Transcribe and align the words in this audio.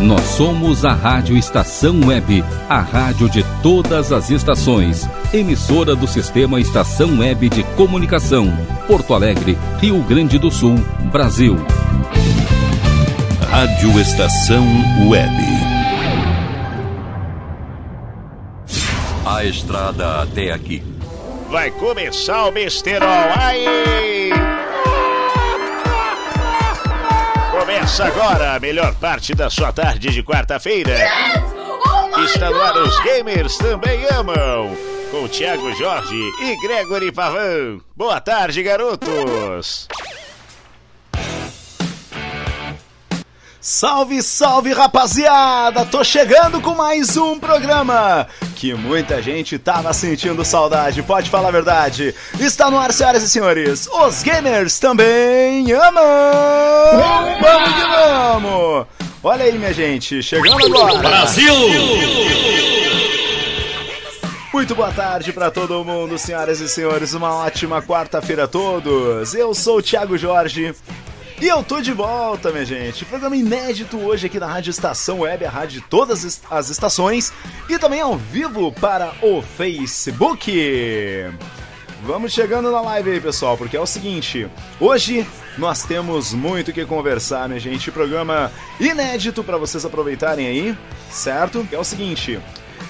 Nós 0.00 0.22
somos 0.22 0.82
a 0.86 0.94
Rádio 0.94 1.36
Estação 1.36 2.00
Web, 2.06 2.42
a 2.70 2.80
rádio 2.80 3.28
de 3.28 3.44
todas 3.62 4.12
as 4.12 4.30
estações. 4.30 5.06
Emissora 5.30 5.94
do 5.94 6.06
Sistema 6.06 6.58
Estação 6.58 7.18
Web 7.18 7.50
de 7.50 7.62
Comunicação. 7.76 8.50
Porto 8.86 9.12
Alegre, 9.12 9.58
Rio 9.78 10.02
Grande 10.02 10.38
do 10.38 10.50
Sul, 10.50 10.76
Brasil. 11.12 11.54
Rádio 13.50 14.00
Estação 14.00 14.64
Web. 15.06 15.36
A 19.26 19.44
estrada 19.44 20.22
até 20.22 20.50
aqui. 20.50 20.82
Vai 21.50 21.70
começar 21.72 22.46
o 22.46 22.52
besterol. 22.52 23.06
Aí! 23.36 24.49
Começa 27.70 28.04
agora 28.04 28.56
a 28.56 28.58
melhor 28.58 28.92
parte 28.96 29.32
da 29.32 29.48
sua 29.48 29.72
tarde 29.72 30.10
de 30.10 30.24
quarta-feira. 30.24 30.92
Está 32.24 32.50
no 32.50 32.60
ar 32.60 32.76
os 32.76 32.98
gamers 33.04 33.56
também 33.58 34.04
amam. 34.06 34.76
Com 35.12 35.28
Thiago 35.28 35.72
Jorge 35.74 36.16
e 36.16 36.66
Gregory 36.66 37.12
Pavan. 37.12 37.78
Boa 37.96 38.20
tarde, 38.20 38.64
garotos. 38.64 39.86
Salve, 43.62 44.22
salve 44.22 44.72
rapaziada! 44.72 45.84
Tô 45.84 46.02
chegando 46.02 46.62
com 46.62 46.74
mais 46.74 47.18
um 47.18 47.38
programa 47.38 48.26
que 48.56 48.72
muita 48.72 49.20
gente 49.20 49.58
tava 49.58 49.92
sentindo 49.92 50.42
saudade, 50.46 51.02
pode 51.02 51.28
falar 51.28 51.48
a 51.48 51.52
verdade. 51.52 52.14
Está 52.38 52.70
no 52.70 52.78
ar, 52.78 52.90
senhoras 52.90 53.22
e 53.22 53.28
senhores, 53.28 53.86
os 53.86 54.22
gamers 54.22 54.78
também 54.78 55.70
amam! 55.72 56.02
Vamos 57.42 57.74
que 57.74 57.82
vamos! 57.82 58.86
Olha 59.22 59.44
aí, 59.44 59.58
minha 59.58 59.74
gente, 59.74 60.22
chegando 60.22 60.64
agora! 60.64 60.98
Brasil! 60.98 61.54
Muito 64.54 64.74
boa 64.74 64.90
tarde 64.90 65.34
para 65.34 65.50
todo 65.50 65.84
mundo, 65.84 66.18
senhoras 66.18 66.60
e 66.60 66.68
senhores. 66.68 67.12
Uma 67.12 67.34
ótima 67.36 67.82
quarta-feira 67.82 68.44
a 68.44 68.48
todos. 68.48 69.34
Eu 69.34 69.54
sou 69.54 69.78
o 69.78 69.82
Thiago 69.82 70.16
Jorge 70.16 70.74
e 71.40 71.48
eu 71.48 71.64
tô 71.64 71.80
de 71.80 71.92
volta, 71.92 72.50
minha 72.52 72.66
gente. 72.66 73.04
Programa 73.06 73.34
inédito 73.34 73.98
hoje 73.98 74.26
aqui 74.26 74.38
na 74.38 74.46
Rádio 74.46 74.70
Estação 74.70 75.20
Web, 75.20 75.44
a 75.46 75.50
rádio 75.50 75.80
de 75.80 75.86
todas 75.86 76.42
as 76.50 76.68
estações 76.68 77.32
e 77.68 77.78
também 77.78 78.00
ao 78.00 78.16
vivo 78.16 78.70
para 78.72 79.14
o 79.22 79.40
Facebook. 79.40 80.52
Vamos 82.02 82.32
chegando 82.32 82.70
na 82.70 82.80
live 82.82 83.12
aí, 83.12 83.20
pessoal, 83.20 83.56
porque 83.56 83.76
é 83.76 83.80
o 83.80 83.86
seguinte: 83.86 84.48
hoje 84.78 85.26
nós 85.56 85.82
temos 85.82 86.34
muito 86.34 86.72
que 86.72 86.84
conversar, 86.84 87.48
minha 87.48 87.60
gente. 87.60 87.90
Programa 87.90 88.52
inédito 88.78 89.42
para 89.42 89.56
vocês 89.56 89.84
aproveitarem 89.84 90.46
aí, 90.46 90.78
certo? 91.10 91.66
É 91.72 91.78
o 91.78 91.84
seguinte. 91.84 92.38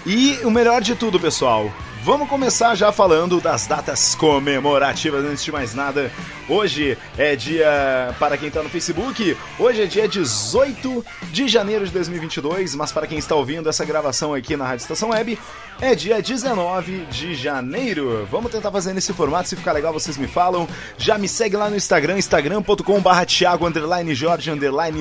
E 0.05 0.39
o 0.45 0.51
melhor 0.51 0.81
de 0.81 0.97
tudo, 0.97 1.21
pessoal, 1.21 1.73
Vamos 2.03 2.31
começar 2.31 2.75
já 2.75 2.91
falando 2.91 3.43
das 3.43 3.67
datas 3.67 4.15
comemorativas. 4.15 5.23
Antes 5.23 5.45
de 5.45 5.53
mais 5.53 5.75
nada, 5.75 6.11
hoje 6.49 6.97
é 7.19 7.37
dia. 7.37 8.15
Para 8.19 8.39
quem 8.39 8.49
está 8.49 8.63
no 8.63 8.71
Facebook, 8.71 9.37
hoje 9.59 9.83
é 9.83 9.87
dia 9.87 10.09
18 10.09 11.05
de 11.31 11.47
janeiro 11.47 11.85
de 11.85 11.93
2022. 11.93 12.75
Mas 12.75 12.91
para 12.91 13.07
quem 13.07 13.19
está 13.19 13.35
ouvindo 13.35 13.69
essa 13.69 13.85
gravação 13.85 14.33
aqui 14.33 14.57
na 14.57 14.65
Rádio 14.65 14.83
Estação 14.85 15.11
Web, 15.11 15.39
é 15.79 15.95
dia 15.95 16.23
19 16.23 17.05
de 17.11 17.35
janeiro. 17.35 18.27
Vamos 18.31 18.51
tentar 18.51 18.71
fazer 18.71 18.95
nesse 18.95 19.13
formato. 19.13 19.51
Se 19.51 19.57
ficar 19.57 19.73
legal, 19.73 19.93
vocês 19.93 20.17
me 20.17 20.27
falam. 20.27 20.67
Já 20.97 21.19
me 21.19 21.29
segue 21.29 21.55
lá 21.55 21.69
no 21.69 21.77
Instagram, 21.77 22.17
instagram.com/barra 22.17 23.27
Thiago 23.27 23.67
Jorge 24.15 24.51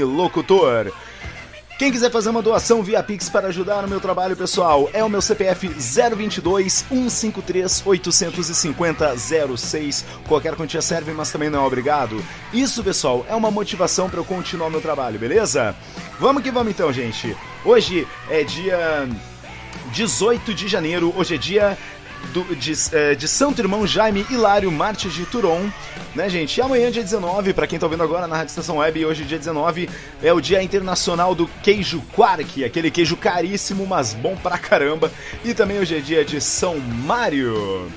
Locutor. 0.04 0.92
Quem 1.80 1.94
quiser 1.94 2.12
fazer 2.12 2.30
uma 2.30 2.42
doação 2.42 2.84
via 2.84 3.02
Pix 3.02 3.30
para 3.30 3.48
ajudar 3.48 3.82
no 3.82 3.88
meu 3.88 4.02
trabalho 4.02 4.36
pessoal, 4.36 4.90
é 4.92 5.02
o 5.02 5.08
meu 5.08 5.22
CPF 5.22 5.70
022 5.70 6.84
153 6.90 7.84
850 7.86 9.16
06. 9.16 10.06
Qualquer 10.28 10.58
quantia 10.58 10.82
serve, 10.82 11.14
mas 11.14 11.32
também 11.32 11.50
não 11.50 11.64
é 11.64 11.66
obrigado. 11.66 12.22
Isso, 12.52 12.84
pessoal, 12.84 13.26
é 13.30 13.34
uma 13.34 13.50
motivação 13.50 14.10
para 14.10 14.20
eu 14.20 14.26
continuar 14.26 14.70
meu 14.70 14.82
trabalho, 14.82 15.18
beleza? 15.18 15.74
Vamos 16.20 16.44
que 16.44 16.52
vamos 16.52 16.74
então, 16.74 16.92
gente. 16.92 17.34
Hoje 17.64 18.06
é 18.30 18.44
dia 18.44 19.08
18 19.94 20.54
de 20.54 20.68
janeiro, 20.68 21.14
hoje 21.16 21.36
é 21.36 21.38
dia 21.38 21.78
do, 22.34 22.44
de, 22.56 22.74
é, 22.94 23.16
de, 23.16 23.28
Santo 23.28 23.62
Irmão 23.62 23.86
Jaime 23.88 24.26
Hilário 24.30 24.72
Martins 24.72 25.14
de 25.14 25.26
Turon, 25.26 25.70
né, 26.16 26.30
gente? 26.30 26.58
E 26.58 26.62
amanhã, 26.62 26.92
dia 26.92 27.04
19, 27.04 27.54
para 27.54 27.68
quem 27.68 27.80
tá 27.80 27.86
ouvindo 27.86 28.04
agora 28.04 28.28
na 28.28 28.36
Rádio 28.36 28.52
Estação 28.52 28.78
Web, 28.78 29.06
hoje, 29.06 29.24
dia 29.24 29.38
19, 29.38 29.90
é 30.22 30.32
o 30.32 30.42
Dia 30.42 30.62
Internacional 30.62 31.34
do 31.34 31.48
Queijo 31.64 32.02
Quark, 32.16 32.64
aquele 32.64 32.92
queijo 32.92 33.18
caríssimo, 33.18 33.86
mas 33.86 34.14
bom 34.14 34.36
pra 34.36 34.58
caramba. 34.58 35.12
E 35.44 35.54
também 35.54 35.80
hoje 35.80 35.98
é 35.98 36.00
dia 36.00 36.24
de 36.24 36.40
São 36.40 36.80
Mário. 36.80 37.90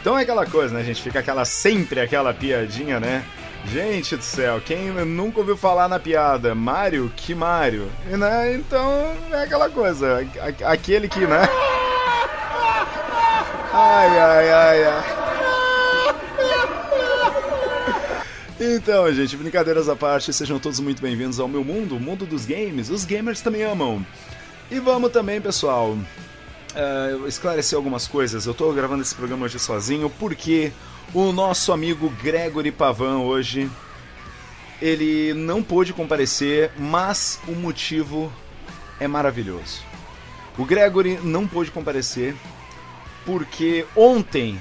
Então 0.00 0.18
é 0.18 0.22
aquela 0.22 0.46
coisa, 0.46 0.74
né, 0.74 0.84
gente? 0.84 1.02
Fica 1.02 1.18
aquela 1.18 1.44
sempre 1.44 2.00
aquela 2.00 2.32
piadinha, 2.32 2.98
né? 2.98 3.24
Gente 3.66 4.16
do 4.16 4.24
céu, 4.24 4.60
quem 4.64 4.90
nunca 5.04 5.40
ouviu 5.40 5.56
falar 5.56 5.86
na 5.86 5.98
piada? 5.98 6.54
Mário? 6.54 7.12
Que 7.14 7.34
Mário? 7.34 7.90
Né? 8.06 8.54
Então 8.54 9.12
é 9.30 9.42
aquela 9.42 9.68
coisa, 9.68 10.26
aquele 10.64 11.08
que, 11.08 11.20
né? 11.20 11.46
Ai, 13.72 14.18
ai, 14.18 14.50
ai, 14.50 14.84
ai. 14.84 15.04
Então, 18.58 19.12
gente, 19.12 19.36
brincadeiras 19.36 19.88
à 19.88 19.94
parte, 19.94 20.32
sejam 20.32 20.58
todos 20.58 20.80
muito 20.80 21.00
bem-vindos 21.00 21.38
ao 21.38 21.46
meu 21.46 21.62
mundo, 21.62 21.96
o 21.96 22.00
mundo 22.00 22.26
dos 22.26 22.44
games. 22.44 22.90
Os 22.90 23.04
gamers 23.04 23.40
também 23.40 23.62
amam. 23.62 24.04
E 24.70 24.80
vamos 24.80 25.12
também, 25.12 25.40
pessoal, 25.40 25.92
uh, 25.92 27.28
esclarecer 27.28 27.76
algumas 27.76 28.08
coisas. 28.08 28.44
Eu 28.44 28.54
tô 28.54 28.72
gravando 28.72 29.02
esse 29.02 29.14
programa 29.14 29.44
hoje 29.44 29.60
sozinho 29.60 30.10
porque 30.18 30.72
o 31.14 31.30
nosso 31.30 31.72
amigo 31.72 32.10
Gregory 32.22 32.72
Pavan 32.72 33.18
hoje 33.18 33.70
ele 34.82 35.32
não 35.32 35.62
pôde 35.62 35.92
comparecer, 35.92 36.72
mas 36.76 37.38
o 37.46 37.52
motivo 37.52 38.32
é 38.98 39.06
maravilhoso. 39.06 39.80
O 40.58 40.64
Gregory 40.64 41.20
não 41.22 41.46
pôde 41.46 41.70
comparecer 41.70 42.34
porque 43.24 43.84
ontem, 43.94 44.60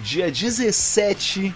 dia 0.00 0.30
17 0.30 1.54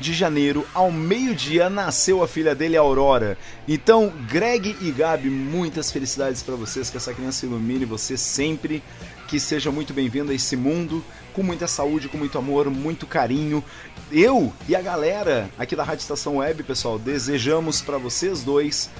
de 0.00 0.14
janeiro, 0.14 0.66
ao 0.72 0.90
meio-dia, 0.90 1.68
nasceu 1.68 2.22
a 2.22 2.28
filha 2.28 2.54
dele, 2.54 2.76
Aurora. 2.76 3.36
Então, 3.68 4.10
Greg 4.28 4.74
e 4.80 4.90
Gabi, 4.90 5.28
muitas 5.28 5.92
felicidades 5.92 6.42
para 6.42 6.56
vocês, 6.56 6.88
que 6.88 6.96
essa 6.96 7.12
criança 7.12 7.44
ilumine 7.44 7.84
você 7.84 8.16
sempre, 8.16 8.82
que 9.28 9.38
seja 9.38 9.70
muito 9.70 9.92
bem-vindo 9.92 10.32
a 10.32 10.34
esse 10.34 10.56
mundo, 10.56 11.04
com 11.34 11.42
muita 11.42 11.66
saúde, 11.66 12.08
com 12.08 12.16
muito 12.16 12.38
amor, 12.38 12.70
muito 12.70 13.06
carinho. 13.06 13.62
Eu 14.10 14.52
e 14.66 14.74
a 14.74 14.80
galera 14.80 15.50
aqui 15.58 15.76
da 15.76 15.84
Rádio 15.84 16.02
Estação 16.02 16.38
Web, 16.38 16.62
pessoal, 16.62 16.98
desejamos 16.98 17.82
para 17.82 17.98
vocês 17.98 18.42
dois 18.42 18.90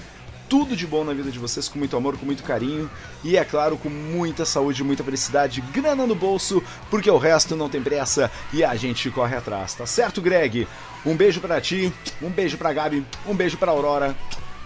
tudo 0.50 0.74
de 0.74 0.84
bom 0.84 1.04
na 1.04 1.14
vida 1.14 1.30
de 1.30 1.38
vocês, 1.38 1.68
com 1.68 1.78
muito 1.78 1.96
amor, 1.96 2.18
com 2.18 2.26
muito 2.26 2.42
carinho 2.42 2.90
e, 3.22 3.36
é 3.36 3.44
claro, 3.44 3.78
com 3.78 3.88
muita 3.88 4.44
saúde, 4.44 4.82
muita 4.82 5.04
felicidade, 5.04 5.60
grana 5.72 6.04
no 6.08 6.14
bolso, 6.16 6.60
porque 6.90 7.08
o 7.08 7.18
resto 7.18 7.54
não 7.54 7.68
tem 7.68 7.80
pressa 7.80 8.28
e 8.52 8.64
a 8.64 8.74
gente 8.74 9.08
corre 9.10 9.36
atrás, 9.36 9.74
tá 9.74 9.86
certo, 9.86 10.20
Greg? 10.20 10.66
Um 11.06 11.16
beijo 11.16 11.40
para 11.40 11.60
ti, 11.60 11.92
um 12.20 12.30
beijo 12.30 12.58
pra 12.58 12.72
Gabi, 12.72 13.06
um 13.24 13.34
beijo 13.34 13.56
pra 13.56 13.70
Aurora. 13.70 14.16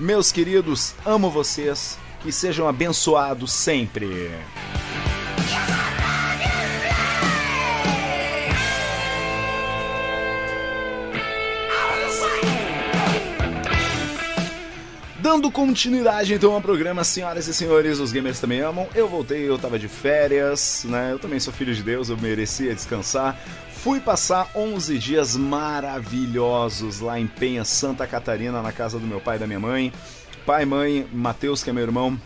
Meus 0.00 0.32
queridos, 0.32 0.94
amo 1.04 1.28
vocês, 1.28 1.98
que 2.22 2.32
sejam 2.32 2.66
abençoados 2.66 3.52
sempre. 3.52 4.30
Dando 15.24 15.50
continuidade 15.50 16.34
então 16.34 16.52
ao 16.52 16.60
programa, 16.60 17.02
senhoras 17.02 17.48
e 17.48 17.54
senhores, 17.54 17.98
os 17.98 18.12
gamers 18.12 18.38
também 18.38 18.60
amam. 18.60 18.86
Eu 18.94 19.08
voltei, 19.08 19.48
eu 19.48 19.58
tava 19.58 19.78
de 19.78 19.88
férias, 19.88 20.84
né? 20.86 21.12
Eu 21.12 21.18
também 21.18 21.40
sou 21.40 21.50
filho 21.50 21.74
de 21.74 21.82
Deus, 21.82 22.10
eu 22.10 22.16
merecia 22.18 22.74
descansar. 22.74 23.34
Fui 23.70 24.00
passar 24.00 24.50
11 24.54 24.98
dias 24.98 25.34
maravilhosos 25.34 27.00
lá 27.00 27.18
em 27.18 27.26
Penha, 27.26 27.64
Santa 27.64 28.06
Catarina, 28.06 28.60
na 28.60 28.70
casa 28.70 28.98
do 28.98 29.06
meu 29.06 29.18
pai 29.18 29.36
e 29.36 29.38
da 29.38 29.46
minha 29.46 29.58
mãe. 29.58 29.90
Pai, 30.44 30.66
mãe, 30.66 31.08
Matheus, 31.10 31.64
que 31.64 31.70
é 31.70 31.72
meu 31.72 31.84
irmão. 31.84 32.20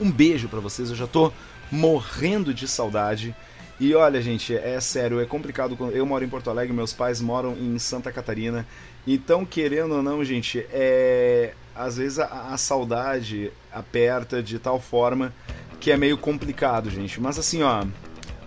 Um 0.00 0.10
beijo 0.10 0.48
para 0.48 0.60
vocês, 0.60 0.88
eu 0.88 0.96
já 0.96 1.06
tô 1.06 1.30
morrendo 1.70 2.54
de 2.54 2.66
saudade. 2.66 3.36
E 3.78 3.94
olha, 3.94 4.20
gente, 4.22 4.56
é 4.56 4.80
sério, 4.80 5.20
é 5.20 5.26
complicado. 5.26 5.76
Eu 5.92 6.06
moro 6.06 6.24
em 6.24 6.28
Porto 6.28 6.48
Alegre, 6.48 6.72
meus 6.72 6.94
pais 6.94 7.20
moram 7.20 7.52
em 7.52 7.78
Santa 7.78 8.10
Catarina. 8.10 8.66
Então, 9.06 9.44
querendo 9.44 9.96
ou 9.96 10.02
não, 10.02 10.24
gente, 10.24 10.66
é 10.72 11.52
às 11.74 11.96
vezes 11.96 12.18
a, 12.18 12.52
a, 12.52 12.56
saudade 12.56 13.52
aperta 13.72 14.42
de 14.42 14.58
tal 14.58 14.80
forma 14.80 15.32
que 15.78 15.90
é 15.90 15.96
meio 15.96 16.18
complicado, 16.18 16.90
gente. 16.90 17.20
Mas 17.20 17.38
assim, 17.38 17.62
ó, 17.62 17.84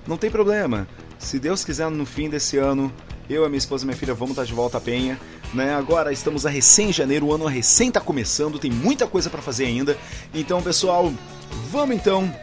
não 0.08 0.18
tem 0.18 0.30
problema. 0.30 0.88
Se 1.18 1.40
Deus 1.40 1.64
quiser, 1.64 1.90
no 1.90 2.06
fim 2.06 2.30
desse 2.30 2.58
ano, 2.58 2.92
eu, 3.30 3.46
a 3.46 3.50
minha 3.50 3.58
esposa 3.58 3.84
e 3.84 3.88
minha 3.88 3.98
filha 3.98 4.14
vamos 4.14 4.32
estar 4.32 4.44
de 4.44 4.54
volta 4.54 4.78
à 4.78 4.82
Penha. 4.82 5.20
né? 5.54 5.74
Agora 5.74 6.12
estamos 6.12 6.46
a 6.46 6.50
recém 6.50 6.92
janeiro, 6.92 7.28
o 7.28 7.34
ano 7.34 7.46
recém 7.46 7.92
tá 7.92 8.00
começando, 8.00 8.60
tem 8.60 8.72
muita 8.72 9.08
coisa 9.08 9.30
para 9.30 9.42
fazer 9.42 9.66
ainda. 9.66 9.98
Então, 10.34 10.62
pessoal, 10.62 11.12
vamos 11.72 11.96
então 11.96 12.34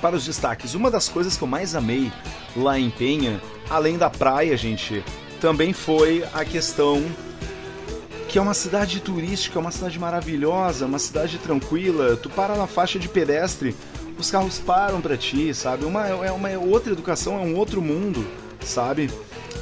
para 0.00 0.16
os 0.16 0.24
destaques. 0.24 0.74
Uma 0.74 0.90
das 0.90 1.08
coisas 1.08 1.36
que 1.36 1.42
eu 1.42 1.48
mais 1.48 1.74
amei 1.74 2.12
lá 2.56 2.78
em 2.78 2.90
Penha, 2.90 3.40
além 3.68 3.98
da 3.98 4.08
praia, 4.10 4.56
gente, 4.56 5.04
também 5.40 5.72
foi 5.72 6.24
a 6.32 6.44
questão 6.44 7.04
que 8.32 8.38
é 8.38 8.40
uma 8.40 8.54
cidade 8.54 8.98
turística, 8.98 9.58
uma 9.58 9.70
cidade 9.70 9.98
maravilhosa, 9.98 10.86
uma 10.86 10.98
cidade 10.98 11.36
tranquila. 11.36 12.16
Tu 12.16 12.30
para 12.30 12.56
na 12.56 12.66
faixa 12.66 12.98
de 12.98 13.06
pedestre, 13.06 13.76
os 14.18 14.30
carros 14.30 14.58
param 14.58 15.02
para 15.02 15.18
ti, 15.18 15.52
sabe? 15.52 15.84
Uma, 15.84 16.08
é 16.08 16.32
uma 16.32 16.48
outra 16.58 16.94
educação, 16.94 17.34
é 17.34 17.42
um 17.42 17.54
outro 17.54 17.82
mundo, 17.82 18.26
sabe? 18.64 19.10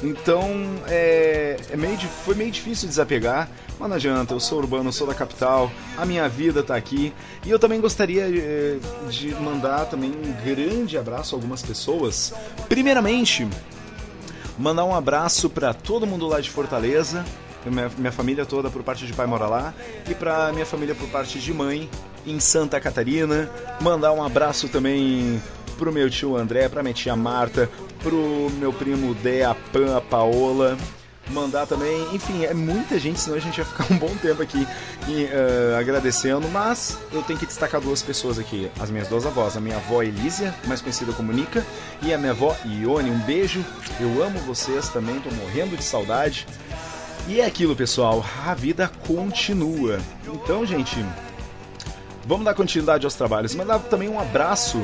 Então 0.01 0.47
é, 0.87 1.57
é 1.69 1.75
meio, 1.75 1.97
foi 1.97 2.33
meio 2.33 2.49
difícil 2.49 2.87
desapegar, 2.87 3.49
mas 3.77 3.89
não 3.89 3.97
adianta, 3.97 4.33
eu 4.33 4.39
sou 4.39 4.59
urbano, 4.59 4.87
eu 4.87 4.93
sou 4.93 5.05
da 5.05 5.13
capital, 5.13 5.69
a 5.97 6.05
minha 6.05 6.29
vida 6.29 6.63
tá 6.63 6.77
aqui. 6.77 7.13
E 7.45 7.49
eu 7.49 7.59
também 7.59 7.81
gostaria 7.81 8.23
é, 8.23 8.77
de 9.09 9.35
mandar 9.35 9.87
também 9.87 10.11
um 10.11 10.45
grande 10.45 10.97
abraço 10.97 11.35
a 11.35 11.37
algumas 11.37 11.61
pessoas. 11.61 12.33
Primeiramente, 12.69 13.45
mandar 14.57 14.85
um 14.85 14.95
abraço 14.95 15.49
para 15.49 15.73
todo 15.73 16.07
mundo 16.07 16.25
lá 16.25 16.39
de 16.39 16.49
Fortaleza, 16.49 17.25
minha, 17.65 17.89
minha, 17.97 18.11
família 18.11 18.45
toda 18.45 18.69
por 18.69 18.83
parte 18.83 19.05
de 19.05 19.13
pai 19.13 19.25
mora 19.25 19.45
lá, 19.45 19.73
e 20.09 20.15
para 20.15 20.51
minha 20.51 20.65
família 20.65 20.95
por 20.95 21.07
parte 21.09 21.39
de 21.39 21.53
mãe 21.53 21.89
em 22.25 22.39
Santa 22.39 22.79
Catarina. 22.79 23.49
Mandar 23.79 24.11
um 24.13 24.23
abraço 24.23 24.67
também 24.69 25.41
pro 25.77 25.91
meu 25.91 26.09
tio 26.09 26.37
André, 26.37 26.69
pra 26.69 26.83
minha 26.83 26.93
tia 26.93 27.15
Marta, 27.15 27.69
pro 28.03 28.49
meu 28.59 28.71
primo 28.71 29.13
Dé, 29.15 29.43
a 29.43 29.55
Pan, 29.55 29.97
a 29.97 30.01
Paola. 30.01 30.77
Mandar 31.29 31.65
também, 31.65 32.13
enfim, 32.13 32.43
é 32.43 32.53
muita 32.53 32.99
gente, 32.99 33.19
senão 33.19 33.37
a 33.37 33.39
gente 33.39 33.61
vai 33.61 33.65
ficar 33.65 33.93
um 33.93 33.97
bom 33.97 34.13
tempo 34.17 34.41
aqui 34.41 34.67
e, 35.07 35.25
uh, 35.25 35.77
agradecendo, 35.79 36.47
mas 36.49 36.97
eu 37.13 37.21
tenho 37.21 37.39
que 37.39 37.45
destacar 37.45 37.79
duas 37.79 38.01
pessoas 38.01 38.37
aqui, 38.37 38.69
as 38.79 38.89
minhas 38.89 39.07
duas 39.07 39.25
avós, 39.25 39.55
a 39.55 39.61
minha 39.61 39.77
avó 39.77 40.03
Elísia, 40.03 40.53
mais 40.65 40.81
conhecida 40.81 41.13
como 41.13 41.31
Nica, 41.31 41.65
e 42.01 42.13
a 42.13 42.17
minha 42.17 42.31
avó 42.31 42.55
Ione. 42.65 43.09
Um 43.09 43.19
beijo, 43.19 43.63
eu 43.99 44.21
amo 44.21 44.39
vocês 44.39 44.89
também, 44.89 45.19
tô 45.21 45.31
morrendo 45.31 45.77
de 45.77 45.83
saudade. 45.83 46.45
E 47.27 47.39
é 47.39 47.45
aquilo, 47.45 47.75
pessoal, 47.75 48.25
a 48.45 48.53
vida 48.53 48.91
continua. 49.07 49.99
Então, 50.25 50.65
gente, 50.65 50.97
vamos 52.25 52.45
dar 52.45 52.53
continuidade 52.53 53.05
aos 53.05 53.13
trabalhos. 53.13 53.55
Mandar 53.55 53.79
também 53.79 54.09
um 54.09 54.19
abraço 54.19 54.81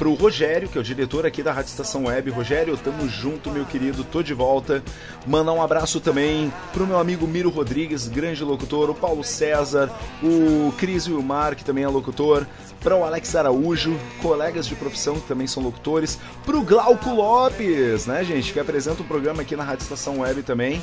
pro 0.00 0.14
Rogério, 0.14 0.66
que 0.66 0.78
é 0.78 0.80
o 0.80 0.82
diretor 0.82 1.26
aqui 1.26 1.42
da 1.42 1.52
Rádio 1.52 1.68
Estação 1.68 2.06
Web. 2.06 2.30
Rogério, 2.30 2.74
tamo 2.78 3.06
junto, 3.06 3.50
meu 3.50 3.66
querido, 3.66 4.02
tô 4.02 4.22
de 4.22 4.32
volta. 4.32 4.82
Mandar 5.26 5.52
um 5.52 5.60
abraço 5.60 6.00
também 6.00 6.50
pro 6.72 6.86
meu 6.86 6.98
amigo 6.98 7.26
Miro 7.26 7.50
Rodrigues, 7.50 8.08
grande 8.08 8.42
locutor, 8.42 8.88
o 8.88 8.94
Paulo 8.94 9.22
César, 9.22 9.90
o 10.22 10.72
Cris 10.78 11.06
Wilmar, 11.06 11.54
que 11.54 11.62
também 11.62 11.84
é 11.84 11.88
locutor, 11.88 12.46
para 12.82 12.96
o 12.96 13.04
Alex 13.04 13.36
Araújo, 13.36 13.94
colegas 14.22 14.66
de 14.66 14.74
profissão 14.74 15.20
que 15.20 15.28
também 15.28 15.46
são 15.46 15.62
locutores, 15.62 16.18
pro 16.46 16.62
Glauco 16.62 17.10
Lopes, 17.10 18.06
né, 18.06 18.24
gente, 18.24 18.54
que 18.54 18.58
apresenta 18.58 19.02
um 19.02 19.06
programa 19.06 19.42
aqui 19.42 19.54
na 19.54 19.64
Rádio 19.64 19.82
Estação 19.82 20.20
Web 20.20 20.44
também, 20.44 20.80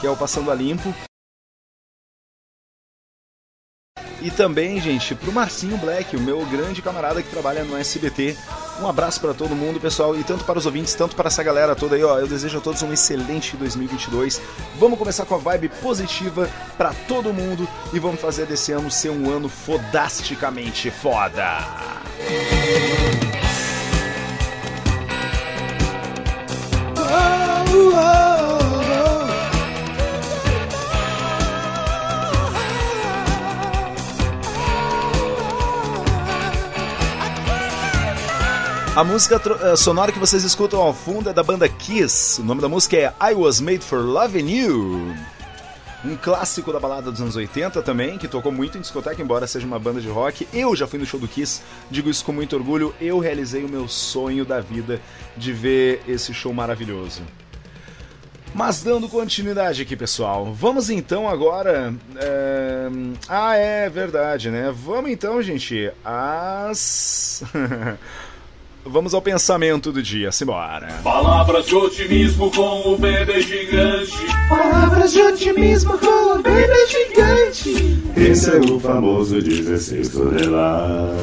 que 0.00 0.06
é 0.06 0.10
o 0.10 0.16
Passando 0.16 0.50
a 0.50 0.54
Limpo. 0.54 0.94
E 4.24 4.30
também, 4.30 4.80
gente, 4.80 5.14
pro 5.14 5.30
Marcinho 5.30 5.76
Black, 5.76 6.16
o 6.16 6.20
meu 6.20 6.46
grande 6.46 6.80
camarada 6.80 7.22
que 7.22 7.28
trabalha 7.28 7.62
no 7.62 7.76
SBT. 7.76 8.34
Um 8.80 8.88
abraço 8.88 9.20
para 9.20 9.34
todo 9.34 9.54
mundo, 9.54 9.78
pessoal, 9.78 10.18
e 10.18 10.24
tanto 10.24 10.44
para 10.44 10.58
os 10.58 10.64
ouvintes, 10.64 10.94
tanto 10.94 11.14
para 11.14 11.26
essa 11.26 11.42
galera 11.42 11.76
toda 11.76 11.94
aí, 11.94 12.02
ó. 12.02 12.18
Eu 12.18 12.26
desejo 12.26 12.56
a 12.56 12.60
todos 12.62 12.80
um 12.80 12.90
excelente 12.90 13.54
2022. 13.54 14.40
Vamos 14.78 14.98
começar 14.98 15.26
com 15.26 15.34
a 15.34 15.38
vibe 15.38 15.68
positiva 15.68 16.48
para 16.78 16.94
todo 17.06 17.34
mundo 17.34 17.68
e 17.92 17.98
vamos 17.98 18.18
fazer 18.18 18.46
desse 18.46 18.72
ano 18.72 18.90
ser 18.90 19.10
um 19.10 19.30
ano 19.30 19.46
fodasticamente 19.46 20.90
foda. 20.90 21.58
Oh, 26.96 28.60
oh. 28.60 28.63
A 38.96 39.02
música 39.02 39.42
uh, 39.72 39.76
sonora 39.76 40.12
que 40.12 40.20
vocês 40.20 40.44
escutam 40.44 40.80
ao 40.80 40.94
fundo 40.94 41.28
é 41.28 41.32
da 41.32 41.42
banda 41.42 41.68
Kiss. 41.68 42.40
O 42.40 42.44
nome 42.44 42.60
da 42.60 42.68
música 42.68 42.96
é 42.96 43.12
I 43.20 43.34
Was 43.34 43.60
Made 43.60 43.80
for 43.80 43.98
Loving 43.98 44.48
You. 44.48 45.16
Um 46.04 46.16
clássico 46.16 46.72
da 46.72 46.78
balada 46.78 47.10
dos 47.10 47.20
anos 47.20 47.34
80 47.34 47.82
também, 47.82 48.16
que 48.16 48.28
tocou 48.28 48.52
muito 48.52 48.78
em 48.78 48.80
discoteca, 48.80 49.20
embora 49.20 49.48
seja 49.48 49.66
uma 49.66 49.80
banda 49.80 50.00
de 50.00 50.08
rock. 50.08 50.46
Eu 50.52 50.76
já 50.76 50.86
fui 50.86 51.00
no 51.00 51.04
show 51.04 51.18
do 51.18 51.26
Kiss, 51.26 51.60
digo 51.90 52.08
isso 52.08 52.24
com 52.24 52.30
muito 52.30 52.54
orgulho. 52.54 52.94
Eu 53.00 53.18
realizei 53.18 53.64
o 53.64 53.68
meu 53.68 53.88
sonho 53.88 54.44
da 54.44 54.60
vida 54.60 55.00
de 55.36 55.52
ver 55.52 56.00
esse 56.06 56.32
show 56.32 56.52
maravilhoso. 56.54 57.22
Mas 58.54 58.80
dando 58.80 59.08
continuidade 59.08 59.82
aqui, 59.82 59.96
pessoal, 59.96 60.54
vamos 60.54 60.88
então 60.88 61.28
agora. 61.28 61.92
É... 62.14 62.88
Ah, 63.28 63.56
é 63.56 63.90
verdade, 63.90 64.52
né? 64.52 64.72
Vamos 64.72 65.10
então, 65.10 65.42
gente, 65.42 65.90
as. 66.04 67.42
Vamos 68.86 69.14
ao 69.14 69.22
pensamento 69.22 69.90
do 69.90 70.02
dia, 70.02 70.30
simbora. 70.30 71.00
Palavras 71.02 71.64
de 71.64 71.74
otimismo 71.74 72.50
com 72.50 72.92
o 72.92 72.98
bebê 72.98 73.40
gigante. 73.40 74.12
Palavras 74.46 75.10
de 75.10 75.22
otimismo 75.22 75.98
com 75.98 76.34
o 76.34 76.42
bebê 76.42 76.86
gigante. 76.86 78.02
Esse 78.14 78.50
é 78.50 78.60
o 78.60 78.78
famoso 78.78 79.40
16 79.40 80.08
toneladas. 80.10 81.16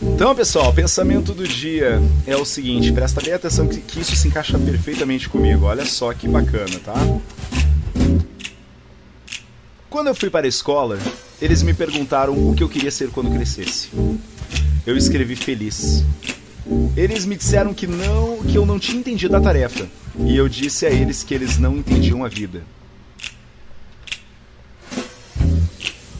Então, 0.00 0.36
pessoal, 0.36 0.72
pensamento 0.72 1.34
do 1.34 1.48
dia 1.48 2.00
é 2.24 2.36
o 2.36 2.44
seguinte, 2.44 2.92
presta 2.92 3.20
bem 3.20 3.32
atenção 3.32 3.66
que, 3.66 3.80
que 3.80 4.00
isso 4.00 4.14
se 4.14 4.28
encaixa 4.28 4.56
perfeitamente 4.56 5.28
comigo. 5.28 5.64
Olha 5.64 5.84
só 5.84 6.14
que 6.14 6.28
bacana, 6.28 6.78
tá? 6.84 6.94
Quando 9.88 10.06
eu 10.06 10.14
fui 10.14 10.30
para 10.30 10.46
a 10.46 10.48
escola, 10.48 10.96
eles 11.42 11.60
me 11.64 11.74
perguntaram 11.74 12.34
o 12.48 12.54
que 12.54 12.62
eu 12.62 12.68
queria 12.68 12.92
ser 12.92 13.10
quando 13.10 13.34
crescesse 13.34 13.90
eu 14.86 14.96
escrevi 14.96 15.36
feliz. 15.36 16.04
Eles 16.96 17.24
me 17.24 17.36
disseram 17.36 17.72
que 17.72 17.86
não, 17.86 18.42
que 18.42 18.56
eu 18.56 18.66
não 18.66 18.78
tinha 18.78 18.98
entendido 18.98 19.36
a 19.36 19.40
tarefa, 19.40 19.88
e 20.18 20.36
eu 20.36 20.48
disse 20.48 20.86
a 20.86 20.90
eles 20.90 21.22
que 21.22 21.34
eles 21.34 21.58
não 21.58 21.76
entendiam 21.76 22.24
a 22.24 22.28
vida. 22.28 22.62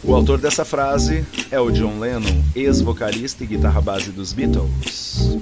O 0.02 0.14
autor 0.14 0.38
dessa 0.38 0.64
frase 0.64 1.24
é 1.50 1.60
o 1.60 1.70
John 1.70 1.98
Lennon, 2.00 2.42
ex-vocalista 2.56 3.44
e 3.44 3.46
guitarra 3.46 3.80
base 3.80 4.10
dos 4.10 4.32
Beatles. 4.32 5.38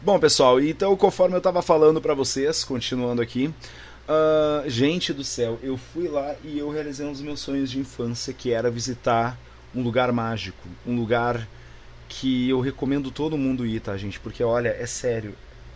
Bom, 0.00 0.18
pessoal, 0.18 0.60
então 0.60 0.96
conforme 0.96 1.34
eu 1.34 1.38
estava 1.38 1.60
falando 1.60 2.00
para 2.00 2.14
vocês, 2.14 2.64
continuando 2.64 3.20
aqui, 3.20 3.52
Uh, 4.08 4.68
gente 4.70 5.12
do 5.12 5.22
céu, 5.22 5.58
eu 5.62 5.76
fui 5.76 6.08
lá 6.08 6.34
e 6.42 6.58
eu 6.58 6.70
realizei 6.70 7.04
um 7.06 7.12
dos 7.12 7.20
meus 7.20 7.40
sonhos 7.40 7.70
de 7.70 7.78
infância, 7.78 8.32
que 8.32 8.50
era 8.50 8.70
visitar 8.70 9.38
um 9.74 9.82
lugar 9.82 10.10
mágico, 10.12 10.66
um 10.86 10.96
lugar 10.96 11.46
que 12.08 12.48
eu 12.48 12.58
recomendo 12.58 13.10
todo 13.10 13.36
mundo 13.36 13.66
ir, 13.66 13.80
tá, 13.80 13.94
gente? 13.98 14.18
Porque 14.18 14.42
olha, 14.42 14.70
é 14.70 14.86
sério, 14.86 15.34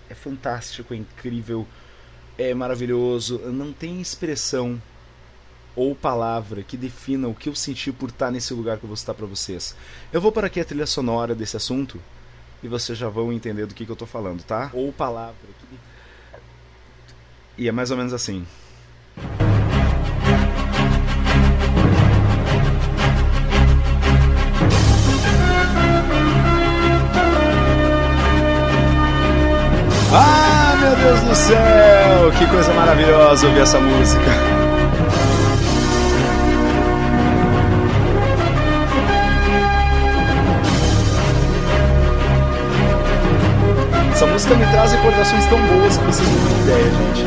é 0.08 0.14
fantástico, 0.14 0.94
é 0.94 0.96
incrível, 0.96 1.66
é 2.38 2.54
maravilhoso, 2.54 3.38
não 3.38 3.70
tem 3.70 4.00
expressão 4.00 4.80
ou 5.76 5.94
palavra 5.94 6.62
que 6.62 6.76
defina 6.76 7.28
o 7.28 7.34
que 7.34 7.50
eu 7.50 7.54
senti 7.54 7.92
por 7.92 8.08
estar 8.08 8.30
nesse 8.30 8.54
lugar 8.54 8.78
que 8.78 8.84
eu 8.84 8.88
vou 8.88 8.96
citar 8.96 9.14
para 9.14 9.26
vocês. 9.26 9.76
Eu 10.10 10.22
vou 10.22 10.32
para 10.32 10.46
aqui 10.46 10.58
a 10.58 10.64
trilha 10.64 10.86
sonora 10.86 11.34
desse 11.34 11.58
assunto 11.58 12.00
e 12.62 12.68
vocês 12.68 12.96
já 12.96 13.10
vão 13.10 13.30
entender 13.30 13.66
do 13.66 13.74
que, 13.74 13.84
que 13.84 13.92
eu 13.92 13.96
tô 13.96 14.06
falando, 14.06 14.42
tá? 14.42 14.70
Ou 14.72 14.90
palavra 14.90 15.36
que 15.60 15.76
e 17.56 17.68
é 17.68 17.72
mais 17.72 17.90
ou 17.90 17.96
menos 17.96 18.12
assim. 18.12 18.44
Ah, 30.14 30.76
meu 30.80 30.96
Deus 30.96 31.20
do 31.20 31.34
céu! 31.34 32.32
Que 32.38 32.46
coisa 32.46 32.72
maravilhosa 32.74 33.46
ouvir 33.46 33.60
essa 33.60 33.80
música. 33.80 34.61
Essa 44.22 44.30
música 44.30 44.54
me 44.54 44.64
traz 44.66 44.92
recordações 44.92 45.44
tão 45.46 45.60
boas 45.66 45.96
que 45.96 46.04
vocês 46.04 46.28
não 46.28 46.46
têm 46.46 46.60
ideia, 46.62 46.90
gente. 46.92 47.26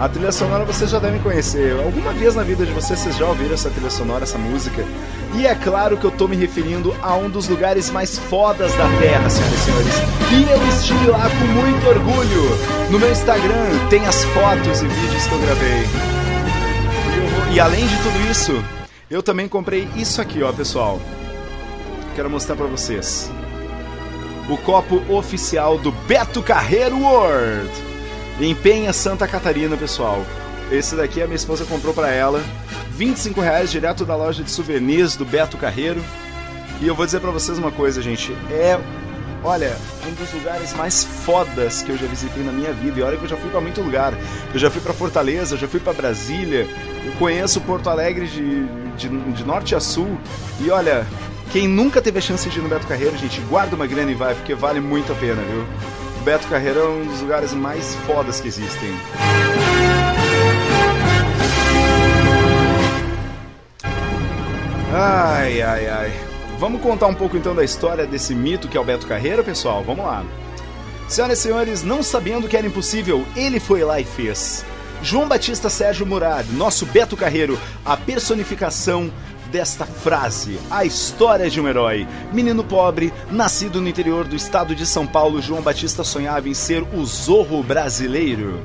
A 0.00 0.08
trilha 0.08 0.30
sonora 0.30 0.64
vocês 0.64 0.88
já 0.88 1.00
devem 1.00 1.20
conhecer. 1.20 1.72
Alguma 1.72 2.12
vez 2.12 2.36
na 2.36 2.44
vida 2.44 2.64
de 2.64 2.70
vocês 2.70 3.00
vocês 3.00 3.16
já 3.16 3.26
ouviram 3.26 3.52
essa 3.52 3.68
trilha 3.68 3.90
sonora, 3.90 4.22
essa 4.22 4.38
música. 4.38 4.84
E 5.34 5.44
é 5.44 5.56
claro 5.56 5.96
que 5.96 6.04
eu 6.04 6.10
tô 6.12 6.28
me 6.28 6.36
referindo 6.36 6.94
a 7.02 7.16
um 7.16 7.28
dos 7.28 7.48
lugares 7.48 7.90
mais 7.90 8.16
fodas 8.16 8.72
da 8.76 8.84
Terra, 9.00 9.28
senhoras 9.28 9.54
e 9.54 9.64
senhores. 9.64 9.94
E 10.30 10.52
eu 10.52 10.68
estive 10.68 11.06
lá 11.08 11.28
com 11.28 11.46
muito 11.46 11.88
orgulho. 11.88 12.90
No 12.92 13.00
meu 13.00 13.10
Instagram 13.10 13.88
tem 13.88 14.06
as 14.06 14.22
fotos 14.26 14.82
e 14.82 14.86
vídeos 14.86 15.26
que 15.26 15.32
eu 15.32 15.38
gravei. 15.40 15.82
E, 17.50 17.54
e 17.56 17.60
além 17.60 17.84
de 17.88 17.96
tudo 18.04 18.30
isso, 18.30 18.64
eu 19.10 19.20
também 19.20 19.48
comprei 19.48 19.88
isso 19.96 20.22
aqui, 20.22 20.44
ó, 20.44 20.52
pessoal. 20.52 21.00
Quero 22.14 22.30
mostrar 22.30 22.54
para 22.54 22.66
vocês. 22.66 23.28
O 24.50 24.56
copo 24.56 25.00
oficial 25.08 25.78
do 25.78 25.92
Beto 25.92 26.42
Carreiro 26.42 26.98
World. 26.98 27.70
Em 28.40 28.52
Penha, 28.52 28.92
Santa 28.92 29.28
Catarina, 29.28 29.76
pessoal. 29.76 30.26
Esse 30.72 30.96
daqui 30.96 31.22
a 31.22 31.26
minha 31.26 31.36
esposa 31.36 31.64
comprou 31.64 31.94
para 31.94 32.10
ela. 32.10 32.42
25 32.96 33.40
reais 33.40 33.70
direto 33.70 34.04
da 34.04 34.16
loja 34.16 34.42
de 34.42 34.50
souvenirs 34.50 35.14
do 35.14 35.24
Beto 35.24 35.56
Carreiro. 35.56 36.02
E 36.80 36.86
eu 36.88 36.96
vou 36.96 37.06
dizer 37.06 37.20
para 37.20 37.30
vocês 37.30 37.58
uma 37.58 37.70
coisa, 37.70 38.02
gente. 38.02 38.32
É, 38.50 38.76
olha, 39.44 39.76
um 40.04 40.12
dos 40.14 40.32
lugares 40.32 40.72
mais 40.74 41.04
fodas 41.04 41.82
que 41.82 41.90
eu 41.90 41.96
já 41.96 42.08
visitei 42.08 42.42
na 42.42 42.50
minha 42.50 42.72
vida. 42.72 42.98
E 42.98 43.02
olha 43.04 43.16
que 43.16 43.22
eu 43.22 43.28
já 43.28 43.36
fui 43.36 43.50
para 43.50 43.60
muito 43.60 43.80
lugar. 43.80 44.14
Eu 44.52 44.58
já 44.58 44.68
fui 44.68 44.80
para 44.80 44.92
Fortaleza, 44.92 45.56
já 45.56 45.68
fui 45.68 45.78
para 45.78 45.92
Brasília. 45.92 46.66
Eu 47.06 47.12
conheço 47.20 47.60
Porto 47.60 47.88
Alegre 47.88 48.26
de, 48.26 48.64
de, 48.96 49.08
de 49.32 49.44
norte 49.44 49.76
a 49.76 49.80
sul. 49.80 50.18
E 50.58 50.68
olha, 50.70 51.06
quem 51.50 51.66
nunca 51.66 52.00
teve 52.00 52.18
a 52.18 52.22
chance 52.22 52.48
de 52.48 52.58
ir 52.58 52.62
no 52.62 52.68
Beto 52.68 52.86
Carreiro, 52.86 53.16
gente, 53.16 53.40
guarda 53.42 53.74
uma 53.74 53.86
grana 53.86 54.10
e 54.10 54.14
vai, 54.14 54.34
porque 54.34 54.54
vale 54.54 54.80
muito 54.80 55.12
a 55.12 55.16
pena, 55.16 55.42
viu? 55.42 55.66
O 56.20 56.22
Beto 56.22 56.46
Carreiro 56.48 56.78
é 56.78 56.88
um 56.88 57.06
dos 57.06 57.20
lugares 57.20 57.52
mais 57.52 57.94
fodas 58.06 58.40
que 58.40 58.48
existem. 58.48 58.90
Ai, 64.92 65.60
ai, 65.62 65.88
ai. 65.88 66.12
Vamos 66.58 66.82
contar 66.82 67.06
um 67.06 67.14
pouco 67.14 67.36
então 67.36 67.54
da 67.54 67.64
história 67.64 68.06
desse 68.06 68.34
mito 68.34 68.68
que 68.68 68.76
é 68.76 68.80
o 68.80 68.84
Beto 68.84 69.06
Carreiro, 69.06 69.42
pessoal? 69.42 69.82
Vamos 69.82 70.04
lá. 70.04 70.24
Senhoras 71.08 71.38
e 71.38 71.42
senhores, 71.42 71.82
não 71.82 72.02
sabendo 72.02 72.46
que 72.46 72.56
era 72.56 72.66
impossível, 72.66 73.26
ele 73.34 73.58
foi 73.58 73.82
lá 73.82 73.98
e 73.98 74.04
fez. 74.04 74.64
João 75.02 75.26
Batista 75.26 75.70
Sérgio 75.70 76.06
Murad, 76.06 76.46
nosso 76.52 76.84
Beto 76.86 77.16
Carreiro, 77.16 77.58
a 77.84 77.96
personificação 77.96 79.10
desta 79.50 79.84
frase, 79.84 80.58
a 80.70 80.84
história 80.84 81.50
de 81.50 81.60
um 81.60 81.68
herói. 81.68 82.06
Menino 82.32 82.62
pobre, 82.64 83.12
nascido 83.30 83.80
no 83.80 83.88
interior 83.88 84.24
do 84.24 84.36
estado 84.36 84.74
de 84.74 84.86
São 84.86 85.06
Paulo, 85.06 85.42
João 85.42 85.60
Batista 85.60 86.04
sonhava 86.04 86.48
em 86.48 86.54
ser 86.54 86.82
o 86.94 87.04
zorro 87.04 87.62
brasileiro 87.62 88.62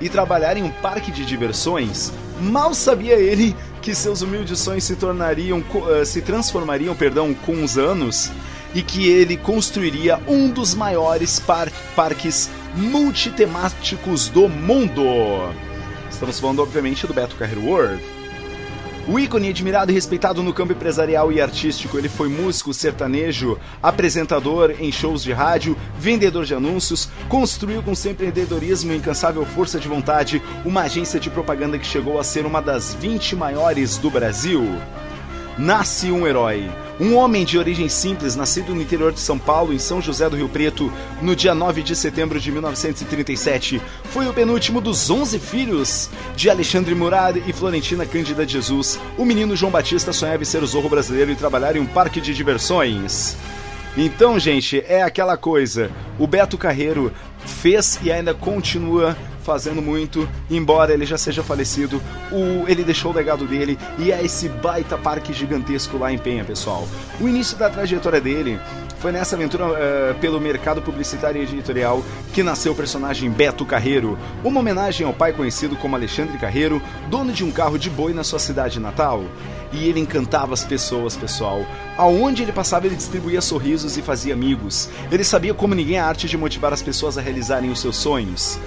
e 0.00 0.08
trabalhar 0.08 0.56
em 0.56 0.62
um 0.62 0.70
parque 0.70 1.12
de 1.12 1.24
diversões. 1.24 2.12
Mal 2.40 2.74
sabia 2.74 3.14
ele 3.14 3.54
que 3.80 3.94
seus 3.94 4.22
humildes 4.22 4.58
sonhos 4.58 4.84
se 4.84 4.96
tornariam, 4.96 5.58
uh, 5.58 6.04
se 6.04 6.22
transformariam, 6.22 6.96
perdão, 6.96 7.32
com 7.34 7.62
os 7.62 7.78
anos 7.78 8.30
e 8.74 8.82
que 8.82 9.08
ele 9.08 9.36
construiria 9.36 10.18
um 10.26 10.50
dos 10.50 10.74
maiores 10.74 11.38
par 11.38 11.70
parques 11.94 12.50
multitemáticos 12.74 14.28
do 14.28 14.48
mundo. 14.48 15.04
Estamos 16.10 16.40
falando, 16.40 16.60
obviamente, 16.60 17.06
do 17.06 17.14
Beto 17.14 17.36
Carreiro 17.36 17.64
World. 17.64 18.13
O 19.06 19.18
ícone 19.18 19.50
admirado 19.50 19.92
e 19.92 19.94
respeitado 19.94 20.42
no 20.42 20.54
campo 20.54 20.72
empresarial 20.72 21.30
e 21.30 21.38
artístico, 21.38 21.98
ele 21.98 22.08
foi 22.08 22.26
músico, 22.26 22.72
sertanejo, 22.72 23.58
apresentador 23.82 24.74
em 24.80 24.90
shows 24.90 25.22
de 25.22 25.30
rádio, 25.30 25.76
vendedor 25.98 26.46
de 26.46 26.54
anúncios, 26.54 27.10
construiu 27.28 27.82
com 27.82 27.94
seu 27.94 28.12
empreendedorismo 28.12 28.92
e 28.92 28.96
incansável 28.96 29.44
força 29.44 29.78
de 29.78 29.88
vontade 29.88 30.40
uma 30.64 30.82
agência 30.82 31.20
de 31.20 31.28
propaganda 31.28 31.78
que 31.78 31.86
chegou 31.86 32.18
a 32.18 32.24
ser 32.24 32.46
uma 32.46 32.62
das 32.62 32.94
20 32.94 33.36
maiores 33.36 33.98
do 33.98 34.08
Brasil. 34.08 34.64
Nasce 35.58 36.10
um 36.10 36.26
herói. 36.26 36.70
Um 37.00 37.16
homem 37.16 37.44
de 37.44 37.58
origem 37.58 37.88
simples, 37.88 38.36
nascido 38.36 38.72
no 38.72 38.80
interior 38.80 39.12
de 39.12 39.18
São 39.18 39.36
Paulo, 39.36 39.72
em 39.72 39.80
São 39.80 40.00
José 40.00 40.30
do 40.30 40.36
Rio 40.36 40.48
Preto, 40.48 40.92
no 41.20 41.34
dia 41.34 41.52
9 41.52 41.82
de 41.82 41.96
setembro 41.96 42.38
de 42.38 42.52
1937, 42.52 43.82
foi 44.04 44.28
o 44.28 44.32
penúltimo 44.32 44.80
dos 44.80 45.10
11 45.10 45.40
filhos 45.40 46.08
de 46.36 46.48
Alexandre 46.48 46.94
Murad 46.94 47.36
e 47.36 47.52
Florentina 47.52 48.06
Cândida 48.06 48.46
Jesus. 48.46 49.00
O 49.18 49.24
menino 49.24 49.56
João 49.56 49.72
Batista 49.72 50.12
sonhava 50.12 50.42
em 50.42 50.46
ser 50.46 50.62
o 50.62 50.66
zorro 50.66 50.88
brasileiro 50.88 51.32
e 51.32 51.36
trabalhar 51.36 51.74
em 51.74 51.80
um 51.80 51.86
parque 51.86 52.20
de 52.20 52.32
diversões. 52.32 53.36
Então, 53.96 54.38
gente, 54.38 54.82
é 54.86 55.02
aquela 55.02 55.36
coisa. 55.36 55.90
O 56.16 56.28
Beto 56.28 56.56
Carreiro 56.56 57.12
fez 57.44 57.98
e 58.02 58.12
ainda 58.12 58.34
continua 58.34 59.16
fazendo 59.44 59.82
muito, 59.82 60.28
embora 60.50 60.92
ele 60.92 61.04
já 61.04 61.18
seja 61.18 61.42
falecido, 61.42 62.02
o, 62.32 62.66
ele 62.66 62.82
deixou 62.82 63.12
o 63.12 63.14
legado 63.14 63.46
dele 63.46 63.78
e 63.98 64.10
é 64.10 64.24
esse 64.24 64.48
baita 64.48 64.96
parque 64.96 65.32
gigantesco 65.32 65.98
lá 65.98 66.10
em 66.10 66.18
Penha, 66.18 66.44
pessoal. 66.44 66.88
O 67.20 67.28
início 67.28 67.56
da 67.56 67.68
trajetória 67.68 68.20
dele 68.20 68.58
foi 68.98 69.12
nessa 69.12 69.36
aventura 69.36 69.66
uh, 69.66 70.14
pelo 70.18 70.40
mercado 70.40 70.80
publicitário 70.80 71.38
e 71.38 71.44
editorial 71.44 72.02
que 72.32 72.42
nasceu 72.42 72.72
o 72.72 72.74
personagem 72.74 73.30
Beto 73.30 73.66
Carreiro, 73.66 74.18
uma 74.42 74.60
homenagem 74.60 75.06
ao 75.06 75.12
pai 75.12 75.34
conhecido 75.34 75.76
como 75.76 75.94
Alexandre 75.94 76.38
Carreiro, 76.38 76.80
dono 77.10 77.30
de 77.30 77.44
um 77.44 77.50
carro 77.50 77.78
de 77.78 77.90
boi 77.90 78.14
na 78.14 78.24
sua 78.24 78.38
cidade 78.38 78.80
natal. 78.80 79.22
E 79.72 79.88
ele 79.88 80.00
encantava 80.00 80.54
as 80.54 80.64
pessoas, 80.64 81.16
pessoal. 81.16 81.66
Aonde 81.98 82.44
ele 82.44 82.52
passava, 82.52 82.86
ele 82.86 82.96
distribuía 82.96 83.42
sorrisos 83.42 83.98
e 83.98 84.02
fazia 84.02 84.32
amigos. 84.32 84.88
Ele 85.12 85.24
sabia 85.24 85.52
como 85.52 85.74
ninguém 85.74 85.98
a 85.98 86.06
arte 86.06 86.26
de 86.26 86.38
motivar 86.38 86.72
as 86.72 86.80
pessoas 86.80 87.18
a 87.18 87.20
realizarem 87.20 87.70
os 87.70 87.80
seus 87.80 87.96
sonhos 87.96 88.58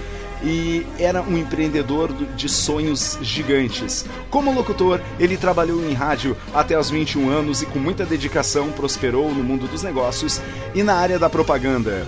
e 0.42 0.86
era 0.98 1.22
um 1.22 1.36
empreendedor 1.36 2.12
de 2.12 2.48
sonhos 2.48 3.18
gigantes. 3.22 4.04
Como 4.30 4.52
locutor, 4.52 5.00
ele 5.18 5.36
trabalhou 5.36 5.84
em 5.88 5.92
rádio 5.92 6.36
até 6.54 6.78
os 6.78 6.90
21 6.90 7.28
anos 7.28 7.62
e 7.62 7.66
com 7.66 7.78
muita 7.78 8.04
dedicação 8.04 8.70
prosperou 8.70 9.32
no 9.32 9.42
mundo 9.42 9.66
dos 9.66 9.82
negócios 9.82 10.40
e 10.74 10.82
na 10.82 10.94
área 10.94 11.18
da 11.18 11.28
propaganda. 11.28 12.06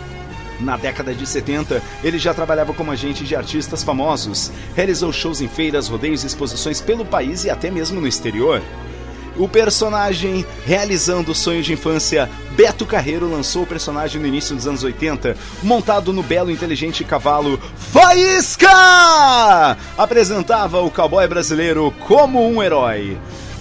Na 0.60 0.76
década 0.76 1.14
de 1.14 1.26
70, 1.26 1.82
ele 2.04 2.18
já 2.18 2.34
trabalhava 2.34 2.74
como 2.74 2.90
agente 2.90 3.24
de 3.24 3.34
artistas 3.34 3.82
famosos, 3.82 4.52
realizou 4.76 5.10
shows 5.10 5.40
em 5.40 5.48
feiras, 5.48 5.88
rodeios 5.88 6.22
e 6.22 6.26
exposições 6.26 6.80
pelo 6.80 7.04
país 7.04 7.44
e 7.44 7.50
até 7.50 7.70
mesmo 7.70 8.00
no 8.00 8.06
exterior. 8.06 8.62
O 9.40 9.48
personagem 9.48 10.44
realizando 10.66 11.32
o 11.32 11.34
sonho 11.34 11.62
de 11.62 11.72
infância, 11.72 12.28
Beto 12.50 12.84
Carreiro 12.84 13.26
lançou 13.26 13.62
o 13.62 13.66
personagem 13.66 14.20
no 14.20 14.26
início 14.26 14.54
dos 14.54 14.66
anos 14.66 14.84
80, 14.84 15.34
montado 15.62 16.12
no 16.12 16.22
belo 16.22 16.50
e 16.50 16.52
inteligente 16.52 17.02
cavalo 17.04 17.58
Faísca! 17.74 18.68
Apresentava 19.96 20.82
o 20.82 20.90
cowboy 20.90 21.26
brasileiro 21.26 21.90
como 22.06 22.46
um 22.46 22.62
herói. 22.62 23.16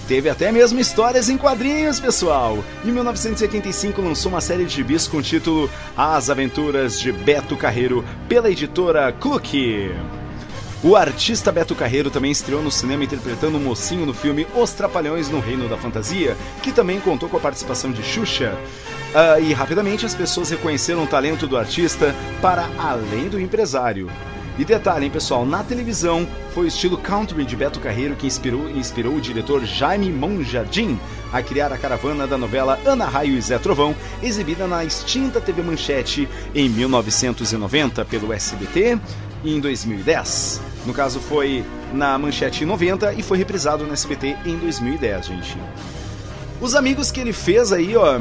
Teve 0.06 0.28
até 0.28 0.52
mesmo 0.52 0.78
histórias 0.78 1.30
em 1.30 1.38
quadrinhos, 1.38 1.98
pessoal. 1.98 2.62
Em 2.84 2.92
1985 2.92 4.02
lançou 4.02 4.32
uma 4.32 4.42
série 4.42 4.66
de 4.66 4.74
gibis 4.74 5.08
com 5.08 5.16
o 5.16 5.22
título 5.22 5.70
As 5.96 6.28
Aventuras 6.28 7.00
de 7.00 7.10
Beto 7.10 7.56
Carreiro 7.56 8.04
pela 8.28 8.50
editora 8.50 9.10
Cluque. 9.12 9.90
O 10.82 10.96
artista 10.96 11.52
Beto 11.52 11.74
Carreiro 11.74 12.10
também 12.10 12.30
estreou 12.30 12.62
no 12.62 12.70
cinema 12.70 13.04
interpretando 13.04 13.58
um 13.58 13.60
mocinho 13.60 14.06
no 14.06 14.14
filme 14.14 14.46
Os 14.54 14.72
Trapalhões 14.72 15.28
no 15.28 15.38
Reino 15.38 15.68
da 15.68 15.76
Fantasia, 15.76 16.34
que 16.62 16.72
também 16.72 16.98
contou 16.98 17.28
com 17.28 17.36
a 17.36 17.40
participação 17.40 17.92
de 17.92 18.02
Xuxa. 18.02 18.56
Uh, 19.10 19.42
e 19.42 19.52
rapidamente 19.52 20.06
as 20.06 20.14
pessoas 20.14 20.48
reconheceram 20.48 21.04
o 21.04 21.06
talento 21.06 21.46
do 21.46 21.58
artista 21.58 22.14
para 22.40 22.66
além 22.78 23.28
do 23.28 23.38
empresário. 23.38 24.10
E 24.58 24.64
detalhe, 24.64 25.04
hein, 25.04 25.10
pessoal, 25.10 25.44
na 25.44 25.62
televisão 25.62 26.26
foi 26.54 26.64
o 26.64 26.68
estilo 26.68 26.96
country 26.96 27.44
de 27.44 27.56
Beto 27.56 27.78
Carreiro 27.78 28.16
que 28.16 28.26
inspirou, 28.26 28.70
inspirou 28.70 29.16
o 29.16 29.20
diretor 29.20 29.62
Jaime 29.66 30.10
Monjardim 30.10 30.98
a 31.30 31.42
criar 31.42 31.74
a 31.74 31.78
caravana 31.78 32.26
da 32.26 32.38
novela 32.38 32.78
Ana 32.86 33.04
Raio 33.04 33.36
e 33.36 33.40
Zé 33.40 33.58
Trovão, 33.58 33.94
exibida 34.22 34.66
na 34.66 34.82
extinta 34.82 35.42
TV 35.42 35.62
Manchete 35.62 36.26
em 36.54 36.70
1990 36.70 38.02
pelo 38.06 38.32
SBT 38.32 38.98
em 39.44 39.60
2010. 39.60 40.60
No 40.86 40.94
caso, 40.94 41.20
foi 41.20 41.64
na 41.92 42.18
Manchete 42.18 42.64
em 42.64 42.66
90 42.66 43.14
e 43.14 43.22
foi 43.22 43.38
reprisado 43.38 43.84
no 43.84 43.92
SBT 43.92 44.36
em 44.46 44.56
2010, 44.56 45.26
gente. 45.26 45.58
Os 46.60 46.74
amigos 46.74 47.10
que 47.10 47.20
ele 47.20 47.32
fez 47.32 47.72
aí, 47.72 47.96
ó, 47.96 48.20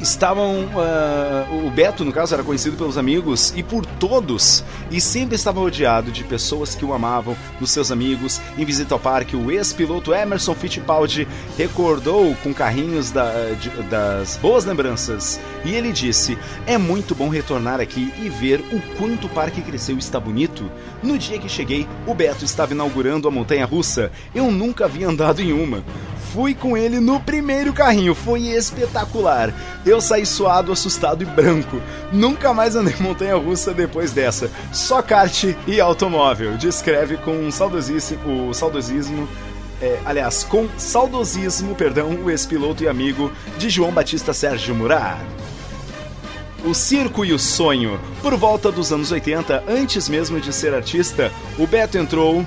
estavam. 0.00 0.64
Uh, 0.66 1.66
o 1.66 1.70
Beto, 1.70 2.04
no 2.04 2.12
caso, 2.12 2.34
era 2.34 2.42
conhecido 2.42 2.76
pelos 2.76 2.98
amigos 2.98 3.52
e 3.56 3.62
por 3.62 3.84
todos, 3.84 4.64
e 4.90 5.00
sempre 5.00 5.36
estava 5.36 5.60
rodeado 5.60 6.10
de 6.10 6.24
pessoas 6.24 6.74
que 6.74 6.84
o 6.84 6.92
amavam, 6.92 7.36
dos 7.58 7.70
seus 7.70 7.90
amigos. 7.90 8.40
Em 8.56 8.64
visita 8.64 8.94
ao 8.94 9.00
parque, 9.00 9.36
o 9.36 9.50
ex-piloto 9.50 10.14
Emerson 10.14 10.54
Fittipaldi 10.54 11.26
recordou 11.56 12.34
com 12.42 12.52
carrinhos 12.52 13.10
da, 13.10 13.52
de, 13.60 13.70
das 13.84 14.36
boas 14.36 14.64
lembranças. 14.64 15.40
E 15.64 15.74
ele 15.74 15.92
disse: 15.92 16.38
É 16.66 16.78
muito 16.78 17.14
bom 17.14 17.28
retornar 17.28 17.80
aqui 17.80 18.12
e 18.22 18.28
ver 18.28 18.60
o 18.72 18.80
quanto 18.96 19.26
o 19.26 19.30
parque 19.30 19.62
cresceu 19.62 19.96
e 19.96 19.98
está 19.98 20.20
bonito. 20.20 20.70
No 21.02 21.18
dia 21.18 21.38
que 21.38 21.48
cheguei, 21.48 21.86
o 22.06 22.14
Beto 22.14 22.44
estava 22.44 22.72
inaugurando 22.72 23.28
a 23.28 23.30
montanha 23.30 23.64
russa. 23.64 24.10
Eu 24.34 24.50
nunca 24.50 24.84
havia 24.84 25.08
andado 25.08 25.40
em 25.40 25.52
uma 25.52 25.84
Fui 26.36 26.54
com 26.54 26.76
ele 26.76 27.00
no 27.00 27.18
primeiro 27.18 27.72
carrinho, 27.72 28.14
foi 28.14 28.48
espetacular. 28.48 29.54
Eu 29.86 30.02
saí 30.02 30.26
suado, 30.26 30.70
assustado 30.70 31.22
e 31.22 31.24
branco. 31.24 31.80
Nunca 32.12 32.52
mais 32.52 32.76
andei 32.76 32.94
montanha 33.00 33.36
russa 33.36 33.72
depois 33.72 34.12
dessa. 34.12 34.50
Só 34.70 35.00
kart 35.00 35.44
e 35.66 35.80
automóvel. 35.80 36.58
Descreve 36.58 37.16
com 37.16 37.30
um 37.30 37.50
saudosíssimo, 37.50 38.50
o 38.50 38.52
saudosismo 38.52 39.26
é, 39.80 39.98
aliás, 40.04 40.44
com 40.44 40.68
saudosismo, 40.76 41.74
perdão, 41.74 42.10
o 42.22 42.30
ex-piloto 42.30 42.84
e 42.84 42.88
amigo 42.88 43.32
de 43.56 43.70
João 43.70 43.90
Batista 43.90 44.34
Sérgio 44.34 44.74
Murat. 44.74 45.16
O 46.66 46.74
circo 46.74 47.24
e 47.24 47.32
o 47.32 47.38
sonho. 47.38 47.98
Por 48.20 48.36
volta 48.36 48.70
dos 48.70 48.92
anos 48.92 49.10
80, 49.10 49.64
antes 49.66 50.06
mesmo 50.06 50.38
de 50.38 50.52
ser 50.52 50.74
artista, 50.74 51.32
o 51.58 51.66
Beto 51.66 51.96
entrou 51.96 52.44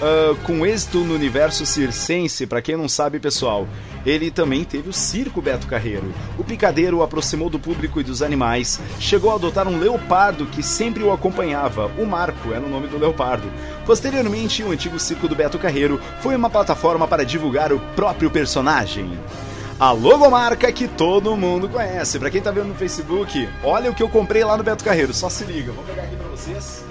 uh, 0.00 0.36
com 0.44 0.64
êxito 0.64 0.98
no 0.98 1.14
universo 1.14 1.64
circense. 1.66 2.46
Para 2.46 2.62
quem 2.62 2.76
não 2.76 2.88
sabe, 2.88 3.18
pessoal, 3.18 3.66
ele 4.04 4.30
também 4.30 4.64
teve 4.64 4.88
o 4.88 4.92
circo 4.92 5.42
Beto 5.42 5.66
Carreiro. 5.66 6.12
O 6.38 6.44
picadeiro 6.44 7.02
aproximou 7.02 7.50
do 7.50 7.58
público 7.58 8.00
e 8.00 8.04
dos 8.04 8.22
animais, 8.22 8.80
chegou 8.98 9.30
a 9.30 9.34
adotar 9.34 9.68
um 9.68 9.78
leopardo 9.78 10.46
que 10.46 10.62
sempre 10.62 11.02
o 11.02 11.12
acompanhava. 11.12 11.90
O 11.98 12.06
Marco 12.06 12.52
era 12.52 12.64
o 12.64 12.70
nome 12.70 12.88
do 12.88 12.98
leopardo. 12.98 13.50
Posteriormente, 13.84 14.62
o 14.62 14.70
antigo 14.70 14.98
circo 14.98 15.28
do 15.28 15.34
Beto 15.34 15.58
Carreiro 15.58 16.00
foi 16.20 16.34
uma 16.34 16.50
plataforma 16.50 17.06
para 17.06 17.24
divulgar 17.24 17.72
o 17.72 17.80
próprio 17.94 18.30
personagem. 18.30 19.18
A 19.80 19.92
logomarca 19.92 20.72
que 20.72 20.88
todo 20.88 21.36
mundo 21.36 21.68
conhece. 21.68 22.18
Para 22.18 22.30
quem 22.30 22.40
tá 22.40 22.50
vendo 22.50 22.66
no 22.66 22.74
Facebook, 22.74 23.48
olha 23.62 23.90
o 23.90 23.94
que 23.94 24.02
eu 24.02 24.08
comprei 24.08 24.42
lá 24.42 24.56
no 24.56 24.64
Beto 24.64 24.82
Carreiro. 24.82 25.14
Só 25.14 25.28
se 25.28 25.44
liga. 25.44 25.70
Vou 25.70 25.84
pegar 25.84 26.02
aqui 26.02 26.16
para 26.16 26.28
vocês. 26.28 26.84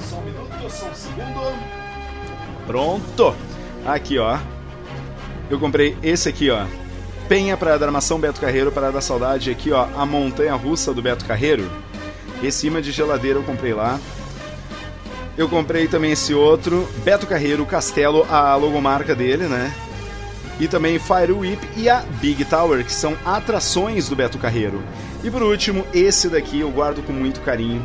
Só 0.00 0.16
um 0.16 0.24
minuto, 0.24 0.68
só 0.68 0.86
um 0.86 0.94
segundo. 0.94 1.77
Pronto. 2.68 3.34
Aqui, 3.84 4.18
ó. 4.18 4.38
Eu 5.50 5.58
comprei 5.58 5.96
esse 6.02 6.28
aqui, 6.28 6.50
ó. 6.50 6.66
Penha 7.28 7.56
para 7.56 7.76
dar 7.76 7.86
armação 7.86 8.20
Beto 8.20 8.40
Carreiro 8.40 8.70
para 8.70 8.92
dar 8.92 9.00
saudade 9.00 9.50
aqui, 9.50 9.72
ó, 9.72 9.88
a 9.96 10.06
montanha 10.06 10.54
russa 10.54 10.94
do 10.94 11.02
Beto 11.02 11.24
Carreiro. 11.24 11.68
Esse 12.42 12.68
imã 12.68 12.80
de 12.80 12.92
geladeira 12.92 13.38
eu 13.38 13.42
comprei 13.42 13.74
lá. 13.74 13.98
Eu 15.36 15.48
comprei 15.48 15.88
também 15.88 16.12
esse 16.12 16.32
outro, 16.32 16.88
Beto 17.04 17.26
Carreiro 17.26 17.66
Castelo, 17.66 18.24
a 18.30 18.54
logomarca 18.54 19.14
dele, 19.14 19.44
né? 19.44 19.74
e 20.60 20.66
também 20.66 20.98
Fire 20.98 21.32
Whip 21.32 21.66
e 21.76 21.88
a 21.88 22.00
Big 22.20 22.44
Tower, 22.44 22.84
que 22.84 22.92
são 22.92 23.16
atrações 23.24 24.08
do 24.08 24.16
Beto 24.16 24.38
Carreiro. 24.38 24.82
E 25.22 25.30
por 25.30 25.42
último, 25.42 25.86
esse 25.94 26.28
daqui 26.28 26.60
eu 26.60 26.70
guardo 26.70 27.04
com 27.04 27.12
muito 27.12 27.40
carinho. 27.40 27.82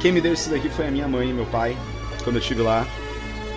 Quem 0.00 0.12
me 0.12 0.20
deu 0.20 0.32
esse 0.32 0.48
daqui 0.48 0.68
foi 0.68 0.86
a 0.86 0.90
minha 0.90 1.08
mãe 1.08 1.30
e 1.30 1.32
meu 1.32 1.46
pai, 1.46 1.76
quando 2.22 2.36
eu 2.36 2.40
estive 2.40 2.62
lá. 2.62 2.86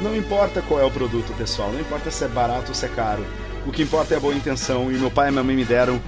Não 0.02 0.16
importa 0.16 0.62
qual 0.62 0.80
é 0.80 0.84
o 0.84 0.92
produto, 0.92 1.34
pessoal, 1.38 1.72
não 1.72 1.80
importa 1.80 2.12
se 2.12 2.24
é 2.24 2.28
barato 2.28 2.70
ou 2.70 2.76
se 2.76 2.86
é 2.86 2.90
caro. 2.90 3.26
O 3.66 3.72
que 3.72 3.84
importa 3.84 4.14
é 4.14 4.18
a 4.18 4.20
boa 4.20 4.34
intenção 4.34 4.92
e 4.92 4.96
meu 4.96 5.10
pai 5.10 5.30
e 5.30 5.32
minha 5.32 5.44
mãe 5.44 5.56
me 5.56 5.64
deram. 5.64 6.02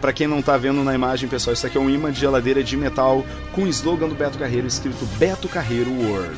Para 0.00 0.12
quem 0.12 0.26
não 0.26 0.42
tá 0.42 0.58
vendo 0.58 0.84
na 0.84 0.94
imagem, 0.94 1.28
pessoal, 1.28 1.54
isso 1.54 1.66
aqui 1.66 1.78
é 1.78 1.80
um 1.80 1.88
imã 1.88 2.12
de 2.12 2.20
geladeira 2.20 2.62
de 2.62 2.76
metal 2.76 3.24
com 3.54 3.62
o 3.62 3.68
slogan 3.68 4.08
do 4.08 4.14
Beto 4.14 4.38
Carreiro 4.38 4.66
escrito 4.66 5.06
Beto 5.18 5.48
Carreiro 5.48 5.90
World. 5.90 6.36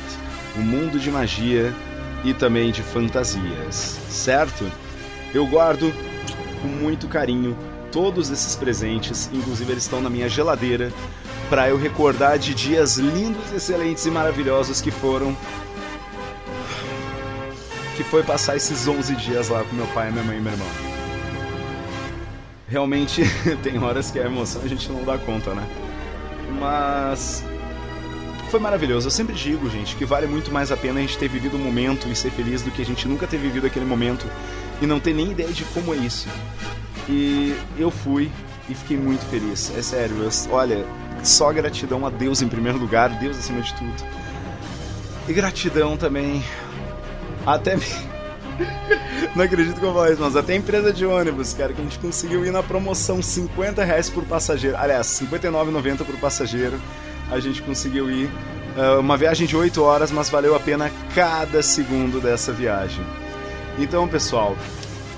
Um 0.57 0.61
mundo 0.61 0.97
de 0.97 1.11
magia 1.11 1.73
e 2.23 2.33
também 2.33 2.71
de 2.71 2.81
fantasias, 2.81 3.99
certo? 4.09 4.71
Eu 5.33 5.45
guardo 5.45 5.93
com 6.61 6.67
muito 6.67 7.07
carinho 7.07 7.57
todos 7.91 8.29
esses 8.29 8.55
presentes, 8.55 9.29
inclusive 9.33 9.71
eles 9.71 9.83
estão 9.83 10.01
na 10.01 10.09
minha 10.09 10.29
geladeira, 10.29 10.91
para 11.49 11.69
eu 11.69 11.77
recordar 11.77 12.37
de 12.37 12.53
dias 12.53 12.97
lindos, 12.97 13.51
excelentes 13.53 14.05
e 14.05 14.11
maravilhosos 14.11 14.81
que 14.81 14.91
foram 14.91 15.35
que 17.97 18.03
foi 18.03 18.21
passar 18.21 18.55
esses 18.55 18.87
11 18.87 19.15
dias 19.15 19.49
lá 19.49 19.63
com 19.63 19.75
meu 19.75 19.87
pai, 19.87 20.11
minha 20.11 20.23
mãe 20.23 20.37
e 20.37 20.41
meu 20.41 20.51
irmão. 20.53 20.67
Realmente 22.69 23.23
tem 23.63 23.83
horas 23.83 24.11
que 24.11 24.19
a 24.19 24.25
emoção 24.25 24.61
a 24.61 24.67
gente 24.67 24.89
não 24.91 25.03
dá 25.03 25.17
conta, 25.17 25.55
né? 25.55 25.67
Mas 26.59 27.43
foi 28.51 28.59
maravilhoso. 28.59 29.07
Eu 29.07 29.11
sempre 29.11 29.33
digo, 29.33 29.67
gente, 29.67 29.95
que 29.95 30.05
vale 30.05 30.27
muito 30.27 30.51
mais 30.51 30.71
a 30.71 30.77
pena 30.77 30.99
a 30.99 31.01
gente 31.01 31.17
ter 31.17 31.27
vivido 31.27 31.57
o 31.57 31.59
um 31.59 31.63
momento 31.63 32.07
e 32.07 32.15
ser 32.15 32.29
feliz 32.29 32.61
do 32.61 32.69
que 32.69 32.83
a 32.83 32.85
gente 32.85 33.07
nunca 33.07 33.25
ter 33.25 33.37
vivido 33.37 33.65
aquele 33.65 33.85
momento 33.85 34.27
e 34.79 34.85
não 34.85 34.99
ter 34.99 35.13
nem 35.13 35.31
ideia 35.31 35.51
de 35.51 35.63
como 35.65 35.91
é 35.91 35.97
isso. 35.97 36.29
E 37.09 37.57
eu 37.79 37.89
fui 37.89 38.29
e 38.69 38.75
fiquei 38.75 38.97
muito 38.97 39.25
feliz. 39.25 39.73
É 39.75 39.81
sério, 39.81 40.17
eu, 40.17 40.29
olha, 40.51 40.85
só 41.23 41.51
gratidão 41.51 42.05
a 42.05 42.11
Deus 42.11 42.43
em 42.43 42.47
primeiro 42.47 42.77
lugar, 42.77 43.09
Deus 43.19 43.39
acima 43.39 43.59
de 43.59 43.73
tudo. 43.73 43.93
E 45.27 45.33
gratidão 45.33 45.97
também 45.97 46.43
até 47.53 47.77
Não 49.35 49.45
acredito 49.45 49.79
que 49.79 49.85
eu 49.85 49.93
vou 49.93 50.05
isso, 50.11 50.21
mas 50.21 50.35
até 50.35 50.55
empresa 50.55 50.91
de 50.91 51.05
ônibus, 51.05 51.53
cara, 51.53 51.73
que 51.73 51.79
a 51.79 51.83
gente 51.83 51.99
conseguiu 51.99 52.45
ir 52.45 52.51
na 52.51 52.63
promoção 52.63 53.21
50 53.21 53.83
reais 53.83 54.09
por 54.09 54.23
passageiro. 54.25 54.75
Aliás, 54.77 55.07
59,90 55.07 56.05
por 56.05 56.17
passageiro. 56.17 56.79
A 57.31 57.39
gente 57.39 57.61
conseguiu 57.61 58.09
ir. 58.09 58.29
Uh, 58.77 58.99
uma 58.99 59.17
viagem 59.17 59.47
de 59.47 59.57
8 59.57 59.81
horas, 59.81 60.11
mas 60.11 60.29
valeu 60.29 60.55
a 60.55 60.59
pena 60.59 60.91
cada 61.15 61.63
segundo 61.63 62.21
dessa 62.21 62.51
viagem. 62.51 63.03
Então, 63.79 64.07
pessoal, 64.07 64.55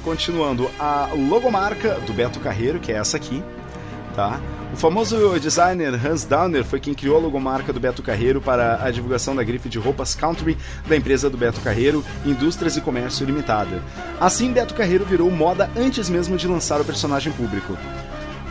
continuando, 0.03 0.69
a 0.79 1.09
logomarca 1.13 1.95
do 2.05 2.13
Beto 2.13 2.39
Carreiro, 2.39 2.79
que 2.79 2.91
é 2.91 2.95
essa 2.95 3.17
aqui, 3.17 3.43
tá? 4.15 4.39
O 4.71 4.75
famoso 4.75 5.39
designer 5.39 5.93
Hans 5.93 6.23
Downer 6.25 6.63
foi 6.63 6.79
quem 6.79 6.93
criou 6.93 7.17
a 7.17 7.19
logomarca 7.19 7.73
do 7.73 7.79
Beto 7.79 8.03
Carreiro 8.03 8.39
para 8.39 8.83
a 8.83 8.91
divulgação 8.91 9.35
da 9.35 9.43
grife 9.43 9.67
de 9.67 9.79
roupas 9.79 10.13
country 10.13 10.57
da 10.87 10.95
empresa 10.95 11.29
do 11.29 11.37
Beto 11.37 11.59
Carreiro, 11.61 12.05
Indústrias 12.25 12.77
e 12.77 12.81
Comércio 12.81 13.25
Limitada. 13.25 13.81
Assim, 14.19 14.53
Beto 14.53 14.75
Carreiro 14.75 15.03
virou 15.05 15.29
moda 15.31 15.69
antes 15.75 16.09
mesmo 16.09 16.37
de 16.37 16.47
lançar 16.47 16.79
o 16.79 16.85
personagem 16.85 17.33
público. 17.33 17.75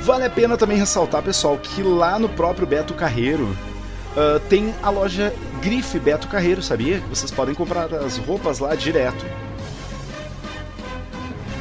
Vale 0.01 0.25
a 0.25 0.31
pena 0.31 0.57
também 0.57 0.77
ressaltar, 0.77 1.23
pessoal, 1.23 1.57
que 1.57 1.83
lá 1.83 2.19
no 2.19 2.29
próprio 2.29 2.67
Beto 2.67 2.95
Carreiro 2.95 3.45
uh, 4.17 4.41
tem 4.49 4.75
a 4.83 4.91
loja 4.91 5.33
Grife 5.63 5.99
Beto 5.99 6.27
Carreiro, 6.29 6.63
sabia? 6.63 7.01
Vocês 7.09 7.31
podem 7.31 7.55
comprar 7.55 7.93
as 7.95 8.17
roupas 8.17 8.59
lá 8.59 8.75
direto 8.75 9.25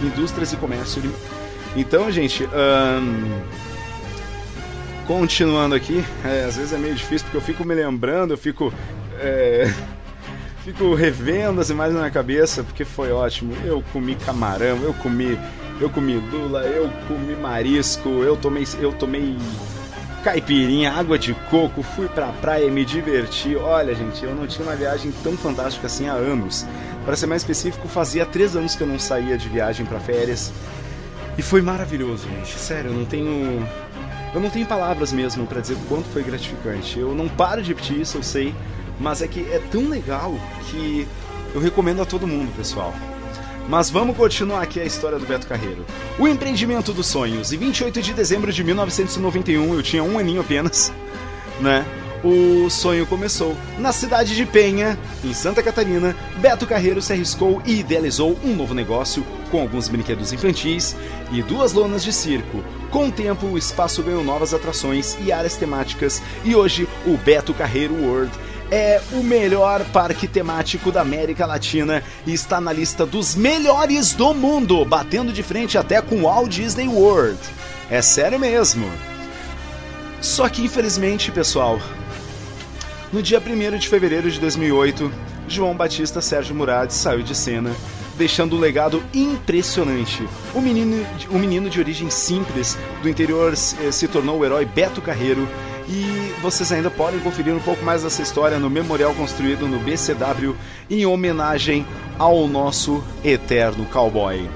indústrias 0.01 0.53
e 0.53 0.57
comércio. 0.57 1.01
Então, 1.75 2.11
gente, 2.11 2.43
um, 2.43 3.41
continuando 5.07 5.73
aqui, 5.73 6.03
é, 6.23 6.43
às 6.43 6.57
vezes 6.57 6.73
é 6.73 6.77
meio 6.77 6.93
difícil 6.93 7.25
porque 7.25 7.37
eu 7.37 7.41
fico 7.41 7.65
me 7.65 7.73
lembrando, 7.73 8.33
eu 8.33 8.37
fico. 8.37 8.71
É, 9.19 9.73
fico 10.63 10.93
revendo 10.93 11.61
as 11.61 11.69
imagens 11.69 11.95
na 11.95 12.01
minha 12.01 12.11
cabeça, 12.11 12.63
porque 12.63 12.83
foi 12.83 13.11
ótimo. 13.11 13.53
Eu 13.65 13.81
comi 13.93 14.15
camarão, 14.15 14.77
eu 14.83 14.93
comi. 14.93 15.39
Eu 15.79 15.89
comi 15.89 16.15
lula, 16.15 16.63
eu 16.63 16.89
comi 17.07 17.35
marisco, 17.35 18.09
eu 18.09 18.35
tomei. 18.35 18.67
Eu 18.79 18.91
tomei 18.91 19.37
caipirinha, 20.23 20.91
água 20.91 21.17
de 21.17 21.33
coco, 21.49 21.81
fui 21.81 22.09
pra 22.09 22.27
praia, 22.27 22.69
me 22.69 22.83
diverti. 22.83 23.55
Olha, 23.55 23.95
gente, 23.95 24.25
eu 24.25 24.35
não 24.35 24.45
tinha 24.45 24.67
uma 24.67 24.75
viagem 24.75 25.13
tão 25.23 25.37
fantástica 25.37 25.87
assim 25.87 26.09
há 26.09 26.13
anos. 26.13 26.65
Para 27.05 27.15
ser 27.15 27.27
mais 27.27 27.43
específico, 27.43 27.87
fazia 27.87 28.25
três 28.25 28.55
anos 28.55 28.75
que 28.75 28.83
eu 28.83 28.87
não 28.87 28.99
saía 28.99 29.37
de 29.37 29.47
viagem 29.47 29.85
para 29.85 29.99
férias. 29.99 30.51
E 31.37 31.41
foi 31.41 31.61
maravilhoso, 31.61 32.27
gente. 32.27 32.57
Sério, 32.57 32.89
eu 32.89 32.93
não 32.93 33.05
tenho. 33.05 33.65
Eu 34.33 34.41
não 34.41 34.49
tenho 34.49 34.65
palavras 34.65 35.11
mesmo 35.11 35.47
para 35.47 35.61
dizer 35.61 35.75
o 35.75 35.79
quanto 35.87 36.07
foi 36.09 36.23
gratificante. 36.23 36.99
Eu 36.99 37.15
não 37.15 37.27
paro 37.27 37.61
de 37.61 37.69
repetir 37.69 37.99
isso, 37.99 38.17
eu 38.17 38.23
sei. 38.23 38.53
Mas 38.99 39.21
é 39.21 39.27
que 39.27 39.41
é 39.51 39.59
tão 39.71 39.87
legal 39.87 40.33
que 40.69 41.07
eu 41.53 41.61
recomendo 41.61 42.01
a 42.01 42.05
todo 42.05 42.27
mundo, 42.27 42.51
pessoal. 42.55 42.93
Mas 43.69 43.89
vamos 43.89 44.15
continuar 44.15 44.61
aqui 44.61 44.79
a 44.79 44.85
história 44.85 45.19
do 45.19 45.25
Beto 45.25 45.45
Carreiro. 45.45 45.85
O 46.17 46.27
empreendimento 46.27 46.93
dos 46.93 47.07
sonhos. 47.07 47.51
Em 47.51 47.57
28 47.57 48.01
de 48.01 48.13
dezembro 48.13 48.51
de 48.51 48.63
1991, 48.63 49.73
eu 49.73 49.83
tinha 49.83 50.03
um 50.03 50.17
aninho 50.17 50.41
apenas, 50.41 50.91
né? 51.59 51.85
O 52.27 52.69
sonho 52.69 53.07
começou. 53.07 53.55
Na 53.79 53.93
cidade 53.93 54.35
de 54.35 54.45
Penha, 54.45 54.99
em 55.23 55.33
Santa 55.33 55.63
Catarina, 55.63 56.13
Beto 56.41 56.67
Carreiro 56.67 57.01
se 57.01 57.13
arriscou 57.13 57.61
e 57.65 57.79
idealizou 57.79 58.37
um 58.43 58.53
novo 58.53 58.73
negócio 58.73 59.25
com 59.49 59.61
alguns 59.61 59.87
brinquedos 59.87 60.33
infantis 60.33 60.93
e 61.31 61.41
duas 61.41 61.71
lonas 61.71 62.03
de 62.03 62.11
circo. 62.11 62.61
Com 62.91 63.07
o 63.07 63.11
tempo, 63.13 63.45
o 63.47 63.57
espaço 63.57 64.03
ganhou 64.03 64.25
novas 64.25 64.53
atrações 64.53 65.17
e 65.23 65.31
áreas 65.31 65.55
temáticas, 65.55 66.21
e 66.43 66.53
hoje 66.53 66.85
o 67.05 67.15
Beto 67.15 67.53
Carreiro 67.53 67.93
World 67.93 68.31
é 68.69 69.01
o 69.13 69.23
melhor 69.23 69.85
parque 69.85 70.27
temático 70.27 70.91
da 70.91 71.03
América 71.03 71.45
Latina 71.45 72.03
e 72.25 72.33
está 72.33 72.59
na 72.59 72.73
lista 72.73 73.05
dos 73.05 73.35
melhores 73.35 74.11
do 74.11 74.33
mundo, 74.33 74.83
batendo 74.83 75.31
de 75.31 75.43
frente 75.43 75.77
até 75.77 76.01
com 76.01 76.17
o 76.17 76.21
Walt 76.23 76.49
Disney 76.49 76.89
World. 76.89 77.39
É 77.89 78.01
sério 78.01 78.37
mesmo. 78.37 78.91
Só 80.19 80.49
que 80.49 80.61
infelizmente, 80.63 81.31
pessoal, 81.31 81.79
no 83.11 83.21
dia 83.21 83.39
1 83.39 83.77
de 83.77 83.87
fevereiro 83.87 84.29
de 84.29 84.39
2008, 84.39 85.11
João 85.47 85.75
Batista 85.75 86.21
Sérgio 86.21 86.53
Murad 86.55 86.91
saiu 86.91 87.23
de 87.23 87.33
cena, 87.33 87.71
deixando 88.17 88.55
um 88.55 88.59
legado 88.59 89.01
impressionante. 89.13 90.27
O 90.53 90.59
menino, 90.59 91.05
o 91.29 91.39
menino 91.39 91.69
de 91.69 91.79
origem 91.79 92.09
simples 92.09 92.77
do 93.01 93.09
interior 93.09 93.53
eh, 93.53 93.91
se 93.91 94.07
tornou 94.07 94.39
o 94.39 94.45
herói 94.45 94.65
Beto 94.65 95.01
Carreiro 95.01 95.47
e 95.87 96.33
vocês 96.41 96.71
ainda 96.71 96.89
podem 96.89 97.19
conferir 97.21 97.53
um 97.53 97.59
pouco 97.59 97.83
mais 97.83 98.03
dessa 98.03 98.21
história 98.21 98.59
no 98.59 98.69
memorial 98.69 99.13
construído 99.13 99.67
no 99.67 99.79
BCW 99.79 100.53
em 100.89 101.05
homenagem 101.05 101.85
ao 102.19 102.45
nosso 102.47 103.01
eterno 103.23 103.85
cowboy. 103.85 104.49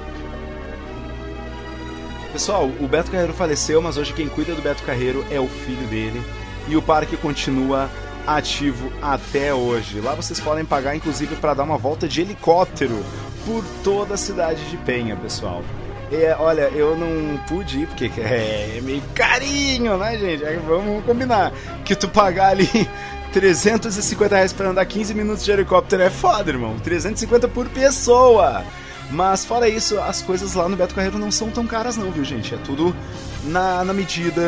Pessoal, 2.34 2.70
o 2.80 2.88
Beto 2.88 3.12
Carreiro 3.12 3.34
faleceu, 3.34 3.82
mas 3.82 3.98
hoje 3.98 4.14
quem 4.14 4.28
cuida 4.28 4.54
do 4.54 4.62
Beto 4.62 4.84
Carreiro 4.84 5.26
é 5.30 5.40
o 5.40 5.48
filho 5.48 5.88
dele. 5.88 6.22
E 6.68 6.76
o 6.76 6.82
parque 6.82 7.18
continua 7.18 7.90
ativo 8.26 8.92
até 9.02 9.54
hoje. 9.54 10.00
Lá 10.00 10.16
vocês 10.16 10.40
podem 10.40 10.66
pagar, 10.66 10.96
inclusive, 10.96 11.36
para 11.36 11.54
dar 11.54 11.64
uma 11.64 11.78
volta 11.78 12.08
de 12.08 12.22
helicóptero 12.22 13.04
por 13.46 13.64
toda 13.84 14.14
a 14.14 14.18
cidade 14.18 14.64
de 14.70 14.78
Penha, 14.78 15.16
pessoal. 15.16 15.64
É, 16.12 16.36
olha, 16.38 16.64
eu 16.74 16.98
não 16.98 17.38
pude 17.48 17.82
ir 17.82 17.88
porque 17.88 18.12
é, 18.20 18.78
é 18.78 18.82
meio 18.82 19.02
carinho, 19.16 19.98
né, 19.98 20.18
gente? 20.18 20.44
É, 20.44 20.58
vamos 20.58 21.04
combinar. 21.06 21.52
Que 21.86 21.96
tu 21.96 22.08
pagar 22.10 22.50
ali 22.50 22.70
350 23.32 24.36
reais 24.36 24.54
pra 24.54 24.70
andar 24.70 24.86
15 24.86 25.14
minutos 25.14 25.46
de 25.46 25.52
helicóptero 25.52 26.04
é 26.04 26.10
foda, 26.10 26.52
irmão. 26.52 26.78
350 26.80 27.48
por 27.48 27.68
pessoa. 27.70 28.64
Mas 29.10 29.44
fora 29.44 29.68
isso, 29.68 30.00
as 30.00 30.22
coisas 30.22 30.54
lá 30.54 30.70
no 30.70 30.78
Beto 30.78 30.96
Carreiro 30.96 31.18
não 31.18 31.32
são 31.32 31.50
tão 31.50 31.68
caras 31.68 31.98
não, 31.98 32.12
viu, 32.12 32.24
gente? 32.24 32.54
É 32.54 32.58
tudo 32.58 32.96
na, 33.44 33.84
na 33.84 33.94
medida... 33.94 34.42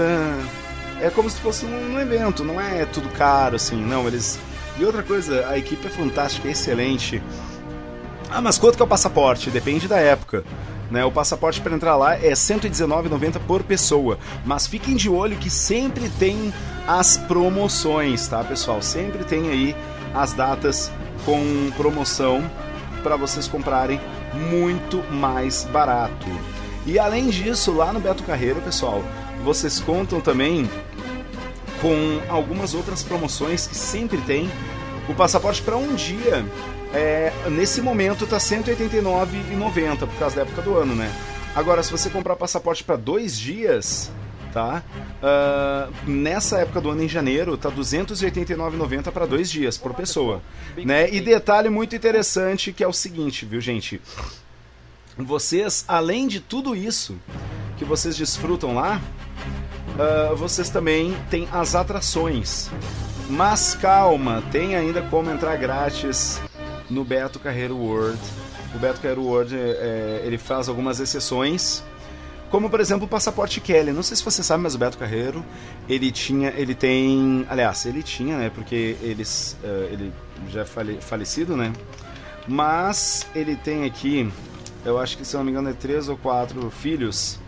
É 1.04 1.10
como 1.10 1.30
se 1.30 1.38
fosse 1.42 1.66
um, 1.66 2.00
evento, 2.00 2.46
não 2.46 2.62
é 2.62 2.86
tudo 2.86 3.10
caro, 3.10 3.58
assim, 3.58 3.76
não, 3.76 4.08
eles... 4.08 4.40
E 4.80 4.86
outra 4.86 5.04
coisa, 5.04 5.50
a 5.50 5.58
equipe 5.58 5.86
é 5.86 5.90
fantástica, 5.90 6.48
é 6.48 6.52
excelente. 6.52 7.22
Ah, 8.32 8.40
mas 8.40 8.58
quanto 8.58 8.78
que 8.78 8.82
é 8.82 8.86
o 8.86 8.88
passaporte? 8.88 9.50
Depende 9.50 9.86
da 9.86 9.98
época. 10.00 10.46
Né? 10.90 11.04
O 11.04 11.12
passaporte 11.12 11.60
para 11.60 11.76
entrar 11.76 11.98
lá 11.98 12.16
é 12.16 12.30
R$ 12.30 12.36
119,90 12.36 13.38
por 13.46 13.64
pessoa. 13.64 14.18
Mas 14.46 14.66
fiquem 14.66 14.96
de 14.96 15.10
olho 15.10 15.36
que 15.36 15.50
sempre 15.50 16.08
tem 16.08 16.54
as 16.88 17.18
promoções, 17.18 18.26
tá, 18.30 18.42
pessoal? 18.42 18.82
Sempre 18.82 19.26
tem 19.26 19.50
aí 19.50 19.76
as 20.16 20.32
datas 20.32 20.90
com 21.26 21.70
promoção 21.76 22.50
para 23.04 23.18
vocês 23.18 23.46
comprarem 23.46 24.00
muito 24.50 25.04
mais 25.12 25.66
barato. 25.66 26.28
E 26.86 26.98
além 26.98 27.28
disso, 27.28 27.74
lá 27.74 27.92
no 27.92 28.00
Beto 28.00 28.24
Carreiro, 28.24 28.62
pessoal, 28.62 29.04
vocês 29.44 29.82
contam 29.82 30.22
também 30.22 30.70
com 31.84 32.22
algumas 32.30 32.74
outras 32.74 33.04
promoções 33.04 33.68
que 33.68 33.76
sempre 33.76 34.18
tem. 34.22 34.50
O 35.10 35.14
passaporte 35.14 35.62
para 35.62 35.76
um 35.76 35.94
dia 35.94 36.46
é, 36.94 37.34
nesse 37.52 37.82
momento 37.82 38.26
tá 38.26 38.38
R$ 38.38 38.44
189,90 38.44 39.98
por 39.98 40.18
causa 40.18 40.38
da 40.38 40.42
época 40.44 40.62
do 40.62 40.78
ano, 40.78 40.96
né? 40.96 41.14
Agora, 41.54 41.84
se 41.84 41.92
você 41.92 42.10
comprar 42.10 42.38
passaporte 42.38 42.86
para 42.86 42.96
dois 42.96 43.38
dias, 43.38 44.10
tá? 44.54 44.82
Uh, 45.22 46.10
nessa 46.10 46.60
época 46.60 46.80
do 46.80 46.90
ano, 46.90 47.04
em 47.04 47.10
janeiro, 47.10 47.58
tá 47.58 47.68
R$ 47.68 47.76
289,90 47.76 49.12
para 49.12 49.26
dois 49.26 49.52
dias 49.52 49.78
por 49.78 49.94
pessoa, 49.94 50.42
né? 50.78 51.12
E 51.12 51.20
detalhe 51.20 51.70
muito 51.70 51.96
interessante 51.96 52.72
que 52.72 52.84
é 52.84 52.88
o 52.88 52.94
seguinte, 52.94 53.46
viu, 53.46 53.60
gente? 53.60 54.00
Vocês, 55.18 55.84
além 55.86 56.28
de 56.28 56.40
tudo 56.40 56.76
isso 56.76 57.20
que 57.78 57.84
vocês 57.84 58.16
desfrutam 58.16 58.74
lá, 58.74 59.02
uh, 59.98 60.36
vocês 60.36 60.70
também 60.70 61.16
têm 61.30 61.48
as 61.52 61.76
atrações. 61.76 62.70
Mas 63.30 63.76
calma, 63.76 64.44
tem 64.52 64.76
ainda 64.76 65.02
como 65.04 65.30
entrar 65.30 65.56
grátis 65.56 66.42
no 66.90 67.04
Beto 67.04 67.40
Carreiro 67.40 67.78
World. 67.78 68.20
O 68.76 68.80
Beto 68.80 69.00
Carreiro 69.00 69.24
World 69.24 69.56
é, 69.56 70.22
ele 70.26 70.38
faz 70.38 70.68
algumas 70.68 71.00
exceções, 71.00 71.84
como 72.50 72.70
por 72.70 72.80
exemplo 72.80 73.06
o 73.06 73.08
passaporte 73.08 73.62
Kelly. 73.62 73.92
Não 73.92 74.04
sei 74.04 74.18
se 74.18 74.24
você 74.24 74.44
sabe, 74.44 74.64
mas 74.64 74.76
o 74.76 74.78
Beto 74.78 74.98
Carreiro 74.98 75.44
ele 75.88 76.12
tinha, 76.12 76.54
ele 76.56 76.76
tem, 76.76 77.46
aliás, 77.50 77.86
ele 77.86 78.04
tinha, 78.04 78.38
né? 78.38 78.52
Porque 78.54 78.98
eles, 79.02 79.58
uh, 79.64 79.92
ele 79.92 80.14
já 80.50 80.62
é 80.62 80.66
fale, 80.66 81.00
falecido, 81.02 81.56
né? 81.56 81.72
Mas 82.48 83.26
ele 83.34 83.56
tem 83.56 83.86
aqui, 83.86 84.30
eu 84.84 85.00
acho 85.00 85.18
que 85.18 85.24
se 85.24 85.36
não 85.38 85.44
me 85.44 85.52
engano 85.52 85.70
é 85.70 85.74
três 85.74 86.10
ou 86.10 86.18
quatro 86.18 86.70
filhos. 86.70 87.40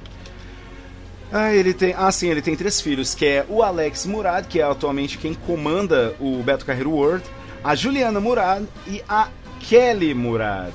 Ah, 1.32 1.54
ele 1.54 1.74
tem. 1.74 1.94
Ah, 1.98 2.12
sim, 2.12 2.30
ele 2.30 2.42
tem 2.42 2.56
três 2.56 2.80
filhos, 2.80 3.16
que 3.16 3.26
é 3.26 3.46
o 3.50 3.64
Alex 3.64 4.06
Murad, 4.06 4.46
que 4.48 4.60
é 4.60 4.64
atualmente 4.64 5.18
quem 5.18 5.34
comanda 5.34 6.16
o 6.20 6.42
Beto 6.44 6.66
Carreiro 6.66 6.92
World 6.92 7.24
a 7.66 7.74
Juliana 7.74 8.20
Murad 8.20 8.64
e 8.86 9.04
a 9.10 9.28
Kelly 9.60 10.14
Murad. 10.14 10.72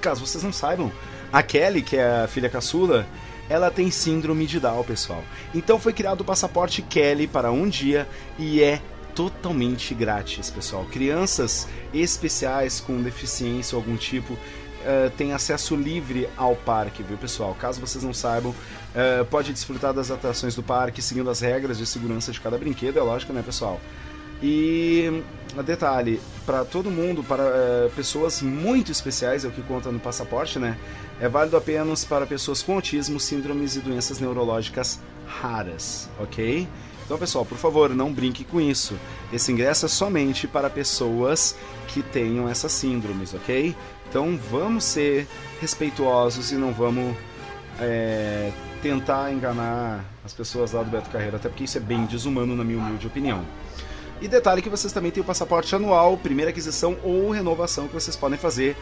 Caso 0.00 0.26
vocês 0.26 0.42
não 0.42 0.52
saibam, 0.52 0.90
a 1.32 1.40
Kelly, 1.40 1.82
que 1.82 1.96
é 1.96 2.24
a 2.24 2.26
filha 2.26 2.50
caçula, 2.50 3.06
ela 3.48 3.70
tem 3.70 3.88
síndrome 3.88 4.44
de 4.44 4.58
Down, 4.58 4.82
pessoal. 4.82 5.22
Então 5.54 5.78
foi 5.78 5.92
criado 5.92 6.22
o 6.22 6.24
passaporte 6.24 6.82
Kelly 6.82 7.28
para 7.28 7.52
um 7.52 7.68
dia 7.68 8.08
e 8.36 8.60
é 8.60 8.82
totalmente 9.14 9.94
grátis, 9.94 10.50
pessoal. 10.50 10.84
Crianças 10.86 11.68
especiais 11.94 12.80
com 12.80 13.00
deficiência 13.00 13.76
ou 13.76 13.80
algum 13.80 13.96
tipo 13.96 14.36
uh, 14.80 15.10
têm 15.16 15.32
acesso 15.32 15.76
livre 15.76 16.28
ao 16.36 16.54
parque, 16.56 17.02
viu, 17.02 17.16
pessoal? 17.16 17.56
Caso 17.58 17.80
vocês 17.80 18.02
não 18.04 18.14
saibam, 18.14 18.52
uh, 18.52 19.24
pode 19.26 19.52
desfrutar 19.52 19.92
das 19.92 20.10
atrações 20.10 20.54
do 20.54 20.62
parque 20.62 21.00
seguindo 21.02 21.28
as 21.30 21.40
regras 21.40 21.78
de 21.78 21.86
segurança 21.86 22.32
de 22.32 22.40
cada 22.40 22.56
brinquedo, 22.58 22.98
é 22.98 23.02
lógico, 23.02 23.32
né, 23.32 23.42
pessoal? 23.42 23.80
E 24.42 25.22
detalhe, 25.64 26.20
para 26.46 26.64
todo 26.64 26.90
mundo, 26.90 27.24
para 27.24 27.42
é, 27.42 27.90
pessoas 27.94 28.40
muito 28.40 28.92
especiais, 28.92 29.44
é 29.44 29.48
o 29.48 29.50
que 29.50 29.62
conta 29.62 29.90
no 29.90 29.98
passaporte, 29.98 30.58
né? 30.58 30.78
É 31.20 31.28
válido 31.28 31.56
apenas 31.56 32.04
para 32.04 32.24
pessoas 32.24 32.62
com 32.62 32.74
autismo, 32.74 33.18
síndromes 33.18 33.74
e 33.74 33.80
doenças 33.80 34.20
neurológicas 34.20 35.00
raras, 35.26 36.08
ok? 36.20 36.68
Então, 37.04 37.18
pessoal, 37.18 37.44
por 37.44 37.56
favor, 37.56 37.88
não 37.94 38.12
brinque 38.12 38.44
com 38.44 38.60
isso. 38.60 38.94
Esse 39.32 39.50
ingresso 39.50 39.86
é 39.86 39.88
somente 39.88 40.46
para 40.46 40.68
pessoas 40.68 41.56
que 41.88 42.02
tenham 42.02 42.48
essas 42.48 42.70
síndromes, 42.70 43.32
ok? 43.32 43.74
Então, 44.08 44.38
vamos 44.50 44.84
ser 44.84 45.26
respeituosos 45.60 46.50
e 46.52 46.54
não 46.54 46.72
vamos 46.72 47.14
é, 47.80 48.50
tentar 48.82 49.32
enganar 49.32 50.04
as 50.24 50.32
pessoas 50.32 50.72
lá 50.72 50.82
do 50.82 50.90
Beto 50.90 51.10
Carreiro, 51.10 51.36
até 51.36 51.48
porque 51.48 51.64
isso 51.64 51.76
é 51.76 51.80
bem 51.80 52.06
desumano, 52.06 52.56
na 52.56 52.64
minha 52.64 52.78
humilde 52.78 53.06
opinião. 53.06 53.44
E 54.20 54.26
detalhe 54.26 54.62
que 54.62 54.68
vocês 54.68 54.92
também 54.92 55.10
têm 55.10 55.22
o 55.22 55.26
passaporte 55.26 55.74
anual, 55.74 56.16
primeira 56.16 56.50
aquisição 56.50 56.96
ou 57.04 57.30
renovação 57.30 57.86
que 57.86 57.94
vocês 57.94 58.16
podem 58.16 58.38
fazer. 58.38 58.76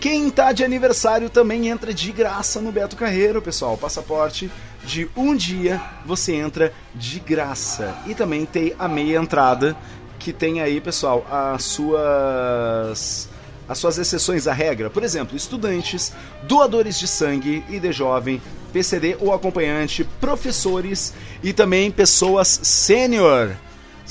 Quem 0.00 0.30
tá 0.30 0.52
de 0.52 0.64
aniversário 0.64 1.28
também 1.28 1.68
entra 1.68 1.92
de 1.92 2.10
graça 2.10 2.60
no 2.60 2.72
Beto 2.72 2.96
Carreiro, 2.96 3.42
pessoal. 3.42 3.76
Passaporte 3.76 4.50
de 4.82 5.10
um 5.14 5.36
dia 5.36 5.80
você 6.06 6.34
entra 6.34 6.72
de 6.94 7.20
graça. 7.20 7.94
E 8.06 8.14
também 8.14 8.46
tem 8.46 8.74
a 8.78 8.88
meia 8.88 9.18
entrada, 9.18 9.76
que 10.18 10.32
tem 10.32 10.62
aí, 10.62 10.80
pessoal, 10.80 11.26
as 11.30 11.64
suas 11.64 13.28
as 13.70 13.78
suas 13.78 13.96
exceções 13.96 14.48
à 14.48 14.52
regra. 14.52 14.90
Por 14.90 15.04
exemplo, 15.04 15.36
estudantes, 15.36 16.12
doadores 16.42 16.98
de 16.98 17.06
sangue 17.06 17.64
e 17.70 17.78
de 17.78 17.92
jovem, 17.92 18.42
PCD 18.72 19.16
ou 19.20 19.32
acompanhante, 19.32 20.02
professores 20.20 21.14
e 21.42 21.52
também 21.52 21.90
pessoas 21.90 22.48
sênior 22.62 23.56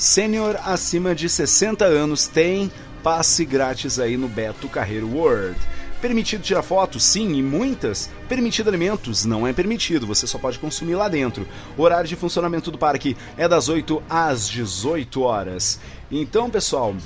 Sênior 0.00 0.58
acima 0.64 1.14
de 1.14 1.28
60 1.28 1.84
anos 1.84 2.26
tem 2.26 2.72
passe 3.02 3.44
grátis 3.44 3.98
aí 3.98 4.16
no 4.16 4.28
Beto 4.28 4.66
Carreiro 4.66 5.06
World. 5.06 5.60
Permitido 6.00 6.42
tirar 6.42 6.62
fotos? 6.62 7.02
Sim, 7.04 7.34
e 7.34 7.42
muitas. 7.42 8.08
Permitido 8.26 8.68
alimentos? 8.68 9.26
Não 9.26 9.46
é 9.46 9.52
permitido, 9.52 10.06
você 10.06 10.26
só 10.26 10.38
pode 10.38 10.58
consumir 10.58 10.94
lá 10.94 11.06
dentro. 11.06 11.46
O 11.76 11.82
horário 11.82 12.08
de 12.08 12.16
funcionamento 12.16 12.70
do 12.70 12.78
parque 12.78 13.14
é 13.36 13.46
das 13.46 13.68
8 13.68 14.02
às 14.08 14.48
18 14.48 15.20
horas. 15.20 15.78
Então, 16.10 16.48
pessoal, 16.48 16.96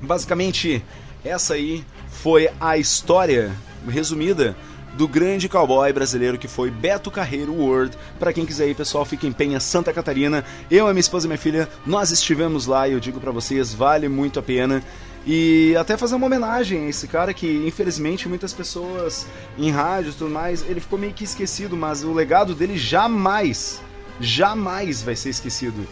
basicamente 0.00 0.82
essa 1.24 1.54
aí 1.54 1.84
foi 2.08 2.50
a 2.60 2.76
história 2.76 3.52
resumida 3.88 4.56
do 4.94 5.08
grande 5.08 5.48
cowboy 5.48 5.92
brasileiro 5.92 6.36
que 6.36 6.48
foi 6.48 6.70
Beto 6.70 7.10
Carreiro 7.10 7.52
World. 7.52 7.96
Para 8.18 8.32
quem 8.32 8.44
quiser 8.44 8.68
ir, 8.68 8.74
pessoal, 8.74 9.04
fica 9.04 9.26
em 9.26 9.32
Penha, 9.32 9.58
Santa 9.58 9.92
Catarina. 9.92 10.44
Eu, 10.70 10.86
a 10.86 10.92
minha 10.92 11.00
esposa 11.00 11.26
e 11.26 11.28
minha 11.28 11.38
filha, 11.38 11.68
nós 11.86 12.10
estivemos 12.10 12.66
lá 12.66 12.86
e 12.88 12.92
eu 12.92 13.00
digo 13.00 13.20
para 13.20 13.30
vocês, 13.30 13.72
vale 13.72 14.08
muito 14.08 14.38
a 14.38 14.42
pena. 14.42 14.82
E 15.26 15.74
até 15.78 15.96
fazer 15.96 16.16
uma 16.16 16.26
homenagem 16.26 16.86
a 16.86 16.88
esse 16.88 17.06
cara 17.06 17.32
que, 17.32 17.64
infelizmente, 17.66 18.28
muitas 18.28 18.52
pessoas 18.52 19.26
em 19.56 19.70
rádio 19.70 20.10
e 20.10 20.14
tudo 20.14 20.30
mais, 20.30 20.68
ele 20.68 20.80
ficou 20.80 20.98
meio 20.98 21.12
que 21.12 21.24
esquecido, 21.24 21.76
mas 21.76 22.02
o 22.02 22.12
legado 22.12 22.54
dele 22.54 22.76
jamais, 22.76 23.80
jamais 24.20 25.00
vai 25.00 25.14
ser 25.14 25.30
esquecido. 25.30 25.86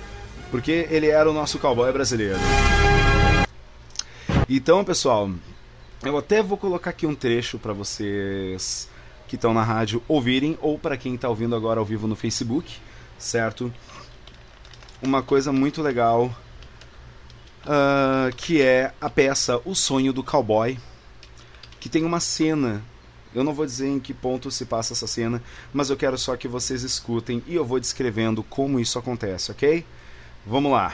Porque 0.51 0.89
ele 0.91 1.07
era 1.07 1.31
o 1.31 1.33
nosso 1.33 1.61
cowboy 1.61 1.93
brasileiro. 1.93 2.41
Então, 4.53 4.85
pessoal, 4.85 5.31
eu 6.03 6.19
até 6.19 6.43
vou 6.43 6.59
colocar 6.59 6.91
aqui 6.91 7.07
um 7.07 7.15
trecho 7.15 7.57
para 7.57 7.73
vocês 7.73 8.89
que 9.29 9.37
estão 9.37 9.55
na 9.55 9.63
rádio 9.63 10.03
ouvirem, 10.09 10.59
ou 10.61 10.77
para 10.77 10.97
quem 10.97 11.15
está 11.15 11.29
ouvindo 11.29 11.55
agora 11.55 11.79
ao 11.79 11.87
vivo 11.87 12.09
no 12.09 12.17
Facebook, 12.17 12.79
certo? 13.17 13.73
Uma 15.01 15.23
coisa 15.23 15.53
muito 15.53 15.81
legal 15.81 16.35
uh, 17.65 18.35
que 18.37 18.61
é 18.61 18.93
a 19.01 19.09
peça 19.09 19.63
O 19.65 19.73
Sonho 19.73 20.13
do 20.13 20.25
Cowboy, 20.25 20.77
que 21.79 21.89
tem 21.89 22.03
uma 22.03 22.19
cena. 22.19 22.83
Eu 23.33 23.45
não 23.45 23.55
vou 23.55 23.65
dizer 23.65 23.87
em 23.87 24.01
que 24.01 24.13
ponto 24.13 24.51
se 24.51 24.67
passa 24.67 24.95
essa 24.95 25.07
cena, 25.07 25.41
mas 25.73 25.91
eu 25.91 25.97
quero 25.97 26.19
só 26.19 26.37
que 26.37 26.49
vocês 26.49 26.83
escutem 26.83 27.41
e 27.47 27.55
eu 27.55 27.65
vou 27.65 27.79
descrevendo 27.79 28.43
como 28.43 28.81
isso 28.81 28.99
acontece, 28.99 29.53
ok? 29.53 29.87
Vamos 30.45 30.73
lá. 30.73 30.93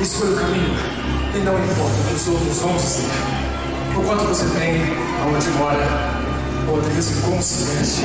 Escolha 0.00 0.32
o 0.32 0.36
caminho. 0.36 0.76
E 1.34 1.38
não 1.38 1.54
importa 1.54 1.94
o 2.00 2.08
que 2.08 2.14
os 2.14 2.28
outros 2.28 2.58
vão 2.58 2.76
dizer. 2.76 3.08
O 3.96 4.02
quanto 4.02 4.24
você 4.24 4.44
tem, 4.58 4.82
aonde 5.22 5.48
mora, 5.58 6.22
ou 6.68 6.78
até 6.78 6.88
mesmo 6.90 7.22
como 7.22 7.42
se 7.42 7.64
veste. 7.64 8.04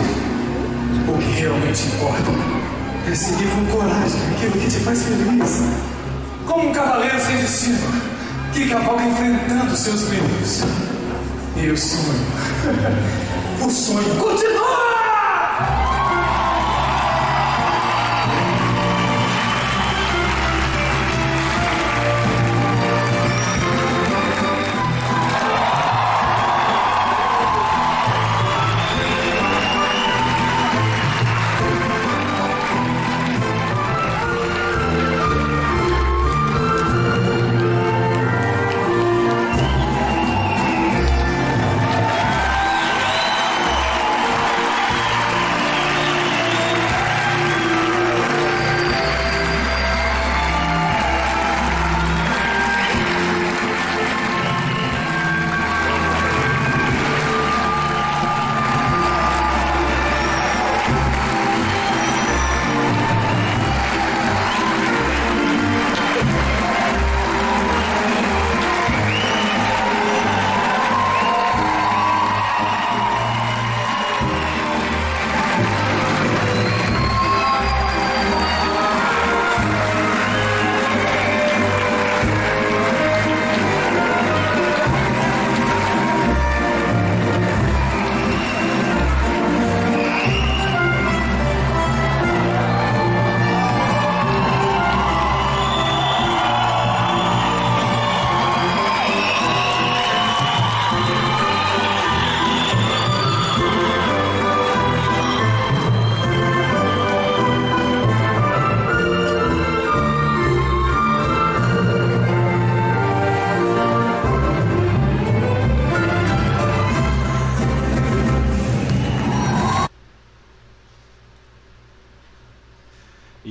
O 1.07 1.17
que 1.17 1.41
realmente 1.41 1.83
importa 1.87 2.31
é 3.09 3.15
seguir 3.15 3.49
com 3.49 3.65
coragem 3.77 4.21
aquilo 4.35 4.53
que 4.53 4.67
te 4.67 4.79
faz 4.79 5.03
feliz. 5.03 5.63
Como 6.47 6.69
um 6.69 6.73
cavaleiro 6.73 7.19
sem 7.19 7.37
destino, 7.37 7.79
que 8.53 8.69
cavalga 8.69 9.03
enfrentando 9.03 9.75
seus 9.75 10.03
medos. 10.09 10.61
E 11.57 11.69
o 11.69 11.77
sonho, 11.77 12.25
o 13.65 13.69
sonho 13.69 14.15
continua! 14.15 14.90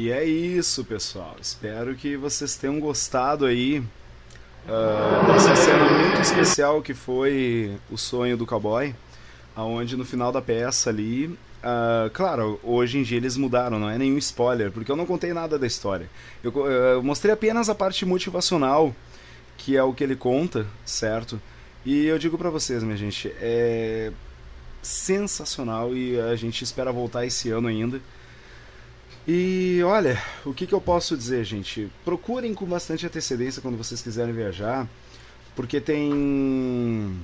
E 0.00 0.10
é 0.10 0.24
isso, 0.24 0.82
pessoal. 0.82 1.36
Espero 1.38 1.94
que 1.94 2.16
vocês 2.16 2.56
tenham 2.56 2.80
gostado 2.80 3.44
aí 3.44 3.80
uh, 3.80 5.20
dessa 5.26 5.54
cena 5.54 5.86
muito 5.86 6.22
especial 6.22 6.80
que 6.80 6.94
foi 6.94 7.76
o 7.90 7.98
sonho 7.98 8.34
do 8.34 8.46
cowboy, 8.46 8.94
aonde 9.54 9.98
no 9.98 10.04
final 10.06 10.32
da 10.32 10.40
peça 10.40 10.88
ali, 10.88 11.26
uh, 11.26 12.08
claro, 12.14 12.58
hoje 12.62 12.96
em 12.96 13.02
dia 13.02 13.18
eles 13.18 13.36
mudaram, 13.36 13.78
não 13.78 13.90
é 13.90 13.98
nenhum 13.98 14.16
spoiler, 14.16 14.72
porque 14.72 14.90
eu 14.90 14.96
não 14.96 15.04
contei 15.04 15.34
nada 15.34 15.58
da 15.58 15.66
história. 15.66 16.08
Eu, 16.42 16.50
eu 16.66 17.02
mostrei 17.02 17.34
apenas 17.34 17.68
a 17.68 17.74
parte 17.74 18.06
motivacional, 18.06 18.96
que 19.58 19.76
é 19.76 19.82
o 19.82 19.92
que 19.92 20.02
ele 20.02 20.16
conta, 20.16 20.66
certo? 20.82 21.38
E 21.84 22.06
eu 22.06 22.18
digo 22.18 22.38
para 22.38 22.48
vocês, 22.48 22.82
minha 22.82 22.96
gente, 22.96 23.30
é 23.38 24.10
sensacional 24.80 25.94
e 25.94 26.18
a 26.18 26.34
gente 26.36 26.64
espera 26.64 26.90
voltar 26.90 27.26
esse 27.26 27.50
ano 27.50 27.68
ainda. 27.68 28.00
E 29.26 29.80
olha, 29.84 30.20
o 30.44 30.54
que, 30.54 30.66
que 30.66 30.74
eu 30.74 30.80
posso 30.80 31.16
dizer, 31.16 31.44
gente? 31.44 31.90
Procurem 32.04 32.54
com 32.54 32.66
bastante 32.66 33.06
antecedência 33.06 33.60
quando 33.60 33.76
vocês 33.76 34.00
quiserem 34.00 34.34
viajar, 34.34 34.88
porque 35.54 35.80
tem 35.80 37.20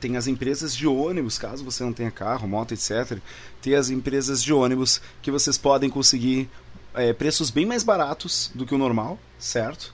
tem 0.00 0.16
as 0.16 0.26
empresas 0.26 0.76
de 0.76 0.86
ônibus, 0.86 1.38
caso 1.38 1.64
você 1.64 1.82
não 1.82 1.92
tenha 1.92 2.10
carro, 2.10 2.46
moto, 2.46 2.72
etc. 2.72 3.18
Tem 3.60 3.74
as 3.74 3.90
empresas 3.90 4.42
de 4.42 4.52
ônibus 4.52 5.00
que 5.20 5.30
vocês 5.30 5.58
podem 5.58 5.90
conseguir 5.90 6.48
é, 6.94 7.12
preços 7.12 7.50
bem 7.50 7.66
mais 7.66 7.82
baratos 7.82 8.50
do 8.54 8.64
que 8.64 8.74
o 8.74 8.78
normal, 8.78 9.18
certo? 9.38 9.92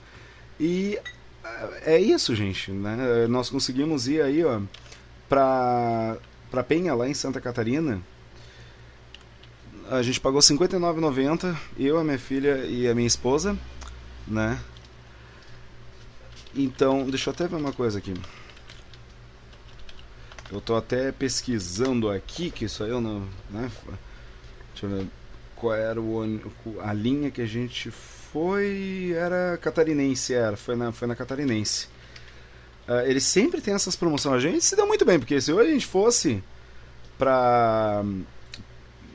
E 0.61 0.99
é 1.83 1.99
isso, 1.99 2.35
gente. 2.35 2.71
Né? 2.71 3.27
Nós 3.29 3.49
conseguimos 3.49 4.07
ir 4.09 4.21
aí, 4.21 4.45
ó, 4.45 4.61
pra, 5.29 6.17
pra 6.51 6.63
Penha, 6.63 6.95
lá 6.95 7.09
em 7.09 7.15
Santa 7.15 7.41
Catarina, 7.41 8.01
a 9.91 10.03
gente 10.03 10.21
pagou 10.21 10.41
R$ 10.41 10.47
59,90, 10.47 11.57
eu, 11.79 11.99
a 11.99 12.05
minha 12.05 12.19
filha 12.19 12.65
e 12.65 12.89
a 12.89 12.95
minha 12.95 13.07
esposa, 13.07 13.57
né? 14.27 14.59
Então, 16.55 17.09
deixa 17.09 17.31
eu 17.31 17.35
até 17.35 17.47
ver 17.47 17.57
uma 17.57 17.73
coisa 17.73 17.99
aqui. 17.99 18.15
Eu 20.51 20.61
tô 20.61 20.77
até 20.77 21.11
pesquisando 21.11 22.09
aqui, 22.09 22.51
que 22.51 22.65
isso 22.67 22.85
aí 22.85 22.91
eu 22.91 23.01
não. 23.01 23.21
Né? 23.51 23.71
Deixa 24.73 24.87
eu 24.87 24.91
ver. 24.91 25.07
Qual 25.57 25.75
era 25.75 26.01
o, 26.01 26.23
a 26.81 26.93
linha 26.93 27.31
que 27.31 27.43
a 27.43 27.47
gente 27.47 27.91
foi. 27.91 29.13
Era 29.17 29.59
catarinense, 29.59 30.33
era. 30.33 30.57
Foi 30.57 30.77
na, 30.77 30.93
foi 30.93 31.09
na 31.09 31.17
catarinense. 31.17 31.89
Uh, 32.87 33.01
eles 33.07 33.25
sempre 33.25 33.61
tem 33.61 33.75
essas 33.75 33.97
promoções. 33.97 34.37
A 34.37 34.41
gente 34.41 34.65
se 34.65 34.77
deu 34.77 34.87
muito 34.87 35.05
bem, 35.05 35.19
porque 35.19 35.41
se 35.41 35.53
hoje 35.53 35.71
a 35.71 35.73
gente 35.73 35.87
fosse 35.87 36.43
pra 37.19 38.05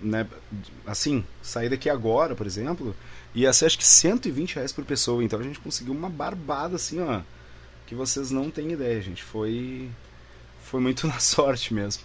né, 0.01 0.27
assim, 0.85 1.23
sair 1.41 1.69
daqui 1.69 1.89
agora, 1.89 2.35
por 2.35 2.45
exemplo, 2.45 2.95
ia 3.33 3.51
ser 3.53 3.65
acho 3.65 3.77
que 3.77 3.85
120 3.85 4.55
reais 4.55 4.71
por 4.71 4.83
pessoa. 4.85 5.23
Então 5.23 5.39
a 5.39 5.43
gente 5.43 5.59
conseguiu 5.59 5.93
uma 5.93 6.09
barbada 6.09 6.75
assim, 6.75 6.99
ó. 7.01 7.21
Que 7.85 7.95
vocês 7.95 8.31
não 8.31 8.49
têm 8.49 8.71
ideia, 8.71 9.01
gente. 9.01 9.23
Foi. 9.23 9.89
Foi 10.63 10.79
muito 10.79 11.05
na 11.07 11.19
sorte 11.19 11.73
mesmo. 11.73 12.03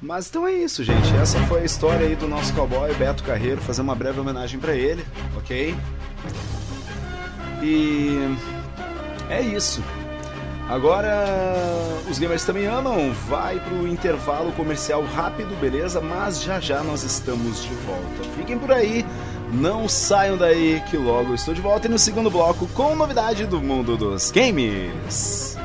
Mas 0.00 0.28
então 0.28 0.46
é 0.46 0.52
isso, 0.52 0.82
gente. 0.82 1.14
Essa 1.14 1.38
foi 1.46 1.60
a 1.60 1.64
história 1.64 2.06
aí 2.06 2.16
do 2.16 2.26
nosso 2.26 2.54
cowboy 2.54 2.92
Beto 2.94 3.22
Carreiro. 3.22 3.60
Fazer 3.60 3.82
uma 3.82 3.94
breve 3.94 4.18
homenagem 4.18 4.58
para 4.58 4.74
ele, 4.74 5.04
ok? 5.36 5.74
E. 7.62 8.18
É 9.28 9.42
isso. 9.42 9.82
Agora, 10.70 11.26
os 12.08 12.16
gamers 12.16 12.44
também 12.44 12.64
amam. 12.66 13.12
Vai 13.28 13.58
pro 13.58 13.88
intervalo 13.88 14.52
comercial 14.52 15.02
rápido, 15.02 15.58
beleza? 15.60 16.00
Mas 16.00 16.40
já 16.40 16.60
já 16.60 16.80
nós 16.84 17.02
estamos 17.02 17.64
de 17.64 17.74
volta. 17.74 18.30
Fiquem 18.36 18.56
por 18.56 18.70
aí, 18.70 19.04
não 19.52 19.88
saiam 19.88 20.36
daí 20.36 20.80
que 20.88 20.96
logo 20.96 21.34
estou 21.34 21.52
de 21.52 21.60
volta 21.60 21.88
e 21.88 21.90
no 21.90 21.98
segundo 21.98 22.30
bloco 22.30 22.68
com 22.68 22.94
novidade 22.94 23.46
do 23.46 23.60
mundo 23.60 23.96
dos 23.96 24.30
games. 24.30 25.58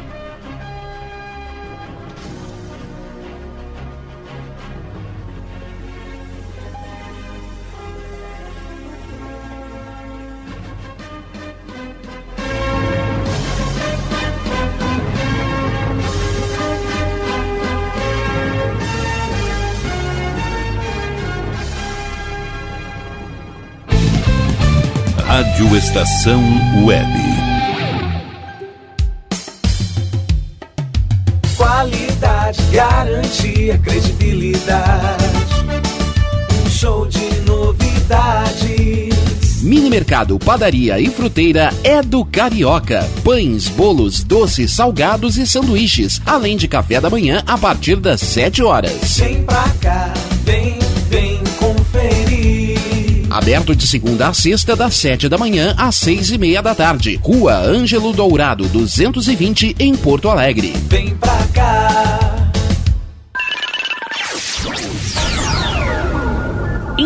Estação 25.75 26.41
Web. 26.85 27.05
Qualidade 31.57 32.61
garantia, 32.71 33.77
credibilidade. 33.79 35.25
Um 36.65 36.69
show 36.69 37.05
de 37.05 37.41
novidades. 37.41 38.75
Mini 39.63 39.89
Mercado, 39.89 40.39
Padaria 40.39 40.97
e 40.97 41.09
Fruteira 41.09 41.73
é 41.83 42.01
do 42.01 42.23
Carioca. 42.23 43.05
Pães, 43.21 43.67
bolos, 43.67 44.23
doces, 44.23 44.71
salgados 44.71 45.37
e 45.37 45.45
sanduíches, 45.45 46.21
além 46.25 46.55
de 46.55 46.69
café 46.69 47.01
da 47.01 47.09
manhã 47.09 47.43
a 47.45 47.57
partir 47.57 47.97
das 47.97 48.21
7 48.21 48.63
horas. 48.63 49.17
Vem 49.17 49.43
pra 49.43 49.67
cá, 49.81 50.13
Aberto 53.35 53.75
de 53.75 53.85
segunda 53.85 54.29
a 54.29 54.33
sexta, 54.33 54.77
das 54.77 54.93
7 54.95 55.27
da 55.27 55.37
manhã 55.37 55.75
às 55.77 55.97
6 55.97 56.31
e 56.31 56.37
meia 56.37 56.61
da 56.61 56.73
tarde. 56.73 57.19
Rua 57.21 57.53
Ângelo 57.57 58.13
Dourado, 58.13 58.65
220, 58.69 59.75
em 59.77 59.93
Porto 59.93 60.29
Alegre. 60.29 60.73
Vem 60.87 61.13
pra 61.17 61.37
cá. 61.53 62.24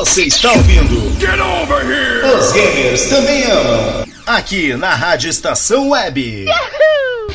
Você 0.00 0.22
está 0.22 0.50
ouvindo? 0.52 1.20
Get 1.20 1.38
over 1.38 1.84
here! 1.84 2.24
Os 2.34 2.52
gamers 2.52 3.04
também 3.10 3.44
amam. 3.44 4.06
Aqui 4.26 4.74
na 4.74 4.94
Rádio 4.94 5.28
Estação 5.28 5.90
Web. 5.90 6.46
Yahoo! 6.46 7.34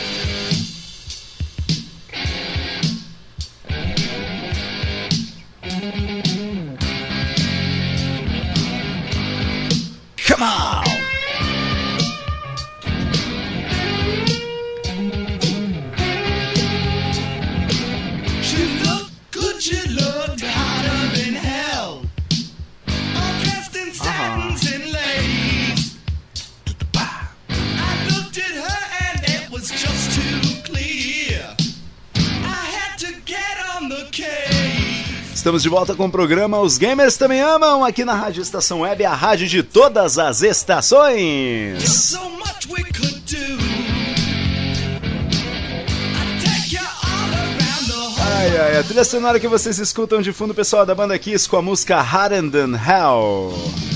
Come 10.27 10.43
on! 10.43 10.84
Estamos 35.45 35.61
de 35.61 35.69
volta 35.69 35.93
com 35.93 36.07
o 36.07 36.11
programa 36.11 36.59
Os 36.59 36.75
Gamers 36.75 37.17
Também 37.17 37.39
Amam, 37.39 37.83
aqui 37.85 38.03
na 38.03 38.15
Rádio 38.15 38.41
Estação 38.41 38.79
Web, 38.79 39.05
a 39.05 39.13
rádio 39.13 39.47
de 39.47 39.61
todas 39.61 40.17
as 40.17 40.41
estações. 40.41 42.15
Ai, 48.19 48.57
ai, 48.57 48.77
a 48.79 48.83
trilha 48.83 49.03
sonora 49.03 49.39
que 49.39 49.47
vocês 49.47 49.77
escutam 49.77 50.19
de 50.19 50.33
fundo, 50.33 50.51
pessoal 50.55 50.83
da 50.83 50.95
banda 50.95 51.19
Kiss, 51.19 51.47
com 51.47 51.57
a 51.57 51.61
música 51.61 51.97
Harder 51.97 52.49
Than 52.49 52.71
Hell. 52.75 53.94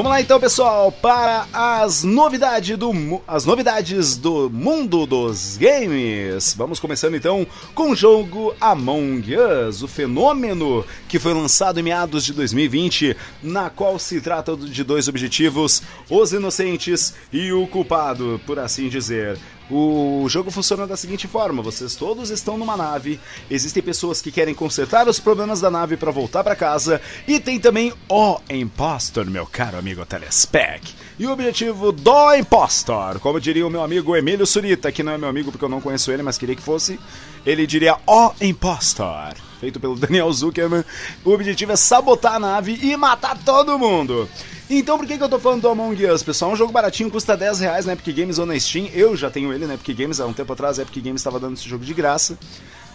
Vamos 0.00 0.12
lá 0.12 0.20
então, 0.22 0.40
pessoal, 0.40 0.90
para 0.90 1.46
as 1.52 2.04
novidades 2.04 2.74
do 2.78 3.20
as 3.28 3.44
novidades 3.44 4.16
do 4.16 4.48
mundo 4.48 5.04
dos 5.04 5.58
games. 5.58 6.54
Vamos 6.54 6.80
começando 6.80 7.16
então 7.16 7.46
com 7.74 7.90
o 7.90 7.94
jogo 7.94 8.54
Among 8.58 9.36
Us, 9.36 9.82
o 9.82 9.86
fenômeno 9.86 10.86
que 11.06 11.18
foi 11.18 11.34
lançado 11.34 11.80
em 11.80 11.82
meados 11.82 12.24
de 12.24 12.32
2020, 12.32 13.14
na 13.42 13.68
qual 13.68 13.98
se 13.98 14.22
trata 14.22 14.56
de 14.56 14.82
dois 14.82 15.06
objetivos: 15.06 15.82
os 16.08 16.32
inocentes 16.32 17.12
e 17.30 17.52
o 17.52 17.66
culpado, 17.66 18.40
por 18.46 18.58
assim 18.58 18.88
dizer. 18.88 19.38
O 19.70 20.26
jogo 20.28 20.50
funciona 20.50 20.86
da 20.86 20.96
seguinte 20.96 21.28
forma: 21.28 21.62
vocês 21.62 21.94
todos 21.94 22.30
estão 22.30 22.58
numa 22.58 22.76
nave, 22.76 23.20
existem 23.48 23.82
pessoas 23.82 24.20
que 24.20 24.32
querem 24.32 24.54
consertar 24.54 25.08
os 25.08 25.20
problemas 25.20 25.60
da 25.60 25.70
nave 25.70 25.96
para 25.96 26.10
voltar 26.10 26.42
para 26.42 26.56
casa, 26.56 27.00
e 27.26 27.38
tem 27.38 27.60
também 27.60 27.92
o 28.08 28.40
Impostor, 28.50 29.26
meu 29.26 29.46
caro 29.46 29.78
amigo 29.78 30.04
Telespec. 30.04 30.92
E 31.18 31.26
o 31.26 31.30
objetivo 31.30 31.92
do 31.92 32.34
Impostor, 32.34 33.20
como 33.20 33.40
diria 33.40 33.66
o 33.66 33.70
meu 33.70 33.82
amigo 33.82 34.16
Emílio 34.16 34.46
Surita, 34.46 34.90
que 34.90 35.02
não 35.02 35.12
é 35.12 35.18
meu 35.18 35.28
amigo 35.28 35.52
porque 35.52 35.64
eu 35.64 35.68
não 35.68 35.80
conheço 35.80 36.10
ele, 36.10 36.22
mas 36.22 36.36
queria 36.36 36.56
que 36.56 36.62
fosse, 36.62 36.98
ele 37.46 37.66
diria 37.66 37.96
o 38.06 38.32
Impostor, 38.40 39.34
feito 39.60 39.78
pelo 39.78 39.94
Daniel 39.98 40.32
Zuckerman. 40.32 40.84
O 41.24 41.30
objetivo 41.30 41.72
é 41.72 41.76
sabotar 41.76 42.34
a 42.34 42.40
nave 42.40 42.78
e 42.82 42.96
matar 42.96 43.36
todo 43.44 43.78
mundo. 43.78 44.28
Então 44.68 44.96
por 44.96 45.06
que, 45.06 45.18
que 45.18 45.22
eu 45.22 45.28
tô 45.28 45.38
falando 45.38 45.62
do 45.62 45.68
Among 45.68 46.06
Us, 46.06 46.22
pessoal? 46.22 46.52
É 46.52 46.54
um 46.54 46.56
jogo 46.56 46.72
baratinho, 46.72 47.10
custa 47.10 47.36
10 47.36 47.60
reais 47.60 47.86
na 47.86 47.92
Epic 47.92 48.16
Games 48.16 48.38
ou 48.38 48.46
na 48.46 48.58
Steam. 48.58 48.88
Eu 48.94 49.16
já 49.16 49.30
tenho 49.30 49.52
ele 49.52 49.66
na 49.66 49.74
Epic 49.74 49.96
Games, 49.96 50.20
há 50.20 50.26
um 50.26 50.32
tempo 50.32 50.52
atrás 50.52 50.78
a 50.78 50.82
Epic 50.82 51.04
Games 51.04 51.20
estava 51.20 51.38
dando 51.38 51.54
esse 51.54 51.68
jogo 51.68 51.84
de 51.84 51.92
graça, 51.92 52.38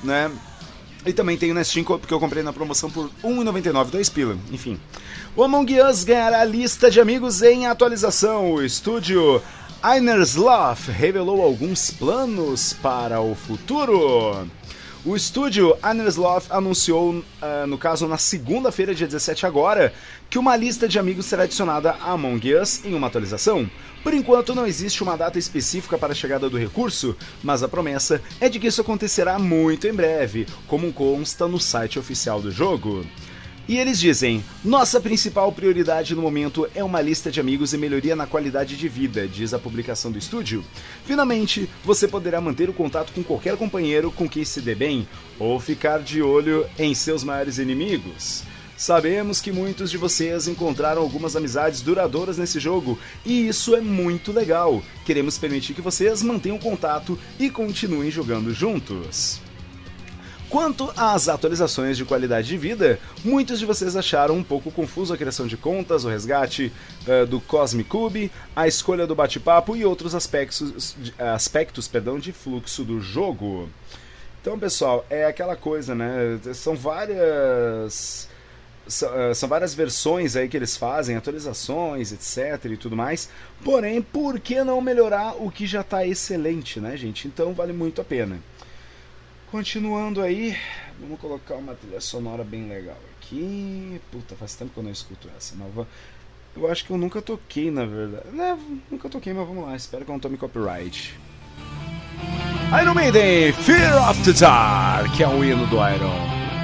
né? 0.03 0.32
E 1.05 1.13
também 1.13 1.38
tenho 1.38 1.53
na 1.53 1.63
Steam, 1.63 1.84
porque 1.84 2.13
eu 2.13 2.20
comprei 2.20 2.41
na 2.41 2.51
promoção 2.51 2.89
por 2.89 3.11
R$1,99, 3.22 3.91
2 3.91 4.09
pila, 4.09 4.38
enfim. 4.51 4.80
O 5.36 5.43
Among 5.43 5.82
Us 5.82 6.03
ganhará 6.03 6.41
a 6.41 6.45
lista 6.45 6.89
de 6.89 6.99
amigos 6.99 7.43
em 7.43 7.68
atualização. 7.68 8.53
O 8.53 8.63
estúdio 8.63 9.39
Einersloth 9.84 10.88
revelou 10.88 11.43
alguns 11.43 11.91
planos 11.91 12.74
para 12.74 13.22
o 13.22 13.36
futuro. 13.36 14.47
O 15.05 15.15
estúdio 15.15 15.77
Einersloth 15.87 16.45
anunciou, 16.49 17.11
uh, 17.11 17.67
no 17.67 17.77
caso 17.77 18.07
na 18.07 18.17
segunda-feira, 18.17 18.95
dia 18.95 19.05
17 19.05 19.45
agora, 19.45 19.93
que 20.31 20.39
uma 20.39 20.55
lista 20.55 20.87
de 20.87 20.97
amigos 20.97 21.27
será 21.27 21.43
adicionada 21.43 21.91
a 21.91 22.13
Among 22.13 22.55
Us 22.55 22.83
em 22.83 22.95
uma 22.95 23.05
atualização. 23.05 23.69
Por 24.03 24.15
enquanto 24.15 24.55
não 24.55 24.65
existe 24.65 25.03
uma 25.03 25.15
data 25.15 25.37
específica 25.37 25.95
para 25.95 26.13
a 26.13 26.15
chegada 26.15 26.49
do 26.49 26.57
recurso, 26.57 27.15
mas 27.43 27.61
a 27.61 27.67
promessa 27.67 28.19
é 28.41 28.49
de 28.49 28.59
que 28.59 28.65
isso 28.65 28.81
acontecerá 28.81 29.37
muito 29.37 29.85
em 29.87 29.93
breve, 29.93 30.47
como 30.65 30.91
consta 30.91 31.47
no 31.47 31.59
site 31.59 31.99
oficial 31.99 32.41
do 32.41 32.49
jogo. 32.49 33.05
E 33.68 33.78
eles 33.78 33.99
dizem: 33.99 34.43
Nossa 34.63 35.01
principal 35.01 35.51
prioridade 35.51 36.13
no 36.13 36.22
momento 36.22 36.68
é 36.76 36.84
uma 36.84 37.01
lista 37.01 37.32
de 37.32 37.39
amigos 37.39 37.74
e 37.74 37.78
melhoria 37.78 38.16
na 38.16 38.28
qualidade 38.28 38.78
de 38.78 38.88
vida, 38.88 39.28
diz 39.28 39.53
a 39.53 39.59
publicação 39.59 40.11
do 40.11 40.20
estúdio. 40.20 40.63
Finalmente, 41.05 41.68
você 41.84 42.07
poderá 42.07 42.39
manter 42.39 42.70
o 42.70 42.74
contato 42.74 43.11
com 43.11 43.24
qualquer 43.24 43.57
companheiro 43.57 44.11
com 44.11 44.30
quem 44.30 44.45
se 44.45 44.61
dê 44.61 44.76
bem, 44.76 45.07
ou 45.39 45.59
ficar 45.59 45.99
de 45.99 46.22
olho 46.22 46.68
em 46.78 46.93
seus 46.93 47.24
maiores 47.24 47.57
inimigos. 47.57 48.43
Sabemos 48.78 49.39
que 49.39 49.53
muitos 49.53 49.89
de 49.89 49.97
vocês 49.97 50.47
encontraram 50.47 51.01
algumas 51.01 51.36
amizades 51.36 51.82
duradouras 51.82 52.38
nesse 52.38 52.59
jogo 52.59 52.99
e 53.26 53.47
isso 53.47 53.74
é 53.74 53.80
muito 53.80 54.34
legal. 54.34 54.84
Queremos 55.05 55.38
permitir 55.38 55.74
que 55.74 55.82
vocês 55.82 56.22
mantenham 56.22 56.59
contato 56.59 57.18
e 57.39 57.49
continuem 57.49 58.11
jogando 58.11 58.53
juntos. 58.53 59.44
Quanto 60.55 60.89
às 60.95 61.27
atualizações 61.27 61.97
de 61.97 62.05
qualidade 62.05 62.47
de 62.47 62.57
vida, 62.57 62.97
muitos 63.25 63.59
de 63.59 63.65
vocês 63.65 63.97
acharam 63.97 64.35
um 64.35 64.43
pouco 64.43 64.71
confuso 64.71 65.13
a 65.13 65.17
criação 65.17 65.47
de 65.47 65.57
contas, 65.57 66.05
o 66.05 66.07
resgate 66.07 66.71
uh, 67.05 67.25
do 67.25 67.41
Cosmic 67.41 67.89
Cube, 67.89 68.31
a 68.55 68.65
escolha 68.65 69.05
do 69.05 69.13
bate-papo 69.13 69.75
e 69.75 69.83
outros 69.83 70.15
aspectos, 70.15 70.95
aspectos 71.19 71.89
perdão, 71.89 72.17
de 72.17 72.31
fluxo 72.31 72.85
do 72.85 73.01
jogo. 73.01 73.67
Então, 74.41 74.57
pessoal, 74.57 75.05
é 75.09 75.25
aquela 75.25 75.57
coisa, 75.57 75.93
né? 75.93 76.39
São 76.53 76.73
várias 76.73 78.29
são 79.33 79.49
várias 79.49 79.73
versões 79.73 80.37
aí 80.37 80.47
que 80.47 80.55
eles 80.55 80.77
fazem, 80.77 81.17
atualizações, 81.17 82.13
etc 82.13 82.63
e 82.71 82.77
tudo 82.77 82.95
mais. 82.95 83.27
Porém, 83.61 84.01
por 84.01 84.39
que 84.39 84.63
não 84.63 84.79
melhorar 84.79 85.35
o 85.37 85.51
que 85.51 85.67
já 85.67 85.81
está 85.81 86.07
excelente, 86.07 86.79
né, 86.79 86.95
gente? 86.95 87.27
Então 87.27 87.53
vale 87.53 87.73
muito 87.73 87.99
a 87.99 88.05
pena. 88.05 88.39
Continuando 89.51 90.21
aí, 90.21 90.57
vamos 90.99 91.19
colocar 91.19 91.55
uma 91.55 91.75
trilha 91.75 92.01
sonora 92.01 92.43
bem 92.43 92.67
legal 92.67 92.97
aqui. 93.17 94.01
Puta, 94.11 94.35
faz 94.35 94.55
tempo 94.55 94.71
que 94.73 94.79
eu 94.79 94.83
não 94.83 94.91
escuto 94.91 95.29
essa, 95.37 95.55
mas 95.55 95.87
eu 96.55 96.71
acho 96.71 96.85
que 96.85 96.91
eu 96.91 96.97
nunca 96.97 97.21
toquei, 97.21 97.69
na 97.69 97.85
verdade. 97.85 98.27
Né, 98.33 98.57
nunca 98.89 99.09
toquei, 99.09 99.33
mas 99.33 99.47
vamos 99.47 99.65
lá, 99.65 99.75
espero 99.75 100.03
que 100.03 100.11
eu 100.11 100.13
não 100.13 100.19
tome 100.19 100.37
copyright. 100.37 101.13
Iron 102.81 102.95
Maiden, 102.95 103.53
Fear 103.53 104.09
of 104.09 104.21
the 104.23 104.33
Dark, 104.33 105.15
que 105.15 105.23
é 105.23 105.27
o 105.27 105.43
hino 105.43 105.67
do 105.67 105.75
Iron. 105.75 106.54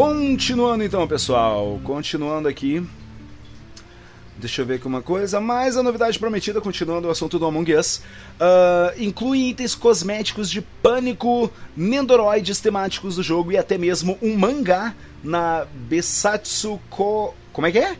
Continuando 0.00 0.82
então, 0.82 1.06
pessoal. 1.06 1.78
Continuando 1.84 2.48
aqui. 2.48 2.82
Deixa 4.38 4.62
eu 4.62 4.66
ver 4.66 4.76
aqui 4.76 4.86
uma 4.86 5.02
coisa. 5.02 5.42
Mais 5.42 5.76
a 5.76 5.82
novidade 5.82 6.18
prometida, 6.18 6.58
continuando 6.58 7.06
o 7.06 7.10
assunto 7.10 7.38
do 7.38 7.44
Among 7.44 7.74
Us. 7.74 7.98
Uh, 7.98 8.98
inclui 8.98 9.50
itens 9.50 9.74
cosméticos 9.74 10.50
de 10.50 10.62
pânico, 10.62 11.52
nendoroides 11.76 12.60
temáticos 12.60 13.16
do 13.16 13.22
jogo 13.22 13.52
e 13.52 13.58
até 13.58 13.76
mesmo 13.76 14.18
um 14.22 14.34
mangá 14.38 14.94
na 15.22 15.66
Besatsu 15.70 16.80
Ko... 16.88 17.34
Como 17.52 17.66
é 17.66 17.70
que 17.70 17.78
é? 17.78 17.98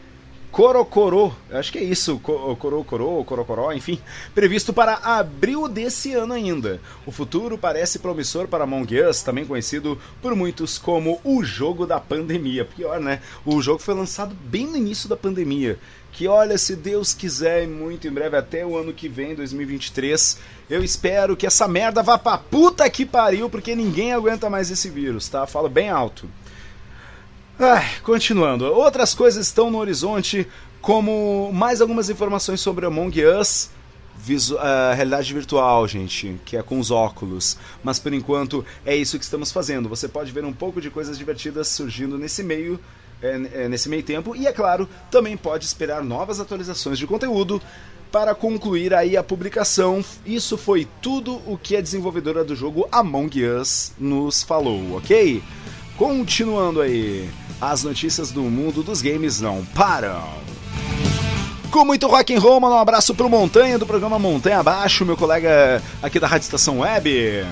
Corocoro, 0.50 1.32
acho 1.52 1.70
que 1.70 1.78
é 1.78 1.84
isso, 1.84 2.18
Corocoro, 2.18 3.24
Corocoró, 3.24 3.72
enfim, 3.72 4.00
previsto 4.34 4.72
para 4.72 4.94
abril 4.96 5.68
desse 5.68 6.12
ano 6.12 6.34
ainda. 6.34 6.80
O 7.06 7.12
futuro 7.12 7.56
parece 7.56 8.00
promissor 8.00 8.48
para 8.48 8.64
Among 8.64 9.00
Us, 9.00 9.22
também 9.22 9.46
conhecido 9.46 9.96
por 10.20 10.34
muitos 10.34 10.76
como 10.76 11.20
o 11.22 11.44
jogo 11.44 11.86
da 11.86 12.00
pandemia. 12.00 12.64
Pior, 12.64 12.98
né? 12.98 13.22
O 13.46 13.62
jogo 13.62 13.78
foi 13.78 13.94
lançado 13.94 14.34
bem 14.34 14.66
no 14.66 14.76
início 14.76 15.08
da 15.08 15.16
pandemia. 15.16 15.78
Que 16.12 16.26
olha, 16.26 16.58
se 16.58 16.74
Deus 16.74 17.14
quiser, 17.14 17.68
muito 17.68 18.08
em 18.08 18.10
breve, 18.10 18.36
até 18.36 18.66
o 18.66 18.76
ano 18.76 18.92
que 18.92 19.08
vem, 19.08 19.36
2023, 19.36 20.38
eu 20.68 20.82
espero 20.82 21.36
que 21.36 21.46
essa 21.46 21.68
merda 21.68 22.02
vá 22.02 22.18
pra 22.18 22.36
puta 22.36 22.90
que 22.90 23.06
pariu, 23.06 23.48
porque 23.48 23.76
ninguém 23.76 24.12
aguenta 24.12 24.50
mais 24.50 24.68
esse 24.68 24.90
vírus, 24.90 25.28
tá? 25.28 25.46
Falo 25.46 25.68
bem 25.68 25.88
alto. 25.88 26.28
Continuando, 28.02 28.64
outras 28.64 29.14
coisas 29.14 29.46
estão 29.46 29.70
no 29.70 29.76
horizonte, 29.76 30.48
como 30.80 31.50
mais 31.52 31.82
algumas 31.82 32.08
informações 32.08 32.58
sobre 32.58 32.86
Among 32.86 33.22
Us, 33.22 33.68
visu 34.16 34.54
uh, 34.54 34.94
realidade 34.94 35.34
virtual, 35.34 35.86
gente, 35.86 36.40
que 36.46 36.56
é 36.56 36.62
com 36.62 36.80
os 36.80 36.90
óculos. 36.90 37.58
Mas 37.84 37.98
por 37.98 38.14
enquanto 38.14 38.64
é 38.84 38.96
isso 38.96 39.18
que 39.18 39.24
estamos 39.24 39.52
fazendo. 39.52 39.90
Você 39.90 40.08
pode 40.08 40.32
ver 40.32 40.42
um 40.42 40.54
pouco 40.54 40.80
de 40.80 40.88
coisas 40.88 41.18
divertidas 41.18 41.68
surgindo 41.68 42.16
nesse 42.16 42.42
meio, 42.42 42.80
é, 43.22 43.40
é, 43.52 43.68
nesse 43.68 43.90
meio 43.90 44.02
tempo, 44.02 44.34
e 44.34 44.46
é 44.46 44.52
claro, 44.52 44.88
também 45.10 45.36
pode 45.36 45.66
esperar 45.66 46.02
novas 46.02 46.40
atualizações 46.40 46.98
de 46.98 47.06
conteúdo 47.06 47.60
para 48.10 48.34
concluir 48.34 48.94
aí 48.94 49.18
a 49.18 49.22
publicação. 49.22 50.02
Isso 50.24 50.56
foi 50.56 50.88
tudo 51.02 51.42
o 51.46 51.58
que 51.58 51.76
a 51.76 51.82
desenvolvedora 51.82 52.42
do 52.42 52.56
jogo 52.56 52.88
Among 52.90 53.44
Us 53.44 53.92
nos 53.98 54.42
falou, 54.42 54.96
ok? 54.96 55.42
Continuando 56.00 56.80
aí, 56.80 57.28
as 57.60 57.84
notícias 57.84 58.30
do 58.30 58.42
mundo 58.42 58.82
dos 58.82 59.02
games 59.02 59.40
não 59.40 59.64
param. 59.74 60.24
Com 61.70 61.84
muito 61.84 62.08
rock 62.08 62.34
roll, 62.36 62.60
mano, 62.60 62.74
um 62.74 62.78
abraço 62.78 63.14
pro 63.14 63.28
Montanha 63.28 63.78
do 63.78 63.86
programa 63.86 64.18
Montanha 64.18 64.58
Abaixo, 64.58 65.04
meu 65.04 65.16
colega 65.16 65.80
aqui 66.02 66.18
da 66.18 66.26
Rádio 66.26 66.44
Estação 66.44 66.80
Web. 66.80 67.44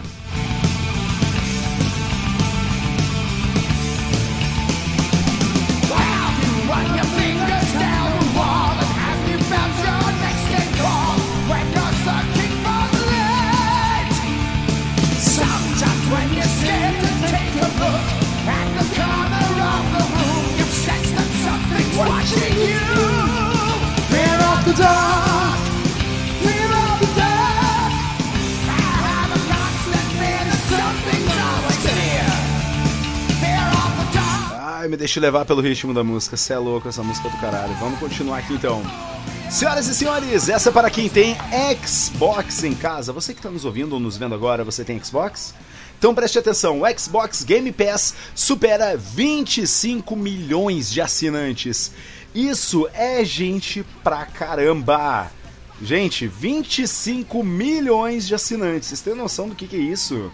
Deixa 34.99 35.20
levar 35.20 35.44
pelo 35.44 35.61
ritmo 35.61 35.94
da 35.94 36.03
música. 36.03 36.36
Você 36.36 36.53
é 36.53 36.59
louco 36.59 36.88
essa 36.88 37.05
música 37.05 37.28
do 37.28 37.36
caralho. 37.36 37.72
Vamos 37.74 38.01
continuar 38.01 38.38
aqui 38.38 38.55
então. 38.55 38.82
Senhoras 39.49 39.86
e 39.86 39.94
senhores, 39.94 40.49
essa 40.49 40.70
é 40.70 40.72
para 40.72 40.90
quem 40.90 41.09
tem 41.09 41.36
Xbox 41.86 42.64
em 42.64 42.74
casa. 42.74 43.12
Você 43.12 43.32
que 43.32 43.38
está 43.38 43.49
nos 43.49 43.64
ouvindo 43.64 43.92
ou 43.92 44.01
nos 44.01 44.16
vendo 44.16 44.34
agora, 44.34 44.64
você 44.64 44.82
tem 44.82 45.03
Xbox? 45.03 45.55
Então 45.96 46.12
preste 46.12 46.40
atenção, 46.40 46.82
o 46.82 46.99
Xbox 46.99 47.44
Game 47.44 47.70
Pass 47.70 48.12
supera 48.34 48.96
25 48.96 50.16
milhões 50.16 50.90
de 50.90 51.01
assinantes. 51.01 51.92
Isso 52.34 52.88
é 52.92 53.24
gente 53.24 53.86
pra 54.03 54.26
caramba! 54.26 55.30
Gente, 55.80 56.26
25 56.26 57.44
milhões 57.44 58.26
de 58.26 58.34
assinantes. 58.34 58.88
Vocês 58.88 59.01
têm 59.01 59.14
noção 59.14 59.49
do 59.49 59.55
que, 59.55 59.68
que 59.68 59.76
é 59.76 59.78
isso? 59.78 60.28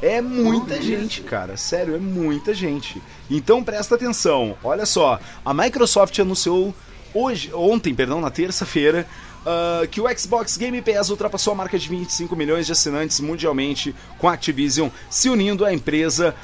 É 0.00 0.20
muita 0.20 0.80
gente, 0.80 1.22
cara. 1.22 1.56
Sério, 1.56 1.94
é 1.94 1.98
muita 1.98 2.54
gente. 2.54 3.02
Então 3.28 3.64
presta 3.64 3.96
atenção. 3.96 4.56
Olha 4.62 4.86
só, 4.86 5.18
a 5.44 5.52
Microsoft 5.52 6.18
anunciou 6.18 6.74
hoje, 7.12 7.50
ontem, 7.52 7.94
perdão, 7.94 8.20
na 8.20 8.30
terça-feira, 8.30 9.06
uh, 9.44 9.86
que 9.88 10.00
o 10.00 10.18
Xbox 10.18 10.56
Game 10.56 10.80
Pass 10.82 11.10
ultrapassou 11.10 11.52
a 11.52 11.56
marca 11.56 11.78
de 11.78 11.88
25 11.88 12.34
milhões 12.36 12.66
de 12.66 12.72
assinantes 12.72 13.20
mundialmente, 13.20 13.94
com 14.18 14.28
a 14.28 14.32
Activision 14.32 14.88
se 15.10 15.28
unindo 15.28 15.64
à 15.64 15.72
empresa 15.72 16.34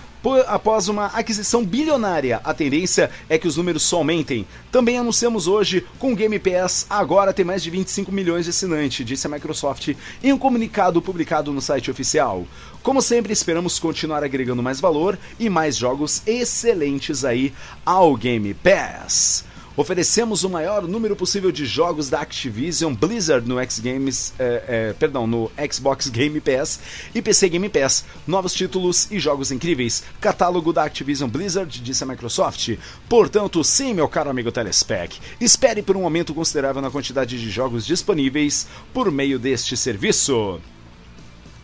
após 0.46 0.88
uma 0.88 1.06
aquisição 1.06 1.64
bilionária. 1.64 2.40
A 2.42 2.54
tendência 2.54 3.10
é 3.28 3.36
que 3.36 3.46
os 3.46 3.56
números 3.56 3.82
só 3.82 3.98
aumentem. 3.98 4.46
Também 4.72 4.98
anunciamos 4.98 5.46
hoje 5.46 5.86
com 5.98 6.12
o 6.12 6.16
Game 6.16 6.38
Pass 6.38 6.86
agora 6.88 7.32
tem 7.32 7.44
mais 7.44 7.62
de 7.62 7.70
25 7.70 8.10
milhões 8.10 8.44
de 8.44 8.50
assinantes, 8.50 9.04
disse 9.04 9.26
a 9.26 9.30
Microsoft 9.30 9.94
em 10.22 10.32
um 10.32 10.38
comunicado 10.38 11.02
publicado 11.02 11.52
no 11.52 11.60
site 11.60 11.90
oficial. 11.90 12.46
Como 12.82 13.02
sempre, 13.02 13.32
esperamos 13.32 13.78
continuar 13.78 14.24
agregando 14.24 14.62
mais 14.62 14.80
valor 14.80 15.18
e 15.38 15.50
mais 15.50 15.76
jogos 15.76 16.22
excelentes 16.26 17.24
aí 17.24 17.52
ao 17.84 18.16
Game 18.16 18.54
Pass. 18.54 19.44
Oferecemos 19.76 20.44
o 20.44 20.48
maior 20.48 20.86
número 20.86 21.16
possível 21.16 21.50
de 21.50 21.66
jogos 21.66 22.08
da 22.08 22.20
Activision 22.20 22.94
Blizzard 22.94 23.48
no 23.48 23.58
X 23.58 23.80
Games, 23.80 24.32
é, 24.38 24.64
é, 24.68 24.92
perdão, 24.92 25.26
no 25.26 25.50
Xbox 25.72 26.08
Game 26.08 26.40
Pass 26.40 26.78
e 27.12 27.20
PC 27.20 27.48
Game 27.48 27.68
Pass. 27.68 28.04
Novos 28.24 28.54
títulos 28.54 29.10
e 29.10 29.18
jogos 29.18 29.50
incríveis. 29.50 30.04
Catálogo 30.20 30.72
da 30.72 30.84
Activision 30.84 31.28
Blizzard, 31.28 31.80
disse 31.80 32.04
a 32.04 32.06
Microsoft. 32.06 32.78
Portanto, 33.08 33.64
sim, 33.64 33.94
meu 33.94 34.08
caro 34.08 34.30
amigo 34.30 34.52
Telespec, 34.52 35.18
espere 35.40 35.82
por 35.82 35.96
um 35.96 36.04
aumento 36.04 36.32
considerável 36.32 36.80
na 36.80 36.90
quantidade 36.90 37.36
de 37.36 37.50
jogos 37.50 37.84
disponíveis 37.84 38.68
por 38.92 39.10
meio 39.10 39.40
deste 39.40 39.76
serviço. 39.76 40.60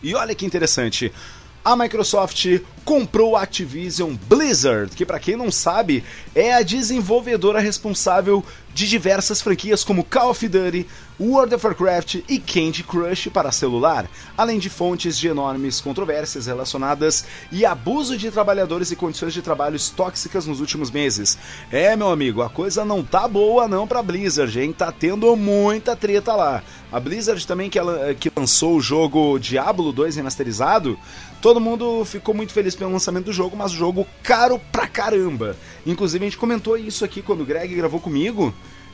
E 0.03 0.13
olha 0.15 0.35
que 0.35 0.45
interessante 0.45 1.13
a 1.63 1.75
Microsoft 1.75 2.45
comprou 2.83 3.35
a 3.35 3.43
Activision 3.43 4.15
Blizzard, 4.27 4.95
que 4.95 5.05
para 5.05 5.19
quem 5.19 5.35
não 5.35 5.51
sabe, 5.51 6.03
é 6.33 6.53
a 6.53 6.63
desenvolvedora 6.63 7.59
responsável 7.59 8.43
de 8.73 8.87
diversas 8.87 9.41
franquias 9.41 9.83
como 9.83 10.03
Call 10.03 10.31
of 10.31 10.47
Duty, 10.47 10.87
World 11.21 11.53
of 11.53 11.63
Warcraft 11.63 12.15
e 12.27 12.39
Candy 12.39 12.81
Crush 12.81 13.29
para 13.29 13.51
celular, 13.51 14.09
além 14.35 14.57
de 14.57 14.71
fontes 14.71 15.15
de 15.15 15.27
enormes 15.27 15.79
controvérsias 15.79 16.47
relacionadas 16.47 17.25
e 17.51 17.63
abuso 17.63 18.17
de 18.17 18.31
trabalhadores 18.31 18.89
e 18.89 18.95
condições 18.95 19.31
de 19.31 19.43
trabalho 19.43 19.77
tóxicas 19.95 20.47
nos 20.47 20.59
últimos 20.59 20.89
meses. 20.89 21.37
É, 21.71 21.95
meu 21.95 22.09
amigo, 22.09 22.41
a 22.41 22.49
coisa 22.49 22.83
não 22.83 23.03
tá 23.03 23.27
boa 23.27 23.67
não 23.67 23.85
para 23.87 24.01
Blizzard, 24.01 24.59
hein? 24.59 24.73
Tá 24.73 24.91
tendo 24.91 25.35
muita 25.35 25.95
treta 25.95 26.33
lá. 26.33 26.63
A 26.91 26.99
Blizzard 26.99 27.45
também 27.45 27.69
que, 27.69 27.77
ela, 27.77 28.15
que 28.15 28.31
lançou 28.35 28.75
o 28.75 28.81
jogo 28.81 29.37
Diablo 29.37 29.93
2 29.93 30.15
remasterizado, 30.15 30.97
todo 31.39 31.61
mundo 31.61 32.03
ficou 32.03 32.33
muito 32.33 32.51
feliz 32.51 32.75
pelo 32.75 32.91
lançamento 32.91 33.25
do 33.25 33.33
jogo, 33.33 33.55
mas 33.55 33.71
o 33.71 33.75
jogo 33.75 34.07
caro 34.23 34.59
pra 34.71 34.87
caramba. 34.87 35.55
Inclusive 35.85 36.25
a 36.25 36.27
gente 36.27 36.37
comentou 36.37 36.75
isso 36.75 37.05
aqui 37.05 37.21
quando 37.21 37.41
o 37.41 37.45
Greg 37.45 37.75
gravou 37.75 37.99
comigo. 37.99 38.51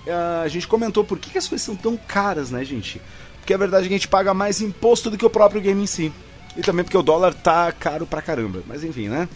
Uh, 0.08 0.44
a 0.44 0.48
gente 0.48 0.68
comentou 0.68 1.04
por 1.04 1.20
que, 1.20 1.30
que, 1.30 1.38
as 1.38 1.48
coisas 1.48 1.66
são 1.66 1.76
tão 1.76 1.98
caras, 1.98 2.50
né, 2.50 2.64
gente? 2.64 3.02
Porque 3.40 3.54
a 3.54 3.58
verdade 3.58 3.86
é 3.86 3.88
que 3.90 3.94
a 3.94 3.98
gente 3.98 4.08
paga 4.08 4.34
mais 4.34 4.62
imposto 4.62 5.10
do 5.10 5.18
que 5.18 5.26
o 5.26 5.30
próprio 5.30 5.62
game 5.62 5.84
em 5.84 5.88
si. 5.88 6.12
E 6.56 6.62
também 6.62 6.84
porque 6.84 6.98
o 6.98 7.04
dólar 7.04 7.34
tá 7.34 7.72
caro 7.72 8.08
pra 8.08 8.22
caramba. 8.22 8.64
Mas 8.66 8.84
enfim, 8.84 9.10
né? 9.10 9.28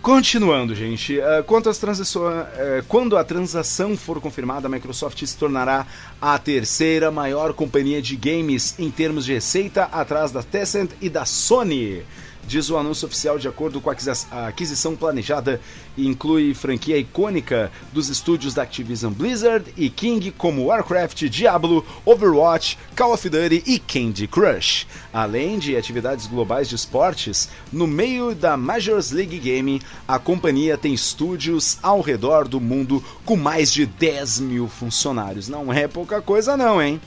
Continuando, 0.00 0.74
gente, 0.74 1.18
uh, 1.18 1.42
quanto 1.46 1.70
às 1.70 1.78
transações, 1.78 2.44
uh, 2.44 2.84
quando 2.88 3.16
a 3.16 3.24
transação 3.24 3.96
for 3.96 4.20
confirmada, 4.20 4.66
a 4.66 4.70
Microsoft 4.70 5.24
se 5.24 5.36
tornará 5.36 5.86
a 6.20 6.38
terceira 6.38 7.10
maior 7.10 7.54
companhia 7.54 8.02
de 8.02 8.14
games 8.16 8.74
em 8.78 8.90
termos 8.90 9.24
de 9.24 9.32
receita, 9.32 9.84
atrás 9.84 10.30
da 10.30 10.42
Tencent 10.42 10.90
e 11.00 11.08
da 11.08 11.24
Sony 11.24 12.04
diz 12.46 12.70
o 12.70 12.76
anúncio 12.76 13.06
oficial 13.06 13.38
de 13.38 13.48
acordo 13.48 13.80
com 13.80 13.90
a 13.90 14.46
aquisição 14.48 14.96
planejada 14.96 15.60
inclui 15.96 16.54
franquia 16.54 16.98
icônica 16.98 17.70
dos 17.92 18.08
estúdios 18.08 18.54
da 18.54 18.62
Activision 18.62 19.12
Blizzard 19.12 19.72
e 19.76 19.88
King 19.88 20.30
como 20.32 20.66
Warcraft, 20.66 21.24
Diablo, 21.28 21.84
Overwatch, 22.04 22.78
Call 22.96 23.12
of 23.12 23.28
Duty 23.28 23.62
e 23.66 23.78
Candy 23.78 24.26
Crush. 24.26 24.86
Além 25.12 25.58
de 25.58 25.76
atividades 25.76 26.26
globais 26.26 26.68
de 26.68 26.74
esportes, 26.74 27.48
no 27.72 27.86
meio 27.86 28.34
da 28.34 28.56
Majors 28.56 29.10
League 29.10 29.38
Gaming, 29.38 29.80
a 30.06 30.18
companhia 30.18 30.76
tem 30.76 30.92
estúdios 30.92 31.78
ao 31.82 32.00
redor 32.00 32.48
do 32.48 32.60
mundo 32.60 33.02
com 33.24 33.36
mais 33.36 33.72
de 33.72 33.86
10 33.86 34.40
mil 34.40 34.68
funcionários. 34.68 35.48
Não 35.48 35.72
é 35.72 35.86
pouca 35.86 36.20
coisa 36.20 36.56
não, 36.56 36.82
hein? 36.82 37.00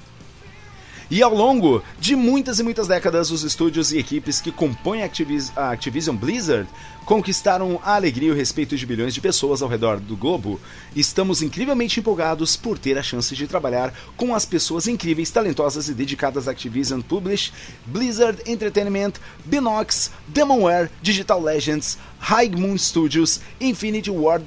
E 1.09 1.23
ao 1.23 1.33
longo 1.33 1.81
de 1.97 2.17
muitas 2.17 2.59
e 2.59 2.63
muitas 2.63 2.85
décadas, 2.85 3.31
os 3.31 3.43
estúdios 3.43 3.93
e 3.93 3.97
equipes 3.97 4.41
que 4.41 4.51
compõem 4.51 5.03
a, 5.03 5.05
Activis 5.05 5.53
a 5.55 5.71
Activision 5.71 6.17
Blizzard 6.17 6.67
conquistaram 7.05 7.79
a 7.81 7.95
alegria 7.95 8.27
e 8.27 8.31
o 8.31 8.35
respeito 8.35 8.75
de 8.75 8.85
bilhões 8.85 9.13
de 9.13 9.21
pessoas 9.21 9.61
ao 9.61 9.69
redor 9.69 10.01
do 10.01 10.17
globo. 10.17 10.59
Estamos 10.93 11.41
incrivelmente 11.41 12.01
empolgados 12.01 12.57
por 12.57 12.77
ter 12.77 12.97
a 12.97 13.01
chance 13.01 13.33
de 13.33 13.47
trabalhar 13.47 13.93
com 14.17 14.35
as 14.35 14.45
pessoas 14.45 14.85
incríveis, 14.85 15.31
talentosas 15.31 15.87
e 15.87 15.93
dedicadas 15.93 16.45
à 16.45 16.51
Activision 16.51 16.99
Publish, 16.99 17.53
Blizzard 17.85 18.41
Entertainment, 18.45 19.13
Binox, 19.45 20.11
Demonware, 20.27 20.91
Digital 21.01 21.41
Legends, 21.41 21.97
High 22.19 22.49
Moon 22.49 22.77
Studios, 22.77 23.39
Infinity 23.61 24.11
Ward, 24.11 24.43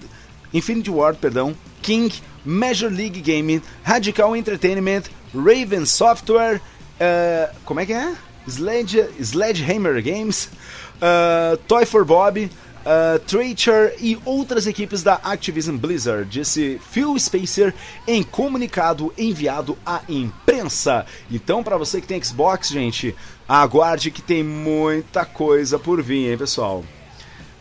Infinity 0.52 0.90
Ward, 0.90 1.16
perdão, 1.18 1.56
King, 1.80 2.14
Major 2.44 2.90
League 2.90 3.22
Gaming, 3.22 3.62
Radical 3.82 4.36
Entertainment, 4.36 5.04
Raven 5.34 5.84
Software, 5.86 6.60
uh, 7.00 7.54
como 7.64 7.80
é 7.80 7.86
que 7.86 7.92
é? 7.92 8.14
Sledge, 8.46 9.04
Sledgehammer 9.20 10.02
Games, 10.02 10.48
uh, 10.96 11.56
Toy 11.68 11.84
for 11.86 12.04
Bob, 12.04 12.50
uh, 12.80 13.18
Treacher 13.20 13.94
e 14.00 14.18
outras 14.24 14.66
equipes 14.66 15.02
da 15.02 15.14
Activision 15.14 15.76
Blizzard, 15.76 16.28
disse 16.28 16.80
Phil 16.90 17.18
Spacer 17.18 17.74
em 18.06 18.22
comunicado 18.22 19.12
enviado 19.16 19.76
à 19.84 20.00
imprensa. 20.08 21.06
Então, 21.30 21.62
para 21.62 21.76
você 21.76 22.00
que 22.00 22.06
tem 22.06 22.22
Xbox, 22.22 22.68
gente, 22.68 23.14
aguarde 23.48 24.10
que 24.10 24.22
tem 24.22 24.42
muita 24.42 25.24
coisa 25.24 25.78
por 25.78 26.02
vir, 26.02 26.30
hein, 26.30 26.38
pessoal? 26.38 26.84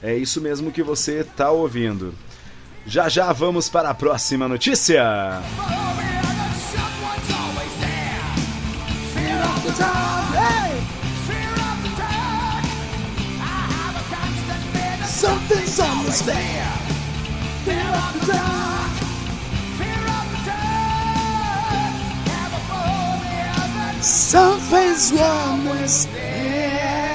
É 0.01 0.15
isso 0.15 0.39
mesmo 0.39 0.71
que 0.71 0.81
você 0.81 1.23
tá 1.23 1.51
ouvindo. 1.51 2.13
Já 2.85 3.09
já 3.09 3.31
vamos 3.33 3.67
para 3.69 3.89
a 3.89 3.93
próxima 3.93 4.47
notícia. 4.47 5.03
Something's 15.49 15.79
always 15.79 16.21
there. 16.27 16.73
Fear 17.65 17.89
of 17.89 18.13
the 18.13 18.27
dark. 18.27 18.91
Fear 19.79 20.03
of 20.19 20.25
the 20.29 20.41
dark. 20.45 21.93
Have 22.29 22.53
a 22.53 22.61
phobia. 22.69 24.03
Something's 24.03 25.11
wrong 25.11 25.65
with 25.65 26.13
me. 26.13 27.08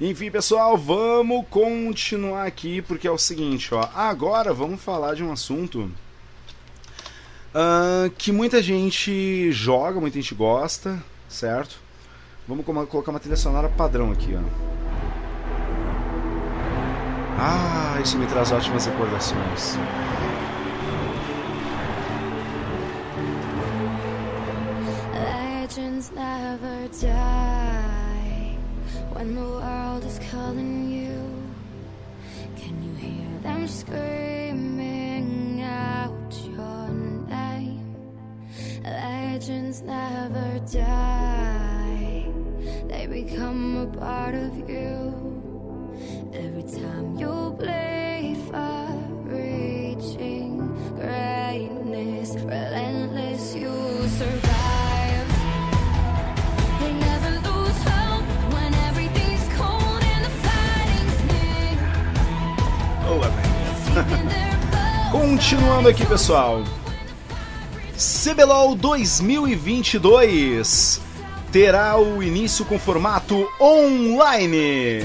Enfim, 0.00 0.28
pessoal, 0.28 0.76
vamos 0.76 1.46
continuar 1.48 2.46
aqui 2.46 2.82
porque 2.82 3.06
é 3.06 3.10
o 3.10 3.16
seguinte, 3.16 3.72
ó. 3.72 3.88
Agora 3.94 4.52
vamos 4.52 4.82
falar 4.82 5.14
de 5.14 5.22
um 5.22 5.30
assunto 5.30 5.88
ah, 7.54 8.10
que 8.18 8.32
muita 8.32 8.60
gente 8.60 9.52
joga, 9.52 10.00
muita 10.00 10.20
gente 10.20 10.34
gosta, 10.34 11.00
certo? 11.28 11.76
Vamos 12.48 12.66
colocar 12.66 13.12
uma 13.12 13.20
trilha 13.20 13.36
sonora 13.36 13.68
padrão 13.68 14.10
aqui, 14.10 14.34
ó. 14.34 14.40
Ah, 17.38 18.00
isso 18.02 18.18
me 18.18 18.26
traz 18.26 18.50
ótimas 18.50 18.86
recordações. 18.86 19.76
Legends 25.14 26.10
never 26.10 26.88
die 27.00 28.58
when 29.14 29.34
the 29.34 29.40
world 29.40 29.83
is 30.02 30.18
calling 30.30 30.90
you. 30.90 31.14
Can 32.56 32.82
you 32.82 32.94
hear 32.94 33.38
them 33.42 33.68
screaming 33.68 35.62
out 35.62 36.32
your 36.44 36.88
name? 37.28 37.94
Legends 38.82 39.82
never 39.82 40.58
die, 40.72 42.26
they 42.88 43.06
become 43.06 43.76
a 43.76 43.86
part 43.98 44.34
of 44.34 44.68
you. 44.68 45.14
Every 46.32 46.64
time 46.64 47.16
you 47.16 47.43
Continuando 65.34 65.88
aqui, 65.88 66.06
pessoal. 66.06 66.62
CBLOL 67.96 68.76
2022 68.76 71.00
terá 71.50 71.98
o 71.98 72.22
início 72.22 72.64
com 72.64 72.78
formato 72.78 73.44
online. 73.60 75.00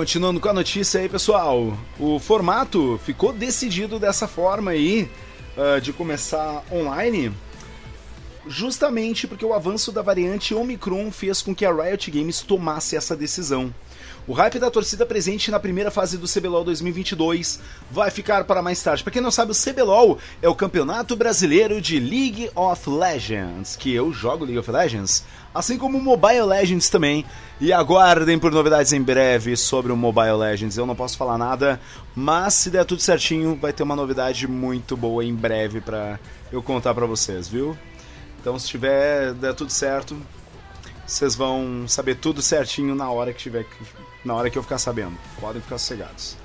Continuando 0.00 0.40
com 0.40 0.48
a 0.48 0.54
notícia 0.54 0.98
aí, 0.98 1.10
pessoal. 1.10 1.76
O 1.98 2.18
formato 2.18 2.98
ficou 3.04 3.34
decidido 3.34 3.98
dessa 3.98 4.26
forma 4.26 4.70
aí, 4.70 5.10
ah, 5.58 5.78
de 5.78 5.92
começar 5.92 6.64
online, 6.72 7.30
justamente 8.46 9.26
porque 9.26 9.44
o 9.44 9.52
avanço 9.52 9.92
da 9.92 10.00
variante 10.00 10.54
Omicron 10.54 11.10
fez 11.12 11.42
com 11.42 11.54
que 11.54 11.66
a 11.66 11.70
Riot 11.70 12.10
Games 12.10 12.40
tomasse 12.40 12.96
essa 12.96 13.14
decisão. 13.14 13.74
O 14.26 14.32
hype 14.32 14.58
da 14.58 14.70
torcida 14.70 15.06
presente 15.06 15.50
na 15.50 15.58
primeira 15.58 15.90
fase 15.90 16.18
do 16.18 16.28
CBLOL 16.28 16.62
2022 16.62 17.58
vai 17.90 18.10
ficar 18.10 18.44
para 18.44 18.62
mais 18.62 18.80
tarde. 18.82 19.02
Para 19.02 19.12
quem 19.12 19.22
não 19.22 19.30
sabe, 19.30 19.52
o 19.52 19.54
CBLOL 19.54 20.18
é 20.42 20.48
o 20.48 20.54
Campeonato 20.54 21.16
Brasileiro 21.16 21.80
de 21.80 21.98
League 21.98 22.50
of 22.54 22.88
Legends, 22.88 23.76
que 23.76 23.92
eu 23.92 24.12
jogo 24.12 24.44
League 24.44 24.58
of 24.58 24.70
Legends, 24.70 25.24
assim 25.54 25.78
como 25.78 25.98
o 25.98 26.02
Mobile 26.02 26.42
Legends 26.42 26.88
também. 26.88 27.24
E 27.60 27.72
aguardem 27.72 28.38
por 28.38 28.52
novidades 28.52 28.92
em 28.92 29.02
breve 29.02 29.56
sobre 29.56 29.90
o 29.90 29.96
Mobile 29.96 30.36
Legends. 30.36 30.76
Eu 30.76 30.86
não 30.86 30.94
posso 30.94 31.16
falar 31.16 31.36
nada, 31.36 31.80
mas 32.14 32.54
se 32.54 32.70
der 32.70 32.84
tudo 32.84 33.00
certinho, 33.00 33.58
vai 33.60 33.72
ter 33.72 33.82
uma 33.82 33.96
novidade 33.96 34.46
muito 34.46 34.96
boa 34.96 35.24
em 35.24 35.34
breve 35.34 35.80
para 35.80 36.20
eu 36.52 36.62
contar 36.62 36.94
para 36.94 37.06
vocês, 37.06 37.48
viu? 37.48 37.76
Então, 38.40 38.58
se 38.58 38.68
tiver 38.68 39.34
der 39.34 39.54
tudo 39.54 39.70
certo, 39.70 40.16
vocês 41.06 41.34
vão 41.34 41.86
saber 41.88 42.14
tudo 42.14 42.40
certinho 42.40 42.94
na 42.94 43.10
hora 43.10 43.32
que 43.32 43.40
tiver 43.40 43.66
na 44.24 44.34
hora 44.34 44.50
que 44.50 44.58
eu 44.58 44.62
ficar 44.62 44.78
sabendo. 44.78 45.16
Podem 45.40 45.62
ficar 45.62 45.78
sossegados. 45.78 46.36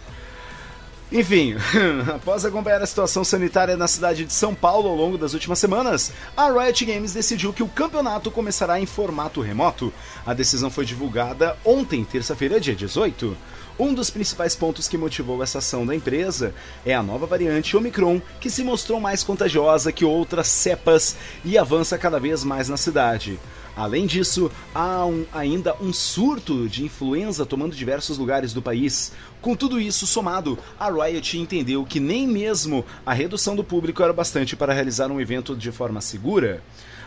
Enfim, 1.11 1.55
após 2.13 2.43
acompanhar 2.43 2.81
a 2.81 2.85
situação 2.85 3.23
sanitária 3.23 3.77
na 3.77 3.87
cidade 3.87 4.25
de 4.25 4.33
São 4.33 4.55
Paulo 4.55 4.89
ao 4.89 4.95
longo 4.95 5.19
das 5.19 5.33
últimas 5.33 5.59
semanas, 5.59 6.11
a 6.35 6.51
Riot 6.51 6.83
Games 6.83 7.13
decidiu 7.13 7.53
que 7.53 7.61
o 7.61 7.67
campeonato 7.67 8.31
começará 8.31 8.79
em 8.79 8.87
formato 8.87 9.39
remoto. 9.39 9.93
A 10.25 10.33
decisão 10.33 10.69
foi 10.71 10.83
divulgada 10.83 11.55
ontem, 11.63 12.03
terça-feira, 12.03 12.59
dia 12.59 12.75
18. 12.75 13.37
Um 13.77 13.93
dos 13.93 14.09
principais 14.09 14.55
pontos 14.55 14.87
que 14.87 14.97
motivou 14.97 15.43
essa 15.43 15.59
ação 15.59 15.85
da 15.85 15.93
empresa 15.93 16.55
é 16.85 16.95
a 16.95 17.03
nova 17.03 17.27
variante 17.27 17.77
Omicron, 17.77 18.21
que 18.39 18.49
se 18.49 18.63
mostrou 18.63 18.99
mais 18.99 19.23
contagiosa 19.23 19.91
que 19.91 20.05
outras 20.05 20.47
cepas 20.47 21.15
e 21.43 21.57
avança 21.57 21.97
cada 21.97 22.19
vez 22.19 22.43
mais 22.43 22.67
na 22.67 22.77
cidade. 22.77 23.37
Além 23.75 24.05
disso, 24.05 24.49
há 24.73 25.05
um- 25.05 25.25
ainda 25.33 25.75
um 25.81 25.91
surto 25.91 26.69
de 26.69 26.85
influenza 26.85 27.45
tomando 27.45 27.75
diversos 27.75 28.17
lugares 28.17 28.53
do 28.53 28.61
país. 28.61 29.11
Com 29.41 29.55
tudo 29.55 29.79
isso 29.79 30.07
somado, 30.07 30.57
a 30.79 30.89
Riot 30.89 31.37
entendeu 31.37 31.83
que 31.85 31.99
nem 31.99 32.25
mesmo 32.25 32.85
a 33.05 33.13
redução 33.13 33.55
do 33.55 33.63
público 33.63 34.01
era 34.01 34.13
bastante 34.13 34.55
para 34.55 34.73
realizar 34.73 35.11
um 35.11 35.19
evento 35.19 35.55
de 35.55 35.71
forma 35.71 35.99
segura. 35.99 36.63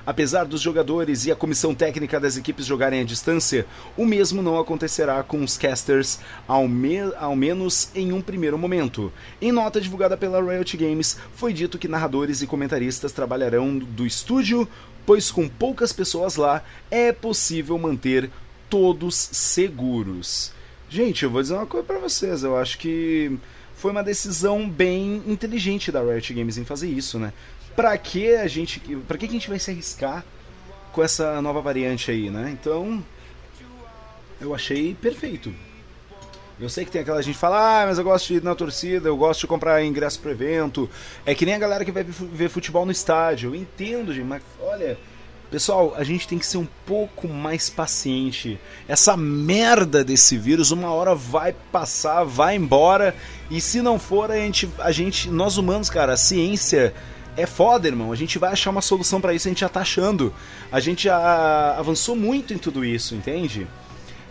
Apesar 0.08 0.46
dos 0.46 0.62
jogadores 0.62 1.26
e 1.26 1.30
a 1.30 1.36
comissão 1.36 1.74
técnica 1.74 2.18
das 2.18 2.38
equipes 2.38 2.64
jogarem 2.64 3.02
à 3.02 3.04
distância, 3.04 3.66
o 3.94 4.06
mesmo 4.06 4.40
não 4.40 4.58
acontecerá 4.58 5.22
com 5.22 5.44
os 5.44 5.58
casters, 5.58 6.18
ao, 6.46 6.66
me- 6.66 7.12
ao 7.18 7.36
menos 7.36 7.90
em 7.94 8.10
um 8.10 8.22
primeiro 8.22 8.56
momento. 8.56 9.12
Em 9.38 9.52
nota 9.52 9.78
divulgada 9.78 10.16
pela 10.16 10.40
Riot 10.42 10.78
Games, 10.78 11.18
foi 11.34 11.52
dito 11.52 11.76
que 11.76 11.86
narradores 11.86 12.40
e 12.40 12.46
comentaristas 12.46 13.12
trabalharão 13.12 13.76
do 13.78 14.06
estúdio, 14.06 14.66
pois 15.04 15.30
com 15.30 15.46
poucas 15.46 15.92
pessoas 15.92 16.36
lá 16.36 16.64
é 16.90 17.12
possível 17.12 17.76
manter 17.78 18.30
todos 18.70 19.14
seguros. 19.14 20.52
Gente, 20.88 21.22
eu 21.24 21.30
vou 21.30 21.42
dizer 21.42 21.52
uma 21.52 21.66
coisa 21.66 21.86
pra 21.86 21.98
vocês, 21.98 22.42
eu 22.42 22.56
acho 22.56 22.78
que 22.78 23.38
foi 23.74 23.90
uma 23.90 24.02
decisão 24.02 24.68
bem 24.70 25.22
inteligente 25.26 25.92
da 25.92 26.02
Riot 26.02 26.32
Games 26.32 26.56
em 26.56 26.64
fazer 26.64 26.88
isso, 26.88 27.18
né? 27.18 27.34
Pra 27.78 27.96
que 27.96 28.34
a 28.34 28.48
gente, 28.48 28.80
para 29.06 29.16
que 29.16 29.26
a 29.26 29.28
gente 29.28 29.48
vai 29.48 29.56
se 29.56 29.70
arriscar 29.70 30.24
com 30.90 31.00
essa 31.00 31.40
nova 31.40 31.60
variante 31.60 32.10
aí, 32.10 32.28
né? 32.28 32.50
Então, 32.50 33.00
eu 34.40 34.52
achei 34.52 34.96
perfeito. 34.96 35.54
Eu 36.58 36.68
sei 36.68 36.84
que 36.84 36.90
tem 36.90 37.02
aquela 37.02 37.22
gente 37.22 37.34
que 37.34 37.40
fala, 37.40 37.82
ah, 37.82 37.86
mas 37.86 37.96
eu 37.96 38.02
gosto 38.02 38.26
de 38.26 38.34
ir 38.34 38.42
na 38.42 38.56
torcida, 38.56 39.08
eu 39.08 39.16
gosto 39.16 39.42
de 39.42 39.46
comprar 39.46 39.84
ingresso 39.84 40.18
pro 40.18 40.32
evento. 40.32 40.90
É 41.24 41.36
que 41.36 41.46
nem 41.46 41.54
a 41.54 41.58
galera 41.58 41.84
que 41.84 41.92
vai 41.92 42.02
ver 42.02 42.48
futebol 42.48 42.84
no 42.84 42.90
estádio. 42.90 43.50
Eu 43.50 43.54
entendo, 43.54 44.12
gente, 44.12 44.26
mas 44.26 44.42
olha, 44.60 44.98
pessoal, 45.48 45.94
a 45.96 46.02
gente 46.02 46.26
tem 46.26 46.36
que 46.36 46.46
ser 46.46 46.58
um 46.58 46.66
pouco 46.84 47.28
mais 47.28 47.70
paciente. 47.70 48.58
Essa 48.88 49.16
merda 49.16 50.02
desse 50.02 50.36
vírus, 50.36 50.72
uma 50.72 50.90
hora 50.90 51.14
vai 51.14 51.54
passar, 51.70 52.24
vai 52.24 52.56
embora. 52.56 53.14
E 53.48 53.60
se 53.60 53.80
não 53.80 54.00
for, 54.00 54.32
a 54.32 54.36
gente, 54.36 54.68
a 54.80 54.90
gente 54.90 55.30
nós 55.30 55.56
humanos, 55.58 55.88
cara, 55.88 56.14
a 56.14 56.16
ciência 56.16 56.92
é 57.38 57.46
foda, 57.46 57.86
irmão. 57.86 58.10
A 58.10 58.16
gente 58.16 58.38
vai 58.38 58.52
achar 58.52 58.70
uma 58.70 58.82
solução 58.82 59.20
pra 59.20 59.32
isso, 59.32 59.46
a 59.46 59.50
gente 59.50 59.60
já 59.60 59.68
tá 59.68 59.80
achando. 59.80 60.34
A 60.72 60.80
gente 60.80 61.04
já 61.04 61.76
avançou 61.78 62.16
muito 62.16 62.52
em 62.52 62.58
tudo 62.58 62.84
isso, 62.84 63.14
entende? 63.14 63.66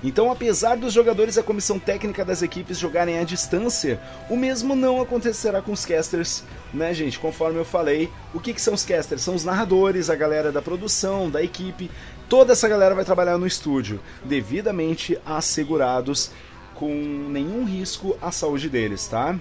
Então, 0.04 0.30
apesar 0.30 0.78
dos 0.78 0.94
jogadores 0.94 1.38
e 1.38 1.40
a 1.40 1.44
comissão 1.44 1.80
técnica 1.80 2.24
das 2.24 2.42
equipes 2.42 2.78
jogarem 2.78 3.18
à 3.18 3.24
distância, 3.24 4.00
o 4.30 4.38
mesmo 4.38 4.76
não 4.76 5.02
acontecerá 5.02 5.62
com 5.62 5.72
os 5.72 5.86
casters, 5.86 6.44
né, 6.72 6.94
gente? 6.94 7.18
Conforme 7.18 7.58
eu 7.58 7.66
falei, 7.66 8.12
o 8.34 8.40
que, 8.40 8.54
que 8.54 8.62
são 8.62 8.76
os 8.76 8.84
casters? 8.84 9.22
São 9.22 9.34
os 9.34 9.44
narradores, 9.44 10.10
a 10.10 10.16
galera 10.16 10.52
da 10.52 10.62
produção, 10.62 11.32
da 11.32 11.42
equipe, 11.42 11.90
toda 12.30 12.54
essa 12.54 12.68
galera 12.68 12.94
vai 12.94 13.06
trabalhar 13.06 13.38
no 13.40 13.48
estúdio, 13.48 14.00
devidamente 14.24 15.18
assegurados, 15.26 16.30
com 16.76 16.94
nenhum 17.30 17.66
risco 17.66 18.16
à 18.22 18.32
saúde 18.32 18.70
deles, 18.70 19.08
tá? 19.08 19.36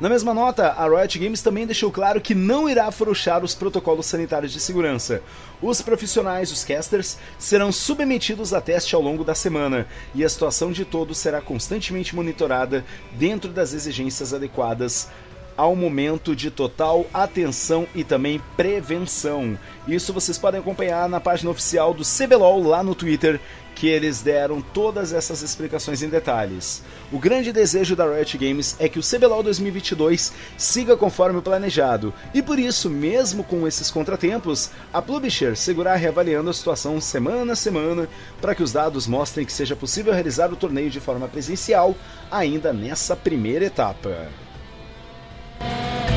Na 0.00 0.08
mesma 0.08 0.34
nota, 0.34 0.70
a 0.72 0.88
Riot 0.88 1.18
Games 1.20 1.40
também 1.40 1.66
deixou 1.66 1.90
claro 1.90 2.20
que 2.20 2.34
não 2.34 2.68
irá 2.68 2.86
afrouxar 2.86 3.44
os 3.44 3.54
protocolos 3.54 4.06
sanitários 4.06 4.52
de 4.52 4.58
segurança. 4.58 5.22
Os 5.62 5.80
profissionais, 5.80 6.50
os 6.50 6.64
casters, 6.64 7.16
serão 7.38 7.70
submetidos 7.70 8.52
a 8.52 8.60
teste 8.60 8.96
ao 8.96 9.00
longo 9.00 9.22
da 9.22 9.36
semana 9.36 9.86
e 10.12 10.24
a 10.24 10.28
situação 10.28 10.72
de 10.72 10.84
todos 10.84 11.18
será 11.18 11.40
constantemente 11.40 12.14
monitorada 12.14 12.84
dentro 13.12 13.52
das 13.52 13.72
exigências 13.72 14.34
adequadas 14.34 15.08
ao 15.56 15.74
momento 15.74 16.34
de 16.34 16.50
total 16.50 17.06
atenção 17.12 17.86
e 17.94 18.04
também 18.04 18.40
prevenção. 18.56 19.58
Isso 19.86 20.12
vocês 20.12 20.38
podem 20.38 20.60
acompanhar 20.60 21.08
na 21.08 21.20
página 21.20 21.50
oficial 21.50 21.92
do 21.92 22.02
CBLOL 22.04 22.62
lá 22.62 22.82
no 22.82 22.94
Twitter, 22.94 23.40
que 23.74 23.88
eles 23.88 24.22
deram 24.22 24.60
todas 24.60 25.12
essas 25.12 25.42
explicações 25.42 26.02
em 26.02 26.08
detalhes. 26.08 26.82
O 27.12 27.18
grande 27.18 27.52
desejo 27.52 27.96
da 27.96 28.06
Riot 28.06 28.38
Games 28.38 28.76
é 28.78 28.88
que 28.88 28.98
o 28.98 29.02
CBLOL 29.02 29.42
2022 29.42 30.32
siga 30.56 30.96
conforme 30.96 31.38
o 31.38 31.42
planejado, 31.42 32.14
e 32.32 32.40
por 32.40 32.58
isso, 32.58 32.88
mesmo 32.88 33.42
com 33.42 33.66
esses 33.66 33.90
contratempos, 33.90 34.70
a 34.92 35.02
Publisher 35.02 35.56
seguirá 35.56 35.94
reavaliando 35.96 36.50
a 36.50 36.54
situação 36.54 37.00
semana 37.00 37.52
a 37.52 37.56
semana 37.56 38.08
para 38.40 38.54
que 38.54 38.62
os 38.62 38.72
dados 38.72 39.06
mostrem 39.06 39.44
que 39.44 39.52
seja 39.52 39.76
possível 39.76 40.12
realizar 40.12 40.52
o 40.52 40.56
torneio 40.56 40.90
de 40.90 41.00
forma 41.00 41.28
presencial 41.28 41.94
ainda 42.30 42.72
nessa 42.72 43.16
primeira 43.16 43.64
etapa. 43.64 44.43
Muito 45.64 46.13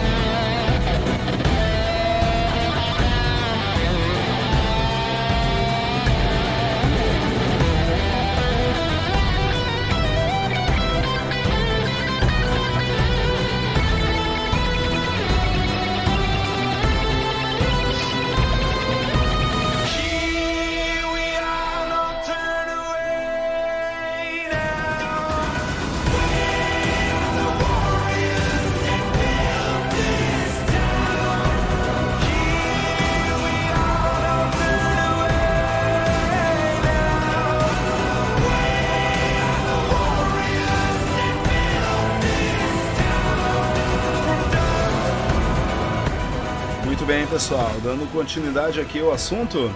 continuidade 48.18 48.82
aqui 48.82 49.00
ao 49.00 49.12
assunto. 49.12 49.72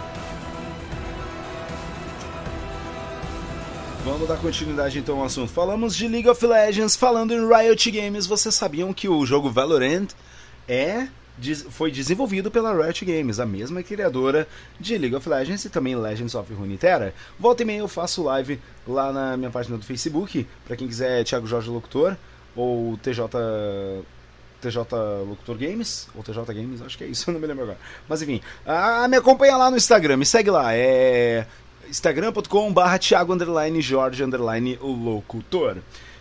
Vamos 4.03 4.27
dar 4.27 4.37
continuidade 4.37 4.97
então 4.97 5.19
ao 5.19 5.25
assunto. 5.25 5.51
Falamos 5.51 5.95
de 5.95 6.07
League 6.07 6.27
of 6.27 6.43
Legends, 6.43 6.95
falando 6.95 7.35
em 7.35 7.47
Riot 7.47 7.91
Games. 7.91 8.25
Vocês 8.25 8.55
sabiam 8.55 8.91
que 8.95 9.07
o 9.07 9.23
jogo 9.27 9.51
Valorant 9.51 10.07
é 10.67 11.07
foi 11.69 11.91
desenvolvido 11.91 12.49
pela 12.49 12.73
Riot 12.73 13.05
Games, 13.05 13.39
a 13.39 13.45
mesma 13.45 13.83
criadora 13.83 14.47
de 14.79 14.97
League 14.97 15.15
of 15.15 15.29
Legends 15.29 15.63
e 15.65 15.69
também 15.69 15.95
Legends 15.95 16.33
of 16.33 16.51
Runeterra. 16.51 17.13
Volta 17.39 17.61
e 17.61 17.65
meia 17.65 17.79
eu 17.79 17.87
faço 17.87 18.23
live 18.23 18.59
lá 18.87 19.13
na 19.13 19.37
minha 19.37 19.51
página 19.51 19.77
do 19.77 19.85
Facebook, 19.85 20.47
para 20.65 20.75
quem 20.75 20.87
quiser 20.87 21.23
Thiago 21.23 21.45
Jorge 21.45 21.69
Locutor 21.69 22.17
ou 22.55 22.97
TJ 22.97 23.21
TJ 24.61 24.95
Locutor 25.27 25.57
Games, 25.57 26.07
ou 26.15 26.23
TJ 26.23 26.45
Games, 26.53 26.81
acho 26.81 26.97
que 26.97 27.03
é 27.03 27.07
isso, 27.07 27.29
não 27.33 27.39
me 27.39 27.47
lembro 27.47 27.63
agora. 27.63 27.79
Mas 28.07 28.21
enfim, 28.21 28.41
ah, 28.65 29.07
me 29.07 29.17
acompanha 29.17 29.57
lá 29.57 29.71
no 29.71 29.77
Instagram, 29.77 30.17
me 30.17 30.25
segue 30.25 30.49
lá, 30.49 30.73
é 30.73 31.45
instagram.com 31.89 32.71
barra 32.71 32.97
Thiago 32.97 33.33
underline 33.33 33.81
Jorge 33.81 34.23
underline 34.23 34.77
locutor. 34.81 35.77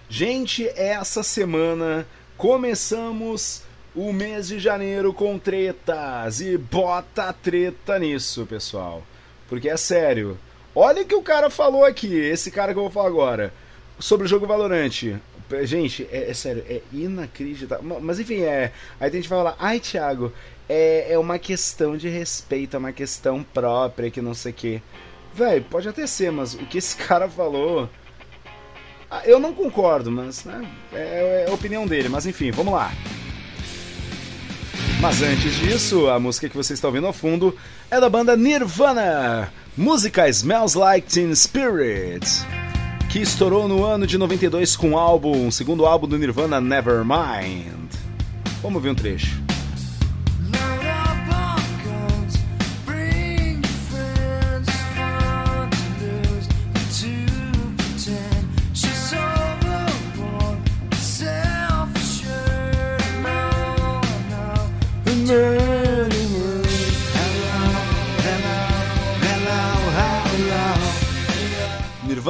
Gente, 0.09 0.66
essa 0.74 1.22
semana 1.22 2.07
começamos 2.36 3.62
o 3.95 4.12
mês 4.12 4.49
de 4.49 4.59
janeiro 4.59 5.12
com 5.12 5.38
tretas 5.38 6.41
e 6.41 6.57
bota 6.57 7.32
treta 7.32 7.99
nisso, 7.99 8.47
pessoal. 8.47 9.03
Porque 9.49 9.68
é 9.68 9.76
sério. 9.76 10.38
Olha 10.74 11.03
o 11.03 11.07
que 11.07 11.14
o 11.14 11.22
cara 11.22 11.51
falou 11.51 11.84
aqui, 11.84 12.12
esse 12.14 12.51
cara 12.51 12.72
que 12.72 12.78
eu 12.78 12.84
vou 12.84 12.91
falar 12.91 13.09
agora, 13.09 13.53
sobre 13.99 14.26
o 14.26 14.28
jogo 14.28 14.47
Valorant. 14.47 15.20
Gente, 15.62 16.07
é, 16.11 16.30
é 16.30 16.34
sério, 16.34 16.64
é 16.68 16.80
inacreditável. 16.92 17.84
Ma- 17.84 18.01
Mas 18.01 18.18
enfim, 18.20 18.40
é. 18.42 18.72
Aí 19.01 19.11
tem 19.11 19.20
gente 19.20 19.28
vai 19.28 19.38
falar, 19.38 19.57
ai 19.59 19.80
Thiago, 19.80 20.32
é, 20.68 21.12
é 21.12 21.18
uma 21.18 21.38
questão 21.38 21.96
de 21.96 22.09
respeito, 22.09 22.76
é 22.76 22.78
uma 22.78 22.92
questão 22.92 23.42
própria, 23.42 24.11
que 24.11 24.20
não 24.20 24.34
sei 24.34 24.53
o 24.53 24.55
quê. 24.55 24.82
Véi, 25.34 25.61
pode 25.61 25.88
até 25.88 26.07
ser, 26.07 26.30
mas 26.32 26.55
o 26.55 26.59
que 26.59 26.78
esse 26.78 26.96
cara 27.05 27.28
falou. 27.28 27.88
Ah, 29.11 29.22
Eu 29.24 29.40
não 29.40 29.53
concordo, 29.53 30.11
mas 30.11 30.44
né, 30.44 30.64
é, 30.92 31.44
é 31.46 31.51
a 31.51 31.55
opinião 31.55 31.86
dele. 31.86 32.09
Mas 32.09 32.26
enfim, 32.26 32.51
vamos 32.53 32.72
lá. 32.72 32.92
Mas 35.01 35.22
antes 35.22 35.55
disso, 35.57 36.09
a 36.11 36.20
música 36.20 36.48
que 36.48 36.57
você 36.57 36.74
está 36.74 36.86
ouvindo 36.86 37.07
ao 37.07 37.12
fundo 37.12 37.57
é 37.90 37.98
da 37.98 38.09
banda 38.09 38.36
Nirvana. 38.36 39.51
Música 39.76 40.28
Smells 40.28 40.76
Like 40.76 41.09
Teen 41.11 41.34
Spirit. 41.34 42.26
Que 43.11 43.18
estourou 43.18 43.66
no 43.66 43.84
ano 43.84 44.06
de 44.06 44.16
92 44.16 44.76
com 44.76 44.92
o 44.92 44.98
álbum, 44.98 45.50
segundo 45.50 45.84
álbum 45.84 46.06
do 46.06 46.16
Nirvana, 46.16 46.61
Nevermind. 46.61 47.90
Vamos 48.62 48.80
ver 48.80 48.90
um 48.90 48.94
trecho. 48.94 49.49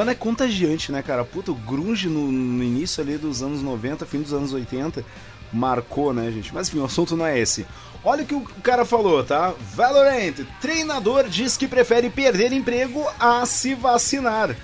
Nirvana 0.01 0.13
é 0.13 0.15
contagiante, 0.15 0.91
né, 0.91 1.03
cara? 1.03 1.25
Puta, 1.25 1.53
o 1.53 1.55
grunge 1.55 2.09
no, 2.09 2.33
no 2.33 2.65
início 2.65 3.03
ali 3.03 3.19
dos 3.19 3.43
anos 3.43 3.63
90, 3.63 4.07
fim 4.07 4.23
dos 4.23 4.33
anos 4.33 4.53
80, 4.53 5.05
marcou, 5.53 6.15
né, 6.15 6.31
gente? 6.31 6.55
Mas 6.55 6.69
enfim, 6.69 6.79
o 6.79 6.87
assunto 6.87 7.15
não 7.17 7.27
é 7.27 7.39
esse. 7.39 7.67
Olha 8.03 8.23
o 8.23 8.27
que 8.27 8.35
o 8.35 8.43
cara 8.63 8.87
falou, 8.87 9.23
tá? 9.23 9.53
Valorant, 9.75 10.37
treinador 10.59 11.29
diz 11.29 11.59
que 11.59 11.69
prefere 11.69 12.09
perder 12.09 12.51
emprego 12.51 13.05
a 13.19 13.45
se 13.45 13.75
vacinar. 13.75 14.57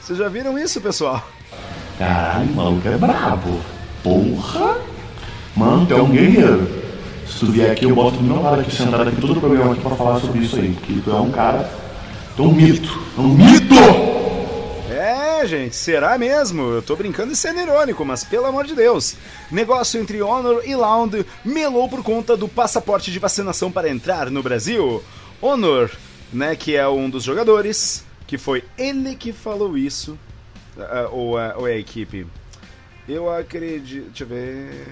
Vocês 0.00 0.18
já 0.18 0.28
viram 0.28 0.58
isso, 0.58 0.82
pessoal? 0.82 1.26
Caralho, 1.98 2.50
o 2.50 2.54
maluco 2.54 2.88
é 2.88 2.98
brabo. 2.98 3.58
Porra! 4.02 4.76
Mano, 5.56 5.86
tu 5.86 5.94
é 5.94 6.02
um 6.02 6.10
guerreiro. 6.10 6.68
Se 7.26 7.38
tu 7.38 7.46
vier 7.46 7.70
aqui, 7.70 7.86
eu 7.86 7.94
boto 7.94 8.22
meu 8.22 8.42
lado 8.42 8.60
aqui, 8.60 8.74
sentado 8.74 9.08
aqui, 9.08 9.18
todo 9.18 9.38
o 9.38 9.40
programa 9.40 9.72
aqui 9.72 9.80
pra 9.80 9.96
falar 9.96 10.20
sobre 10.20 10.40
isso 10.40 10.56
aí. 10.56 10.74
Que 10.82 11.00
tu 11.00 11.10
é 11.10 11.20
um 11.20 11.30
cara. 11.30 11.70
Tu 12.36 12.42
é 12.42 12.46
um 12.46 12.52
mito. 12.52 12.98
É 13.16 13.20
um 13.20 13.28
mito! 13.28 14.12
Gente, 15.46 15.74
será 15.74 16.16
mesmo? 16.16 16.62
Eu 16.70 16.82
tô 16.82 16.94
brincando 16.96 17.32
e 17.32 17.36
sendo 17.36 17.60
irônico, 17.60 18.04
mas 18.04 18.22
pelo 18.24 18.46
amor 18.46 18.64
de 18.64 18.74
Deus. 18.74 19.16
Negócio 19.50 20.00
entre 20.00 20.22
Honor 20.22 20.62
e 20.64 20.74
Loud 20.74 21.26
melou 21.44 21.88
por 21.88 22.02
conta 22.02 22.36
do 22.36 22.48
passaporte 22.48 23.10
de 23.10 23.18
vacinação 23.18 23.70
para 23.70 23.88
entrar 23.88 24.30
no 24.30 24.42
Brasil. 24.42 25.02
Honor, 25.40 25.90
né, 26.32 26.54
que 26.54 26.76
é 26.76 26.86
um 26.88 27.10
dos 27.10 27.24
jogadores, 27.24 28.04
que 28.26 28.38
foi 28.38 28.62
ele 28.78 29.16
que 29.16 29.32
falou 29.32 29.76
isso, 29.76 30.16
ou, 31.10 31.36
a- 31.36 31.54
ou 31.56 31.66
é 31.68 31.72
a 31.72 31.78
equipe? 31.78 32.26
Eu 33.08 33.28
acredito. 33.28 34.06
Deixa 34.10 34.22
eu 34.22 34.28
ver. 34.28 34.86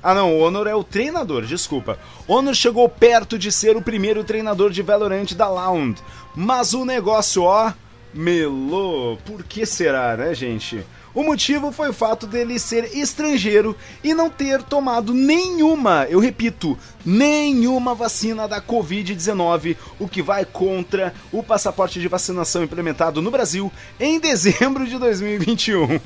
Ah, 0.00 0.14
não, 0.14 0.34
o 0.36 0.40
Honor 0.40 0.68
é 0.68 0.74
o 0.74 0.84
treinador, 0.84 1.42
desculpa. 1.44 1.98
Honor 2.28 2.54
chegou 2.54 2.88
perto 2.88 3.36
de 3.36 3.50
ser 3.50 3.76
o 3.76 3.82
primeiro 3.82 4.22
treinador 4.22 4.70
de 4.70 4.82
Valorant 4.82 5.32
da 5.34 5.48
Loud. 5.48 6.00
Mas 6.34 6.74
o 6.74 6.84
negócio, 6.84 7.42
ó, 7.42 7.72
melou. 8.16 9.16
Por 9.18 9.44
que 9.44 9.66
será, 9.66 10.16
né, 10.16 10.34
gente? 10.34 10.84
O 11.16 11.22
motivo 11.22 11.72
foi 11.72 11.88
o 11.88 11.94
fato 11.94 12.26
dele 12.26 12.58
ser 12.58 12.94
estrangeiro 12.94 13.74
e 14.04 14.12
não 14.12 14.28
ter 14.28 14.62
tomado 14.62 15.14
nenhuma, 15.14 16.06
eu 16.10 16.20
repito, 16.20 16.78
nenhuma 17.06 17.94
vacina 17.94 18.46
da 18.46 18.60
Covid-19, 18.60 19.78
o 19.98 20.06
que 20.06 20.20
vai 20.20 20.44
contra 20.44 21.14
o 21.32 21.42
passaporte 21.42 22.00
de 22.00 22.06
vacinação 22.06 22.62
implementado 22.62 23.22
no 23.22 23.30
Brasil 23.30 23.72
em 23.98 24.20
dezembro 24.20 24.86
de 24.86 24.98
2021. 24.98 25.98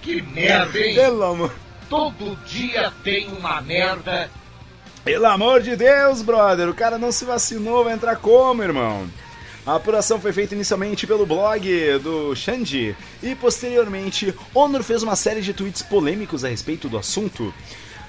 Que 0.00 0.22
merda, 0.22 0.78
hein? 0.78 0.94
Pelo 0.94 1.22
amor. 1.24 1.52
Todo 1.90 2.34
dia 2.46 2.90
tem 3.02 3.28
uma 3.28 3.60
merda. 3.60 4.30
Pelo 5.04 5.26
amor 5.26 5.60
de 5.60 5.76
Deus, 5.76 6.22
brother, 6.22 6.70
o 6.70 6.74
cara 6.74 6.96
não 6.96 7.12
se 7.12 7.26
vacinou, 7.26 7.84
vai 7.84 7.92
entrar 7.92 8.16
como, 8.16 8.62
irmão? 8.62 9.06
A 9.66 9.76
apuração 9.76 10.20
foi 10.20 10.30
feita 10.30 10.54
inicialmente 10.54 11.06
pelo 11.06 11.24
blog 11.24 11.98
do 12.02 12.36
Xande 12.36 12.94
e 13.22 13.34
posteriormente 13.34 14.34
Honor 14.54 14.82
fez 14.82 15.02
uma 15.02 15.16
série 15.16 15.40
de 15.40 15.54
tweets 15.54 15.80
polêmicos 15.80 16.44
a 16.44 16.48
respeito 16.48 16.86
do 16.86 16.98
assunto. 16.98 17.52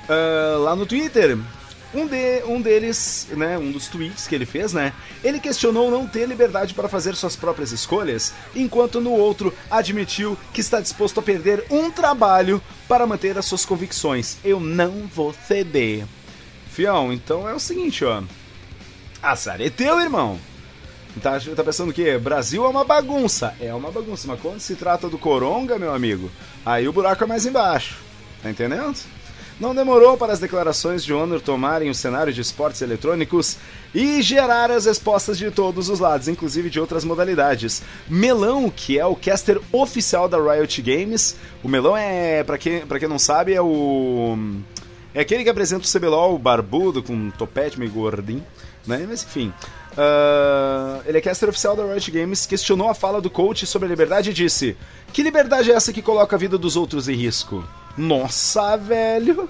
Ah, 0.09 0.57
lá 0.59 0.75
no 0.75 0.85
Twitter, 0.85 1.37
um, 1.93 2.05
de, 2.05 2.43
um 2.45 2.61
deles, 2.61 3.27
né, 3.31 3.57
um 3.57 3.71
dos 3.71 3.87
tweets 3.87 4.27
que 4.27 4.35
ele 4.35 4.45
fez, 4.45 4.73
né, 4.73 4.91
ele 5.23 5.39
questionou 5.39 5.89
não 5.89 6.05
ter 6.05 6.27
liberdade 6.27 6.73
para 6.73 6.89
fazer 6.89 7.15
suas 7.15 7.37
próprias 7.37 7.71
escolhas, 7.71 8.33
enquanto 8.53 8.99
no 8.99 9.11
outro 9.11 9.53
admitiu 9.71 10.37
que 10.53 10.59
está 10.59 10.81
disposto 10.81 11.21
a 11.21 11.23
perder 11.23 11.65
um 11.69 11.89
trabalho 11.89 12.61
para 12.87 13.07
manter 13.07 13.37
as 13.37 13.45
suas 13.45 13.65
convicções. 13.65 14.37
Eu 14.43 14.59
não 14.59 15.07
vou 15.07 15.33
ceder. 15.47 16.05
Fião, 16.69 17.13
então 17.13 17.47
é 17.47 17.53
o 17.53 17.59
seguinte, 17.59 18.03
ó. 18.03 18.21
Azar 19.23 19.61
é 19.61 19.69
teu, 19.69 20.01
irmão. 20.01 20.37
Tá, 21.21 21.39
tá 21.39 21.63
pensando 21.63 21.89
o 21.89 21.93
quê? 21.93 22.17
Brasil 22.17 22.65
é 22.65 22.67
uma 22.67 22.83
bagunça. 22.83 23.55
É 23.59 23.73
uma 23.73 23.91
bagunça, 23.91 24.27
mas 24.27 24.39
quando 24.39 24.59
se 24.59 24.75
trata 24.75 25.07
do 25.07 25.17
Coronga, 25.17 25.79
meu 25.79 25.93
amigo, 25.93 26.29
aí 26.65 26.87
o 26.87 26.93
buraco 26.93 27.23
é 27.23 27.27
mais 27.27 27.45
embaixo. 27.45 27.97
Tá 28.43 28.49
entendendo? 28.49 28.95
Não 29.57 29.73
demorou 29.73 30.17
para 30.17 30.33
as 30.33 30.39
declarações 30.39 31.03
de 31.03 31.13
Honor 31.13 31.39
tomarem 31.39 31.89
o 31.89 31.95
cenário 31.95 32.33
de 32.33 32.41
esportes 32.41 32.81
eletrônicos 32.81 33.57
e 33.93 34.21
gerar 34.21 34.69
as 34.69 34.85
respostas 34.85 35.37
de 35.37 35.49
todos 35.49 35.87
os 35.87 36.01
lados, 36.01 36.27
inclusive 36.27 36.69
de 36.69 36.77
outras 36.77 37.05
modalidades. 37.05 37.81
Melão, 38.09 38.69
que 38.69 38.99
é 38.99 39.05
o 39.05 39.15
caster 39.15 39.61
oficial 39.71 40.27
da 40.27 40.37
Riot 40.37 40.81
Games, 40.81 41.37
o 41.63 41.69
Melão 41.69 41.95
é, 41.95 42.43
pra 42.43 42.57
quem, 42.57 42.85
pra 42.85 42.99
quem 42.99 43.07
não 43.07 43.17
sabe, 43.17 43.53
é 43.53 43.61
o. 43.61 44.37
É 45.13 45.21
aquele 45.21 45.45
que 45.45 45.49
apresenta 45.49 45.85
o 45.85 45.89
CBLOL 45.89 46.37
barbudo, 46.37 47.01
com 47.01 47.13
um 47.13 47.31
topete 47.31 47.79
meio 47.79 47.91
gordinho, 47.91 48.45
né? 48.85 49.05
Mas 49.07 49.23
enfim. 49.23 49.53
Ah, 49.97 50.99
ele 51.05 51.17
é 51.17 51.21
caster 51.21 51.47
oficial 51.47 51.75
da 51.75 51.85
Riot 51.85 52.11
Games, 52.11 52.45
questionou 52.45 52.89
a 52.89 52.93
fala 52.93 53.21
do 53.21 53.29
coach 53.29 53.65
sobre 53.65 53.87
a 53.87 53.89
liberdade 53.89 54.31
e 54.31 54.33
disse: 54.33 54.75
Que 55.13 55.23
liberdade 55.23 55.71
é 55.71 55.75
essa 55.75 55.93
que 55.93 56.01
coloca 56.01 56.35
a 56.35 56.39
vida 56.39 56.57
dos 56.57 56.75
outros 56.75 57.07
em 57.07 57.15
risco? 57.15 57.63
Nossa, 57.97 58.75
velho! 58.75 59.49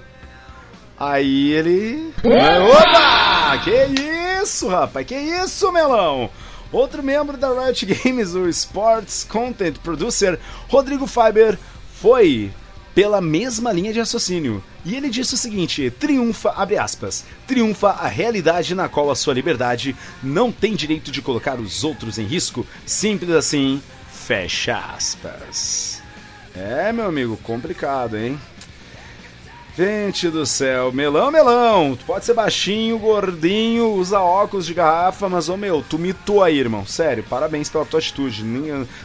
Aí 0.98 1.52
ele. 1.52 2.14
Opa! 2.24 3.58
Que 3.64 4.40
isso, 4.42 4.68
rapaz? 4.68 5.06
Que 5.06 5.14
isso, 5.14 5.70
melão? 5.72 6.30
Outro 6.72 7.02
membro 7.02 7.36
da 7.36 7.48
Riot 7.48 7.86
Games, 7.86 8.34
o 8.34 8.48
Sports 8.48 9.26
Content 9.28 9.76
Producer, 9.78 10.38
Rodrigo 10.68 11.06
Fiber, 11.06 11.58
foi 11.94 12.50
pela 12.96 13.20
mesma 13.20 13.70
linha 13.72 13.92
de 13.92 13.98
raciocínio. 13.98 14.64
E 14.82 14.96
ele 14.96 15.10
disse 15.10 15.34
o 15.34 15.36
seguinte: 15.36 15.90
triunfa, 15.90 16.54
abre 16.56 16.78
aspas, 16.78 17.26
triunfa 17.46 17.90
a 17.90 18.08
realidade 18.08 18.74
na 18.74 18.88
qual 18.88 19.10
a 19.10 19.14
sua 19.14 19.34
liberdade 19.34 19.94
não 20.22 20.50
tem 20.50 20.74
direito 20.74 21.12
de 21.12 21.20
colocar 21.20 21.60
os 21.60 21.84
outros 21.84 22.18
em 22.18 22.24
risco. 22.24 22.66
Simples 22.86 23.32
assim, 23.32 23.82
fecha 24.10 24.78
aspas. 24.78 26.02
É, 26.54 26.90
meu 26.90 27.06
amigo, 27.06 27.36
complicado, 27.42 28.16
hein? 28.16 28.40
Gente 29.76 30.30
do 30.30 30.46
céu, 30.46 30.90
melão, 30.90 31.30
melão. 31.30 31.94
Tu 31.96 32.04
pode 32.06 32.24
ser 32.24 32.32
baixinho, 32.32 32.98
gordinho, 32.98 33.92
usa 33.92 34.18
óculos 34.18 34.64
de 34.64 34.72
garrafa, 34.72 35.28
mas, 35.28 35.50
ô 35.50 35.56
meu, 35.58 35.84
tu 35.86 35.98
mitou 35.98 36.42
aí, 36.42 36.58
irmão. 36.58 36.86
Sério, 36.86 37.22
parabéns 37.22 37.68
pela 37.68 37.84
tua 37.84 38.00
atitude. 38.00 38.42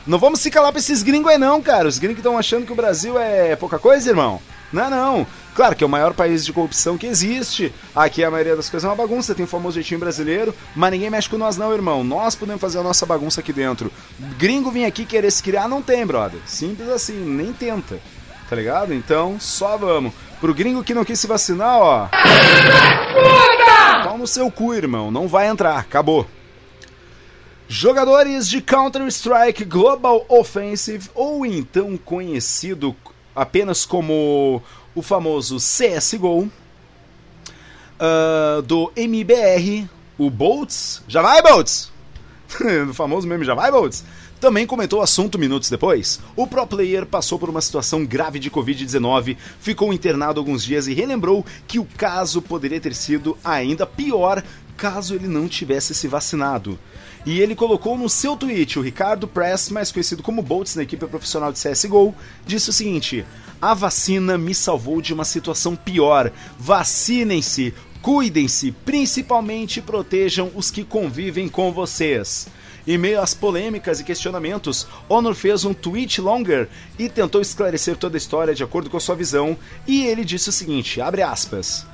Não 0.08 0.18
vamos 0.18 0.40
se 0.40 0.50
calar 0.50 0.72
pra 0.72 0.80
esses 0.80 1.04
gringos 1.04 1.30
aí, 1.30 1.38
não, 1.38 1.62
cara. 1.62 1.90
Os 1.90 2.00
gringos 2.00 2.20
estão 2.20 2.38
achando 2.38 2.66
que 2.66 2.72
o 2.72 2.76
Brasil 2.76 3.20
é 3.20 3.54
pouca 3.58 3.78
coisa, 3.78 4.10
irmão. 4.10 4.40
Não, 4.72 4.90
não. 4.90 5.28
Claro 5.54 5.76
que 5.76 5.84
é 5.84 5.88
o 5.88 5.90
maior 5.90 6.14
país 6.14 6.46
de 6.46 6.54
corrupção 6.54 6.98
que 6.98 7.06
existe. 7.06 7.74
Aqui 7.94 8.24
a 8.24 8.32
maioria 8.32 8.56
das 8.56 8.70
coisas 8.70 8.86
é 8.86 8.90
uma 8.90 8.96
bagunça, 8.96 9.36
tem 9.36 9.44
o 9.44 9.50
famoso 9.50 9.76
jeitinho 9.76 10.00
brasileiro, 10.00 10.56
mas 10.74 10.92
ninguém 10.92 11.10
mexe 11.10 11.28
com 11.28 11.38
nós, 11.38 11.58
não, 11.58 11.74
irmão. 11.74 12.02
Nós 12.02 12.34
podemos 12.34 12.62
fazer 12.62 12.80
a 12.80 12.84
nossa 12.84 13.06
bagunça 13.06 13.42
aqui 13.42 13.52
dentro. 13.52 13.92
Gringo 14.38 14.72
vir 14.72 14.86
aqui 14.86 15.04
querer 15.04 15.32
se 15.32 15.44
criar, 15.44 15.68
não 15.68 15.82
tem, 15.82 16.06
brother. 16.06 16.40
Simples 16.46 16.88
assim, 16.88 17.20
nem 17.26 17.52
tenta. 17.52 18.00
Tá 18.50 18.56
ligado? 18.56 18.94
Então, 18.94 19.38
só 19.38 19.76
vamos. 19.76 20.14
Pro 20.42 20.56
gringo 20.56 20.84
que 20.84 20.96
não 20.96 21.06
quis 21.06 21.20
se 21.20 21.28
vacinar, 21.28 21.78
ó. 21.78 22.10
Pau 24.04 24.18
no 24.18 24.26
seu 24.26 24.50
cu, 24.50 24.74
irmão. 24.74 25.12
Não 25.12 25.28
vai 25.28 25.48
entrar. 25.48 25.78
Acabou. 25.78 26.28
Jogadores 27.68 28.50
de 28.50 28.60
Counter-Strike 28.60 29.64
Global 29.66 30.26
Offensive, 30.28 31.10
ou 31.14 31.46
então 31.46 31.96
conhecido 31.96 32.96
apenas 33.36 33.86
como 33.86 34.62
o 34.96 35.02
famoso 35.04 35.58
CSGO, 35.58 36.52
ah, 38.00 38.62
do 38.66 38.92
MBR, 38.96 39.88
o 40.18 40.30
Boltz. 40.32 41.04
Já 41.08 41.22
vai, 41.22 41.40
Boltz! 41.44 41.92
o 42.90 42.94
famoso 42.96 43.28
meme 43.28 43.46
Já 43.46 43.54
vai, 43.54 43.72
Boltz? 43.72 44.04
Também 44.42 44.66
comentou 44.66 45.02
o 45.02 45.04
assunto 45.04 45.38
minutos 45.38 45.70
depois. 45.70 46.20
O 46.36 46.48
pro 46.48 46.66
player 46.66 47.06
passou 47.06 47.38
por 47.38 47.48
uma 47.48 47.62
situação 47.62 48.04
grave 48.04 48.40
de 48.40 48.50
Covid-19, 48.50 49.38
ficou 49.60 49.94
internado 49.94 50.40
alguns 50.40 50.64
dias 50.64 50.88
e 50.88 50.96
relembrou 50.96 51.46
que 51.68 51.78
o 51.78 51.86
caso 51.86 52.42
poderia 52.42 52.82
ter 52.82 52.96
sido 52.96 53.38
ainda 53.44 53.86
pior 53.86 54.44
caso 54.76 55.14
ele 55.14 55.28
não 55.28 55.48
tivesse 55.48 55.94
se 55.94 56.08
vacinado. 56.08 56.80
E 57.24 57.40
ele 57.40 57.54
colocou 57.54 57.96
no 57.96 58.10
seu 58.10 58.36
tweet, 58.36 58.80
o 58.80 58.82
Ricardo 58.82 59.28
Press, 59.28 59.70
mais 59.70 59.92
conhecido 59.92 60.24
como 60.24 60.42
Boltz 60.42 60.76
na 60.76 60.82
equipe 60.82 61.06
profissional 61.06 61.54
de 61.54 61.62
CSGO, 61.62 62.16
disse 62.44 62.72
o 62.72 62.74
seguinte: 62.74 63.24
A 63.62 63.76
vacina 63.76 64.40
me 64.40 64.56
salvou 64.56 65.04
de 65.04 65.14
uma 65.14 65.24
situação 65.24 65.76
pior. 65.76 66.32
Vacinem-se, 66.58 67.76
cuidem-se, 68.02 68.72
principalmente 68.72 69.84
protejam 69.84 70.52
os 70.56 70.72
que 70.72 70.84
convivem 70.84 71.48
com 71.48 71.72
vocês. 71.72 72.48
Em 72.88 72.98
meio 72.98 73.22
às 73.22 73.34
polêmicas 73.34 74.00
e 74.00 74.04
questionamentos, 74.04 74.88
Honor 75.08 75.36
fez 75.36 75.64
um 75.66 75.74
tweet 75.74 76.20
longer 76.20 76.68
e 76.98 77.08
tentou 77.10 77.42
esclarecer 77.42 77.96
toda 77.96 78.16
a 78.16 78.20
história 78.20 78.56
de 78.56 78.64
acordo 78.64 78.90
com 78.90 79.00
sua 79.00 79.16
visão, 79.16 79.58
e 79.88 80.06
ele 80.06 80.26
disse 80.26 80.50
o 80.50 80.54
seguinte, 80.54 81.00
abre 81.00 81.22
aspas: 81.22 81.86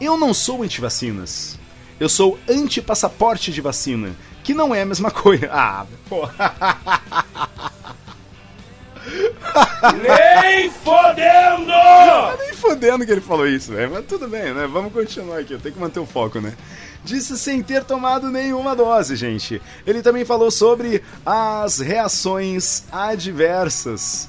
Eu 0.00 0.16
não 0.16 0.34
sou 0.34 0.62
anti-vacinas. 0.62 1.58
Eu 1.98 2.08
sou 2.08 2.38
anti-passaporte 2.48 3.52
de 3.52 3.60
vacina, 3.60 4.14
que 4.42 4.52
não 4.52 4.74
é 4.74 4.82
a 4.82 4.86
mesma 4.86 5.10
coisa. 5.12 5.48
Ah, 5.50 5.86
porra. 6.08 7.72
Nem 10.02 10.70
fodendo! 10.70 11.66
Não, 11.66 12.36
nem 12.38 12.52
fodendo 12.54 13.06
que 13.06 13.12
ele 13.12 13.20
falou 13.20 13.46
isso, 13.46 13.72
velho. 13.72 13.92
Mas 13.92 14.06
tudo 14.06 14.28
bem, 14.28 14.52
né? 14.54 14.66
Vamos 14.66 14.92
continuar 14.92 15.38
aqui. 15.40 15.52
Eu 15.52 15.60
tenho 15.60 15.74
que 15.74 15.80
manter 15.80 16.00
o 16.00 16.06
foco, 16.06 16.40
né? 16.40 16.54
Disse 17.04 17.38
sem 17.38 17.62
ter 17.62 17.84
tomado 17.84 18.30
nenhuma 18.30 18.74
dose, 18.74 19.14
gente. 19.14 19.60
Ele 19.86 20.02
também 20.02 20.24
falou 20.24 20.50
sobre 20.50 21.02
as 21.24 21.78
reações 21.78 22.84
adversas 22.90 24.28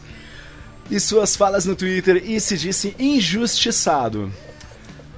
e 0.90 1.00
suas 1.00 1.36
falas 1.36 1.66
no 1.66 1.76
Twitter 1.76 2.22
e 2.30 2.40
se 2.40 2.58
disse 2.58 2.96
injustiçado. 3.00 4.32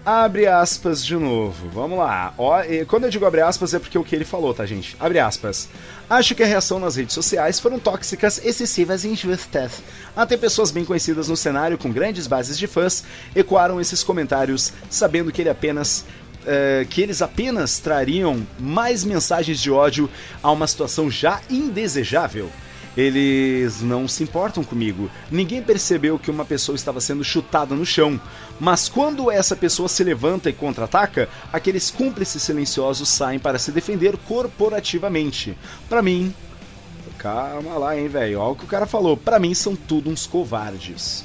Abre 0.07 0.47
aspas 0.47 1.05
de 1.05 1.17
novo. 1.17 1.67
Vamos 1.67 1.99
lá. 1.99 2.33
Ó, 2.37 2.61
quando 2.87 3.03
eu 3.03 3.09
digo 3.09 3.25
abre 3.25 3.41
aspas 3.41 3.73
é 3.73 3.79
porque 3.79 3.97
é 3.97 3.99
o 3.99 4.05
que 4.05 4.15
ele 4.15 4.23
falou, 4.23 4.53
tá, 4.53 4.65
gente? 4.65 4.95
Abre 5.01 5.19
aspas. 5.19 5.67
Acho 6.09 6.33
que 6.33 6.41
a 6.41 6.45
reação 6.45 6.79
nas 6.79 6.95
redes 6.95 7.13
sociais 7.13 7.59
foram 7.59 7.77
tóxicas, 7.77 8.39
excessivas 8.45 9.03
e 9.03 9.09
injustas. 9.09 9.83
Até 10.15 10.37
pessoas 10.37 10.71
bem 10.71 10.85
conhecidas 10.85 11.27
no 11.27 11.35
cenário 11.35 11.77
com 11.77 11.91
grandes 11.91 12.25
bases 12.25 12.57
de 12.57 12.67
fãs 12.67 13.03
ecoaram 13.35 13.81
esses 13.81 14.01
comentários, 14.01 14.71
sabendo 14.89 15.29
que 15.29 15.41
ele 15.41 15.49
apenas 15.49 16.05
eh, 16.45 16.87
que 16.89 17.01
eles 17.01 17.21
apenas 17.21 17.77
trariam 17.77 18.47
mais 18.57 19.03
mensagens 19.03 19.59
de 19.59 19.69
ódio 19.69 20.09
a 20.41 20.49
uma 20.49 20.67
situação 20.67 21.11
já 21.11 21.41
indesejável. 21.49 22.49
Eles 22.97 23.83
não 23.83 24.07
se 24.07 24.23
importam 24.23 24.63
comigo. 24.63 25.07
Ninguém 25.29 25.61
percebeu 25.61 26.17
que 26.17 26.31
uma 26.31 26.43
pessoa 26.43 26.75
estava 26.75 26.99
sendo 26.99 27.23
chutada 27.23 27.75
no 27.75 27.85
chão. 27.85 28.19
Mas 28.59 28.89
quando 28.89 29.29
essa 29.29 29.55
pessoa 29.55 29.87
se 29.87 30.03
levanta 30.03 30.49
e 30.49 30.53
contra-ataca, 30.53 31.29
aqueles 31.53 31.91
cúmplices 31.91 32.41
silenciosos 32.41 33.07
saem 33.07 33.37
para 33.37 33.59
se 33.59 33.71
defender 33.71 34.17
corporativamente. 34.27 35.55
Pra 35.87 36.01
mim. 36.01 36.33
Calma 37.19 37.77
lá, 37.77 37.95
hein, 37.95 38.07
velho. 38.07 38.39
Olha 38.39 38.51
o 38.51 38.55
que 38.55 38.65
o 38.65 38.67
cara 38.67 38.87
falou. 38.87 39.15
Pra 39.15 39.37
mim 39.37 39.53
são 39.53 39.75
tudo 39.75 40.09
uns 40.09 40.25
covardes. 40.25 41.23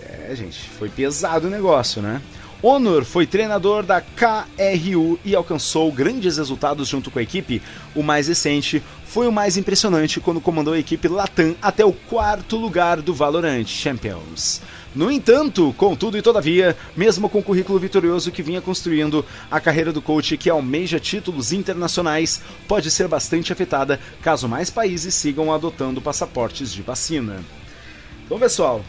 É, 0.00 0.32
gente, 0.36 0.60
foi 0.70 0.88
pesado 0.88 1.48
o 1.48 1.50
negócio, 1.50 2.00
né? 2.00 2.22
Honor 2.62 3.06
foi 3.06 3.26
treinador 3.26 3.82
da 3.82 4.02
KRU 4.02 5.18
e 5.24 5.34
alcançou 5.34 5.90
grandes 5.90 6.36
resultados 6.36 6.88
junto 6.88 7.10
com 7.10 7.18
a 7.18 7.22
equipe. 7.22 7.62
O 7.94 8.02
mais 8.02 8.28
recente 8.28 8.82
foi 9.06 9.26
o 9.26 9.32
mais 9.32 9.56
impressionante 9.56 10.20
quando 10.20 10.42
comandou 10.42 10.74
a 10.74 10.78
equipe 10.78 11.08
Latam 11.08 11.56
até 11.62 11.86
o 11.86 11.92
quarto 11.92 12.56
lugar 12.56 13.00
do 13.00 13.14
Valorant 13.14 13.66
Champions. 13.66 14.60
No 14.94 15.10
entanto, 15.10 15.74
contudo 15.78 16.18
e 16.18 16.22
todavia, 16.22 16.76
mesmo 16.94 17.30
com 17.30 17.38
o 17.38 17.42
currículo 17.42 17.78
vitorioso 17.78 18.30
que 18.30 18.42
vinha 18.42 18.60
construindo, 18.60 19.24
a 19.50 19.58
carreira 19.58 19.90
do 19.90 20.02
coach 20.02 20.36
que 20.36 20.50
almeja 20.50 21.00
títulos 21.00 21.52
internacionais 21.52 22.42
pode 22.68 22.90
ser 22.90 23.08
bastante 23.08 23.54
afetada 23.54 23.98
caso 24.20 24.46
mais 24.46 24.68
países 24.68 25.14
sigam 25.14 25.50
adotando 25.50 26.02
passaportes 26.02 26.70
de 26.74 26.82
vacina. 26.82 27.38
Então, 28.26 28.38
pessoal, 28.38 28.84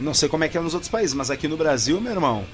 não 0.00 0.14
sei 0.14 0.30
como 0.30 0.44
é 0.44 0.48
que 0.48 0.56
é 0.56 0.60
nos 0.62 0.72
outros 0.72 0.90
países, 0.90 1.14
mas 1.14 1.30
aqui 1.30 1.46
no 1.46 1.56
Brasil, 1.56 2.00
meu 2.00 2.12
irmão, 2.12 2.44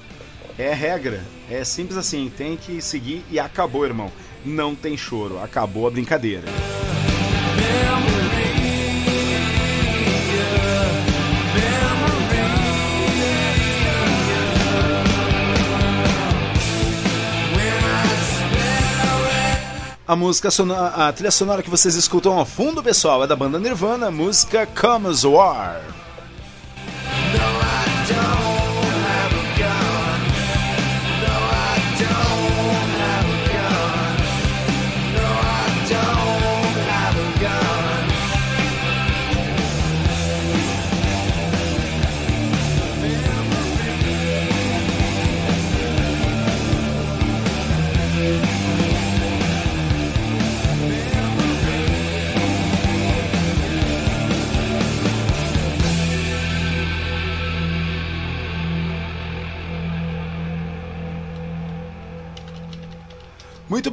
é 0.57 0.73
regra. 0.73 1.21
É 1.49 1.63
simples 1.63 1.97
assim, 1.97 2.31
tem 2.35 2.57
que 2.57 2.81
seguir 2.81 3.23
e 3.29 3.39
acabou, 3.39 3.85
irmão. 3.85 4.11
Não 4.45 4.75
tem 4.75 4.97
choro, 4.97 5.39
acabou 5.41 5.87
a 5.87 5.91
brincadeira. 5.91 6.47
A 20.05 20.17
música 20.17 20.51
sonora, 20.51 21.07
a 21.07 21.13
trilha 21.13 21.31
sonora 21.31 21.63
que 21.63 21.69
vocês 21.69 21.95
escutam 21.95 22.37
ao 22.37 22.45
fundo, 22.45 22.83
pessoal, 22.83 23.23
é 23.23 23.27
da 23.27 23.37
banda 23.37 23.57
Nirvana, 23.57 24.11
música 24.11 24.67
Comes 24.67 25.23
War. 25.23 26.02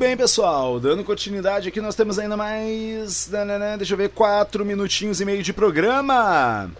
Bem, 0.01 0.17
pessoal. 0.17 0.81
Dando 0.81 1.05
continuidade 1.05 1.69
aqui, 1.69 1.79
nós 1.79 1.95
temos 1.95 2.19
ainda 2.19 2.35
mais. 2.35 3.29
nananã, 3.31 3.77
Deixa 3.77 3.93
eu 3.93 3.99
ver, 3.99 4.09
quatro 4.09 4.65
minutinhos 4.65 5.21
e 5.21 5.27
meio 5.27 5.43
de 5.43 5.53
programa. 5.53 6.71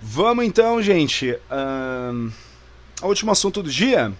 Vamos 0.00 0.44
então, 0.44 0.82
gente. 0.82 1.34
ahn, 1.50 2.30
ao 3.00 3.08
último 3.08 3.30
assunto 3.32 3.62
do 3.62 3.70
dia 3.70 4.12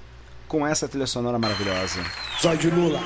com 0.49 0.67
essa 0.67 0.89
trilha 0.89 1.07
sonora 1.07 1.39
maravilhosa. 1.39 2.03
Zóio 2.41 2.75
Lula. 2.75 3.01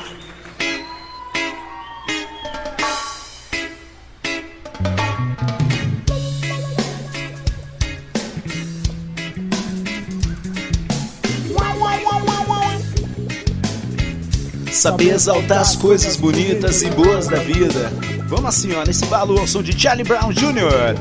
Saber 14.83 15.11
exaltar 15.11 15.61
as 15.61 15.77
coisas 15.77 16.17
bonitas 16.17 16.83
e 16.83 16.91
boas 16.91 17.29
da 17.29 17.37
vida. 17.37 17.93
Vamos 18.27 18.47
assim, 18.47 18.75
ó, 18.75 18.85
nesse 18.85 19.07
balo 19.07 19.39
ao 19.39 19.47
som 19.47 19.63
de 19.63 19.81
Charlie 19.81 20.03
Brown 20.03 20.33
Jr. 20.33 20.99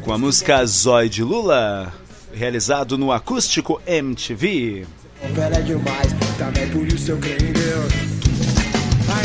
com 0.00 0.12
a 0.14 0.16
música 0.16 0.64
Zói 0.64 1.10
de 1.10 1.22
Lula, 1.22 1.92
realizado 2.32 2.96
no 2.96 3.12
acústico 3.12 3.82
MTV. 3.86 4.86
Opera 5.30 5.62
demais, 5.62 6.10
também 6.38 6.70
por 6.70 6.86
isso 6.86 7.10
eu 7.10 7.18
creio 7.18 7.50
em 7.50 7.52
Deus. 7.52 7.92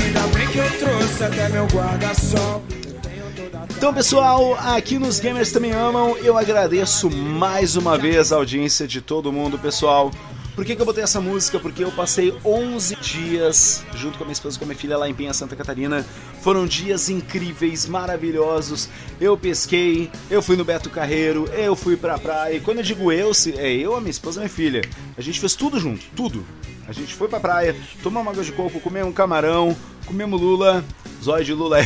Ainda 0.03 0.37
bem 0.37 0.47
que 0.49 0.57
eu 0.57 0.79
trouxe 0.79 1.23
até 1.23 1.47
meu 1.47 1.65
guarda-sol. 1.67 2.61
Então, 3.77 3.93
pessoal, 3.93 4.53
aqui 4.55 4.99
nos 4.99 5.21
Gamers 5.21 5.53
Também 5.53 5.71
Amam, 5.71 6.17
eu 6.17 6.37
agradeço 6.37 7.09
mais 7.09 7.77
uma 7.77 7.97
vez 7.97 8.33
a 8.33 8.35
audiência 8.35 8.85
de 8.85 8.99
todo 8.99 9.31
mundo, 9.31 9.57
pessoal. 9.57 10.11
Por 10.59 10.65
que, 10.65 10.75
que 10.75 10.81
eu 10.81 10.85
botei 10.85 11.01
essa 11.01 11.21
música? 11.21 11.57
Porque 11.57 11.81
eu 11.81 11.89
passei 11.89 12.37
11 12.43 12.97
dias 12.97 13.81
junto 13.95 14.17
com 14.17 14.25
a 14.25 14.27
minha 14.27 14.33
esposa 14.33 14.57
e 14.57 14.59
com 14.59 14.65
a 14.65 14.67
minha 14.67 14.77
filha 14.77 14.97
lá 14.97 15.07
em 15.07 15.13
Penha, 15.13 15.33
Santa 15.33 15.55
Catarina. 15.55 16.05
Foram 16.41 16.67
dias 16.67 17.07
incríveis, 17.07 17.85
maravilhosos. 17.85 18.89
Eu 19.21 19.37
pesquei, 19.37 20.11
eu 20.29 20.41
fui 20.41 20.57
no 20.57 20.65
Beto 20.65 20.89
Carreiro, 20.89 21.45
eu 21.53 21.77
fui 21.77 21.95
pra 21.95 22.19
praia. 22.19 22.55
E 22.55 22.59
quando 22.59 22.79
eu 22.79 22.83
digo 22.83 23.09
eu, 23.09 23.31
é 23.55 23.71
eu, 23.71 23.95
a 23.95 24.01
minha 24.01 24.11
esposa 24.11 24.35
e 24.35 24.39
a 24.39 24.43
minha 24.43 24.53
filha. 24.53 24.81
A 25.17 25.21
gente 25.21 25.39
fez 25.39 25.55
tudo 25.55 25.79
junto, 25.79 26.05
tudo. 26.13 26.45
A 26.85 26.91
gente 26.91 27.15
foi 27.15 27.29
pra 27.29 27.39
praia, 27.39 27.73
tomamos 28.03 28.25
uma 28.25 28.31
água 28.33 28.43
de 28.43 28.51
coco, 28.51 28.81
comemos 28.81 29.09
um 29.09 29.13
camarão, 29.13 29.73
comemos 30.05 30.41
lula, 30.41 30.83
zóio 31.23 31.45
de 31.45 31.53
lula. 31.53 31.77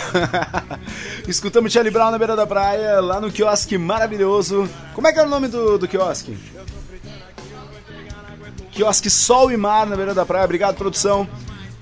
Escutamos 1.30 1.72
Charlie 1.72 1.94
Brown 1.94 2.10
na 2.10 2.18
beira 2.18 2.36
da 2.36 2.48
praia, 2.48 3.00
lá 3.02 3.22
no 3.22 3.32
quiosque 3.32 3.78
maravilhoso. 3.78 4.68
Como 4.96 5.08
é 5.08 5.14
que 5.14 5.20
é 5.20 5.24
o 5.24 5.30
nome 5.30 5.48
do, 5.48 5.78
do 5.78 5.88
quiosque? 5.88 6.36
Quiosque 8.74 9.10
Sol 9.10 9.52
e 9.52 9.58
Mar 9.58 9.86
na 9.86 9.96
beira 9.96 10.14
da 10.14 10.26
praia. 10.26 10.46
Obrigado, 10.46 10.76
produção. 10.76 11.28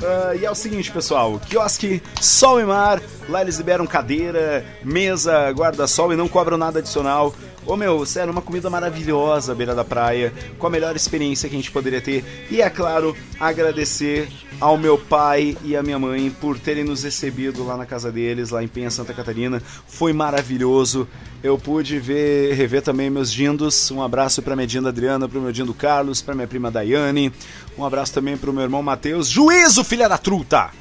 Ah, 0.04 0.36
e 0.36 0.46
é 0.46 0.52
o 0.52 0.56
seguinte, 0.56 0.92
pessoal: 0.92 1.40
quiosque 1.48 2.02
Sol 2.20 2.60
e 2.60 2.66
Mar. 2.66 3.02
Lá 3.30 3.42
eles 3.42 3.58
liberam 3.58 3.86
cadeira, 3.86 4.66
mesa, 4.84 5.50
guarda-sol 5.52 6.12
e 6.12 6.16
não 6.16 6.28
cobram 6.28 6.58
nada 6.58 6.80
adicional. 6.80 7.34
Ô 7.66 7.78
meu, 7.78 8.04
sério, 8.08 8.32
uma 8.32 8.42
comida 8.42 8.70
maravilhosa 8.72 9.52
à 9.52 9.56
beira 9.56 9.76
da 9.76 9.84
praia, 9.84 10.34
com 10.58 10.66
a 10.66 10.70
melhor 10.70 10.96
experiência 10.96 11.48
que 11.48 11.56
a 11.56 11.60
gente 11.60 11.72
poderia 11.72 12.02
ter. 12.02 12.48
E 12.50 12.60
é 12.60 12.70
claro, 12.70 13.16
agradecer 13.40 14.28
ao 14.60 14.78
meu 14.78 14.98
pai 14.98 15.56
e 15.64 15.76
à 15.76 15.84
minha 15.84 16.00
mãe 16.00 16.32
por 16.32 16.58
terem 16.58 16.84
nos 16.84 17.04
recebido 17.04 17.64
lá 17.64 17.78
na 17.78 17.86
casa 17.86 18.12
deles, 18.12 18.50
lá 18.50 18.64
em 18.64 18.68
Penha, 18.68 18.90
Santa 18.90 19.14
Catarina. 19.14 19.62
Foi 19.88 20.12
maravilhoso. 20.12 21.08
Eu 21.44 21.58
pude 21.58 22.00
ver, 22.00 22.54
rever 22.54 22.82
também 22.82 23.12
meus 23.12 23.32
dindos. 23.32 23.92
Um 23.92 24.02
abraço 24.02 24.42
para 24.42 24.56
minha 24.56 24.68
dinda 24.68 24.90
Adriana, 24.90 25.30
para 25.30 25.38
o 25.38 25.42
meu 25.42 25.52
dindo 25.52 25.74
Carlos, 25.74 26.20
para 26.20 26.34
minha 26.34 26.48
prima 26.48 26.72
Daiane. 26.72 27.32
Um 27.78 27.86
abraço 27.86 28.12
também 28.12 28.38
para 28.38 28.50
o 28.50 28.54
meu 28.54 28.64
irmão 28.64 28.82
Matheus. 28.82 29.28
Juízo, 29.28 29.84
filha 29.84 30.10
da 30.10 30.18
truta! 30.18 30.72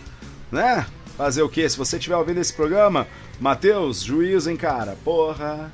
Né? 0.51 0.87
Fazer 1.17 1.43
o 1.43 1.49
quê? 1.49 1.69
Se 1.69 1.77
você 1.77 1.99
estiver 1.99 2.17
ouvindo 2.17 2.41
esse 2.41 2.55
programa, 2.55 3.07
Matheus, 3.39 4.03
juízo, 4.03 4.51
hein, 4.51 4.57
cara? 4.57 4.97
Porra. 5.05 5.71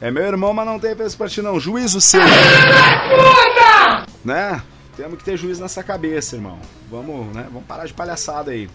É 0.00 0.10
meu 0.10 0.24
irmão, 0.24 0.52
mas 0.52 0.66
não 0.66 0.78
tem 0.78 0.94
preço 0.94 1.16
pra 1.16 1.28
ti, 1.28 1.40
não. 1.40 1.58
Juízo 1.58 2.00
seu. 2.00 2.20
Né? 4.24 4.62
Temos 4.96 5.18
que 5.18 5.24
ter 5.24 5.36
juízo 5.36 5.60
nessa 5.60 5.82
cabeça, 5.82 6.36
irmão. 6.36 6.58
Vamos, 6.90 7.34
né? 7.34 7.46
Vamos 7.52 7.66
parar 7.66 7.86
de 7.86 7.92
palhaçada 7.92 8.50
aí. 8.52 8.68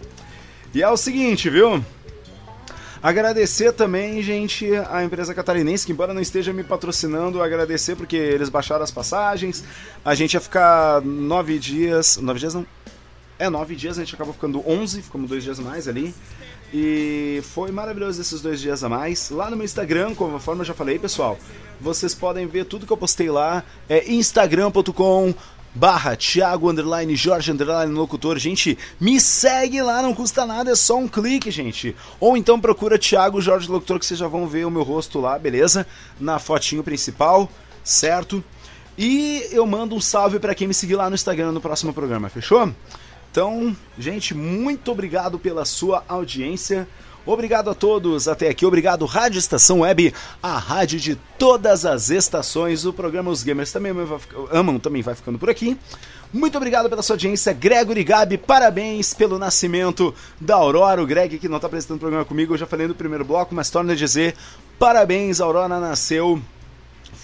E 0.73 0.83
é 0.83 0.89
o 0.89 0.97
seguinte, 0.97 1.49
viu? 1.49 1.83
Agradecer 3.01 3.71
também, 3.71 4.21
gente, 4.21 4.69
a 4.89 5.03
empresa 5.03 5.33
catarinense, 5.33 5.85
que 5.85 5.91
embora 5.93 6.13
não 6.13 6.21
esteja 6.21 6.51
me 6.51 6.65
patrocinando, 6.65 7.41
agradecer 7.41 7.95
porque 7.95 8.17
eles 8.17 8.49
baixaram 8.49 8.83
as 8.83 8.91
passagens. 8.91 9.63
A 10.03 10.13
gente 10.13 10.33
ia 10.33 10.41
ficar 10.41 11.01
nove 11.01 11.57
dias. 11.57 12.17
Nove 12.17 12.39
dias 12.39 12.53
não? 12.53 12.65
É, 13.39 13.49
nove 13.49 13.73
dias, 13.73 13.97
a 13.97 14.03
gente 14.03 14.15
acabou 14.15 14.33
ficando 14.33 14.61
onze, 14.69 15.01
ficamos 15.01 15.29
dois 15.29 15.41
dias 15.41 15.59
mais 15.59 15.87
ali. 15.87 16.13
E 16.73 17.41
foi 17.43 17.71
maravilhoso 17.71 18.21
esses 18.21 18.41
dois 18.41 18.59
dias 18.59 18.83
a 18.83 18.89
mais. 18.89 19.29
Lá 19.29 19.49
no 19.49 19.55
meu 19.55 19.65
Instagram, 19.65 20.13
conforme 20.13 20.61
eu 20.61 20.65
já 20.65 20.73
falei, 20.73 20.99
pessoal, 20.99 21.37
vocês 21.81 22.13
podem 22.13 22.45
ver 22.45 22.65
tudo 22.65 22.85
que 22.85 22.93
eu 22.93 22.97
postei 22.97 23.29
lá. 23.29 23.63
É 23.87 24.11
instagram.com 24.11 25.33
barra 25.73 26.15
Thiago 26.15 26.69
underline 26.69 27.15
Jorge 27.15 27.51
underline 27.51 27.93
locutor. 27.93 28.37
Gente, 28.37 28.77
me 28.99 29.19
segue 29.19 29.81
lá, 29.81 30.01
não 30.01 30.13
custa 30.13 30.45
nada, 30.45 30.71
é 30.71 30.75
só 30.75 30.97
um 30.97 31.07
clique, 31.07 31.49
gente. 31.49 31.95
Ou 32.19 32.37
então 32.37 32.59
procura 32.59 32.97
Thiago 32.97 33.41
Jorge 33.41 33.69
Locutor 33.69 33.99
que 33.99 34.05
vocês 34.05 34.19
já 34.19 34.27
vão 34.27 34.47
ver 34.47 34.65
o 34.65 34.71
meu 34.71 34.83
rosto 34.83 35.19
lá, 35.19 35.37
beleza? 35.39 35.87
Na 36.19 36.39
fotinho 36.39 36.83
principal, 36.83 37.49
certo? 37.83 38.43
E 38.97 39.47
eu 39.51 39.65
mando 39.65 39.95
um 39.95 40.01
salve 40.01 40.39
pra 40.39 40.53
quem 40.53 40.67
me 40.67 40.73
seguir 40.73 40.95
lá 40.95 41.09
no 41.09 41.15
Instagram 41.15 41.51
no 41.51 41.61
próximo 41.61 41.93
programa, 41.93 42.29
fechou? 42.29 42.71
Então, 43.31 43.75
gente, 43.97 44.33
muito 44.33 44.91
obrigado 44.91 45.37
pela 45.37 45.63
sua 45.63 46.03
audiência. 46.07 46.87
Obrigado 47.25 47.69
a 47.69 47.75
todos 47.75 48.27
até 48.27 48.49
aqui. 48.49 48.65
Obrigado, 48.65 49.05
Rádio 49.05 49.37
Estação 49.37 49.81
Web, 49.81 50.13
a 50.41 50.57
rádio 50.57 50.99
de 50.99 51.15
todas 51.37 51.85
as 51.85 52.09
estações. 52.09 52.85
O 52.85 52.93
programa 52.93 53.29
Os 53.29 53.43
Gamers 53.43 53.71
também 53.71 53.93
amam, 54.51 54.79
também 54.79 55.03
vai 55.03 55.13
ficando 55.13 55.37
por 55.37 55.49
aqui. 55.49 55.77
Muito 56.33 56.57
obrigado 56.57 56.89
pela 56.89 57.03
sua 57.03 57.13
audiência, 57.13 57.53
Gregory 57.53 58.03
Gabi. 58.03 58.37
Parabéns 58.37 59.13
pelo 59.13 59.37
nascimento 59.37 60.13
da 60.41 60.55
Aurora. 60.55 61.03
O 61.03 61.05
Greg, 61.05 61.37
que 61.37 61.47
não 61.47 61.57
está 61.57 61.67
apresentando 61.67 61.97
o 61.97 61.99
programa 61.99 62.25
comigo, 62.25 62.53
eu 62.53 62.57
já 62.57 62.65
falei 62.65 62.87
no 62.87 62.95
primeiro 62.95 63.25
bloco, 63.25 63.53
mas 63.53 63.69
torna 63.69 63.93
a 63.93 63.95
dizer: 63.95 64.35
parabéns, 64.79 65.39
Aurora 65.39 65.79
nasceu 65.79 66.41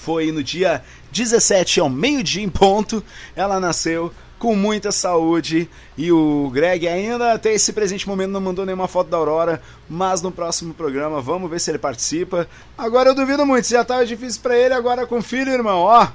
foi 0.06 0.32
no 0.32 0.44
dia 0.44 0.84
17 1.12 1.80
ao 1.80 1.90
meio-dia 1.90 2.44
em 2.44 2.50
ponto. 2.50 3.04
Ela 3.36 3.60
nasceu 3.60 4.12
com 4.46 4.56
muita 4.56 4.92
saúde 4.92 5.68
e 5.98 6.12
o 6.12 6.52
Greg 6.54 6.88
ainda 6.88 7.34
até 7.34 7.52
esse 7.52 7.74
presente 7.74 8.08
momento 8.08 8.30
não 8.30 8.40
mandou 8.40 8.64
nenhuma 8.64 8.88
foto 8.88 9.10
da 9.10 9.18
Aurora, 9.18 9.60
mas 9.90 10.22
no 10.22 10.32
próximo 10.32 10.72
programa 10.72 11.20
vamos 11.20 11.50
ver 11.50 11.60
se 11.60 11.72
ele 11.72 11.80
participa. 11.80 12.48
Agora 12.78 13.10
eu 13.10 13.16
duvido 13.16 13.44
muito, 13.44 13.66
se 13.66 13.74
já 13.74 13.84
tava 13.84 14.06
difícil 14.06 14.44
pra 14.44 14.56
ele, 14.56 14.76
agora 14.76 15.08
com 15.08 15.20
filho, 15.20 15.52
irmão, 15.52 15.80
ó. 15.80 16.10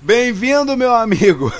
Bem-vindo, 0.00 0.76
meu 0.76 0.94
amigo, 0.94 1.52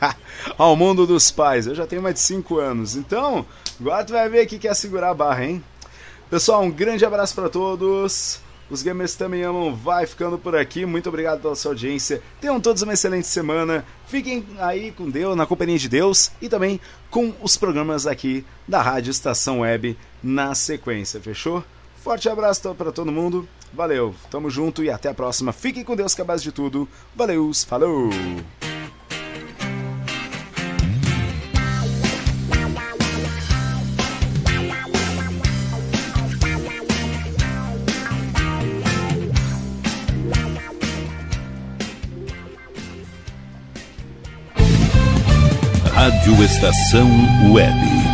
ao 0.56 0.74
mundo 0.74 1.06
dos 1.06 1.30
pais. 1.30 1.66
Eu 1.66 1.74
já 1.74 1.86
tenho 1.86 2.00
mais 2.00 2.14
de 2.14 2.22
5 2.22 2.58
anos, 2.58 2.96
então 2.96 3.44
agora 3.78 4.06
tu 4.06 4.14
vai 4.14 4.26
ver 4.30 4.46
que 4.46 4.58
quer 4.58 4.74
segurar 4.74 5.10
a 5.10 5.14
barra, 5.14 5.44
hein? 5.44 5.62
Pessoal, 6.30 6.62
um 6.62 6.70
grande 6.70 7.04
abraço 7.04 7.34
para 7.34 7.50
todos. 7.50 8.40
Os 8.70 8.82
gamers 8.82 9.14
também 9.14 9.42
amam, 9.42 9.74
vai 9.74 10.06
ficando 10.06 10.38
por 10.38 10.56
aqui. 10.56 10.86
Muito 10.86 11.08
obrigado 11.08 11.40
pela 11.40 11.54
sua 11.54 11.72
audiência. 11.72 12.22
Tenham 12.40 12.60
todos 12.60 12.82
uma 12.82 12.94
excelente 12.94 13.26
semana. 13.26 13.84
Fiquem 14.06 14.44
aí 14.58 14.90
com 14.92 15.08
Deus, 15.10 15.36
na 15.36 15.46
companhia 15.46 15.78
de 15.78 15.88
Deus 15.88 16.30
e 16.40 16.48
também 16.48 16.80
com 17.10 17.32
os 17.42 17.56
programas 17.56 18.06
aqui 18.06 18.44
da 18.66 18.80
Rádio 18.80 19.10
Estação 19.10 19.60
Web 19.60 19.96
na 20.22 20.54
sequência, 20.54 21.20
fechou? 21.20 21.62
Forte 22.02 22.28
abraço 22.28 22.74
para 22.74 22.92
todo 22.92 23.12
mundo. 23.12 23.48
Valeu, 23.72 24.14
tamo 24.30 24.50
junto 24.50 24.84
e 24.84 24.90
até 24.90 25.08
a 25.08 25.14
próxima. 25.14 25.52
Fiquem 25.52 25.82
com 25.82 25.96
Deus, 25.96 26.14
que 26.14 26.20
é 26.20 26.24
a 26.24 26.26
base 26.26 26.42
de 26.42 26.52
tudo. 26.52 26.88
Valeu, 27.16 27.50
falou! 27.66 28.10
Rádio 46.04 46.44
Estação 46.44 47.08
Web. 47.50 48.13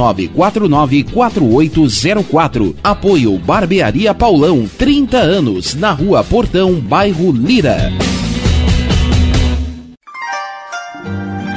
51999494804. 0.00 2.74
Apoio 2.82 3.38
Barbearia 3.38 4.14
Paulão, 4.14 4.66
30 4.78 5.18
anos, 5.18 5.74
na 5.74 5.92
Rua 5.92 6.24
Portão, 6.24 6.74
bairro 6.74 7.30
Lira. 7.32 7.92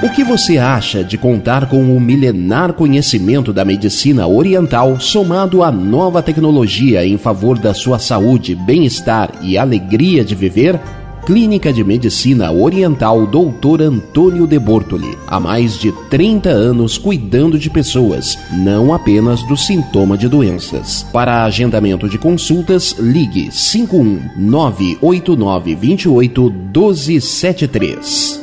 O 0.04 0.10
que 0.10 0.22
você 0.22 0.58
acha 0.58 1.02
de 1.02 1.18
contar 1.18 1.70
com 1.70 1.96
o 1.96 2.00
milenar 2.00 2.74
conhecimento 2.74 3.54
da 3.54 3.64
medicina 3.64 4.28
oriental 4.28 5.00
somado 5.00 5.64
à 5.64 5.72
nova 5.72 6.22
tecnologia 6.22 7.06
em 7.06 7.18
favor 7.18 7.58
da 7.58 7.74
sua 7.74 7.98
saúde, 7.98 8.54
bem-estar 8.54 9.32
e 9.41 9.58
alegria 9.58 10.26
de 10.26 10.36
viver? 10.36 10.78
Clínica 11.26 11.71
de 11.71 11.84
Medicina 11.86 12.51
Oriental 12.51 13.26
Dr. 13.26 13.82
Antônio 13.84 14.45
de 14.45 14.59
Bortoli. 14.59 15.17
Há 15.26 15.39
mais 15.39 15.80
de 15.80 15.91
30 16.09 16.49
anos 16.49 16.97
cuidando 16.97 17.57
de 17.57 17.69
pessoas, 17.69 18.38
não 18.51 18.93
apenas 18.93 19.41
do 19.43 19.55
sintoma 19.55 20.17
de 20.17 20.28
doenças. 20.28 21.03
Para 21.13 21.45
agendamento 21.45 22.09
de 22.09 22.17
consultas, 22.17 22.93
ligue 22.99 23.49
51 23.51 24.32
989 24.38 25.76
28 25.76 26.49
1273. 26.49 28.43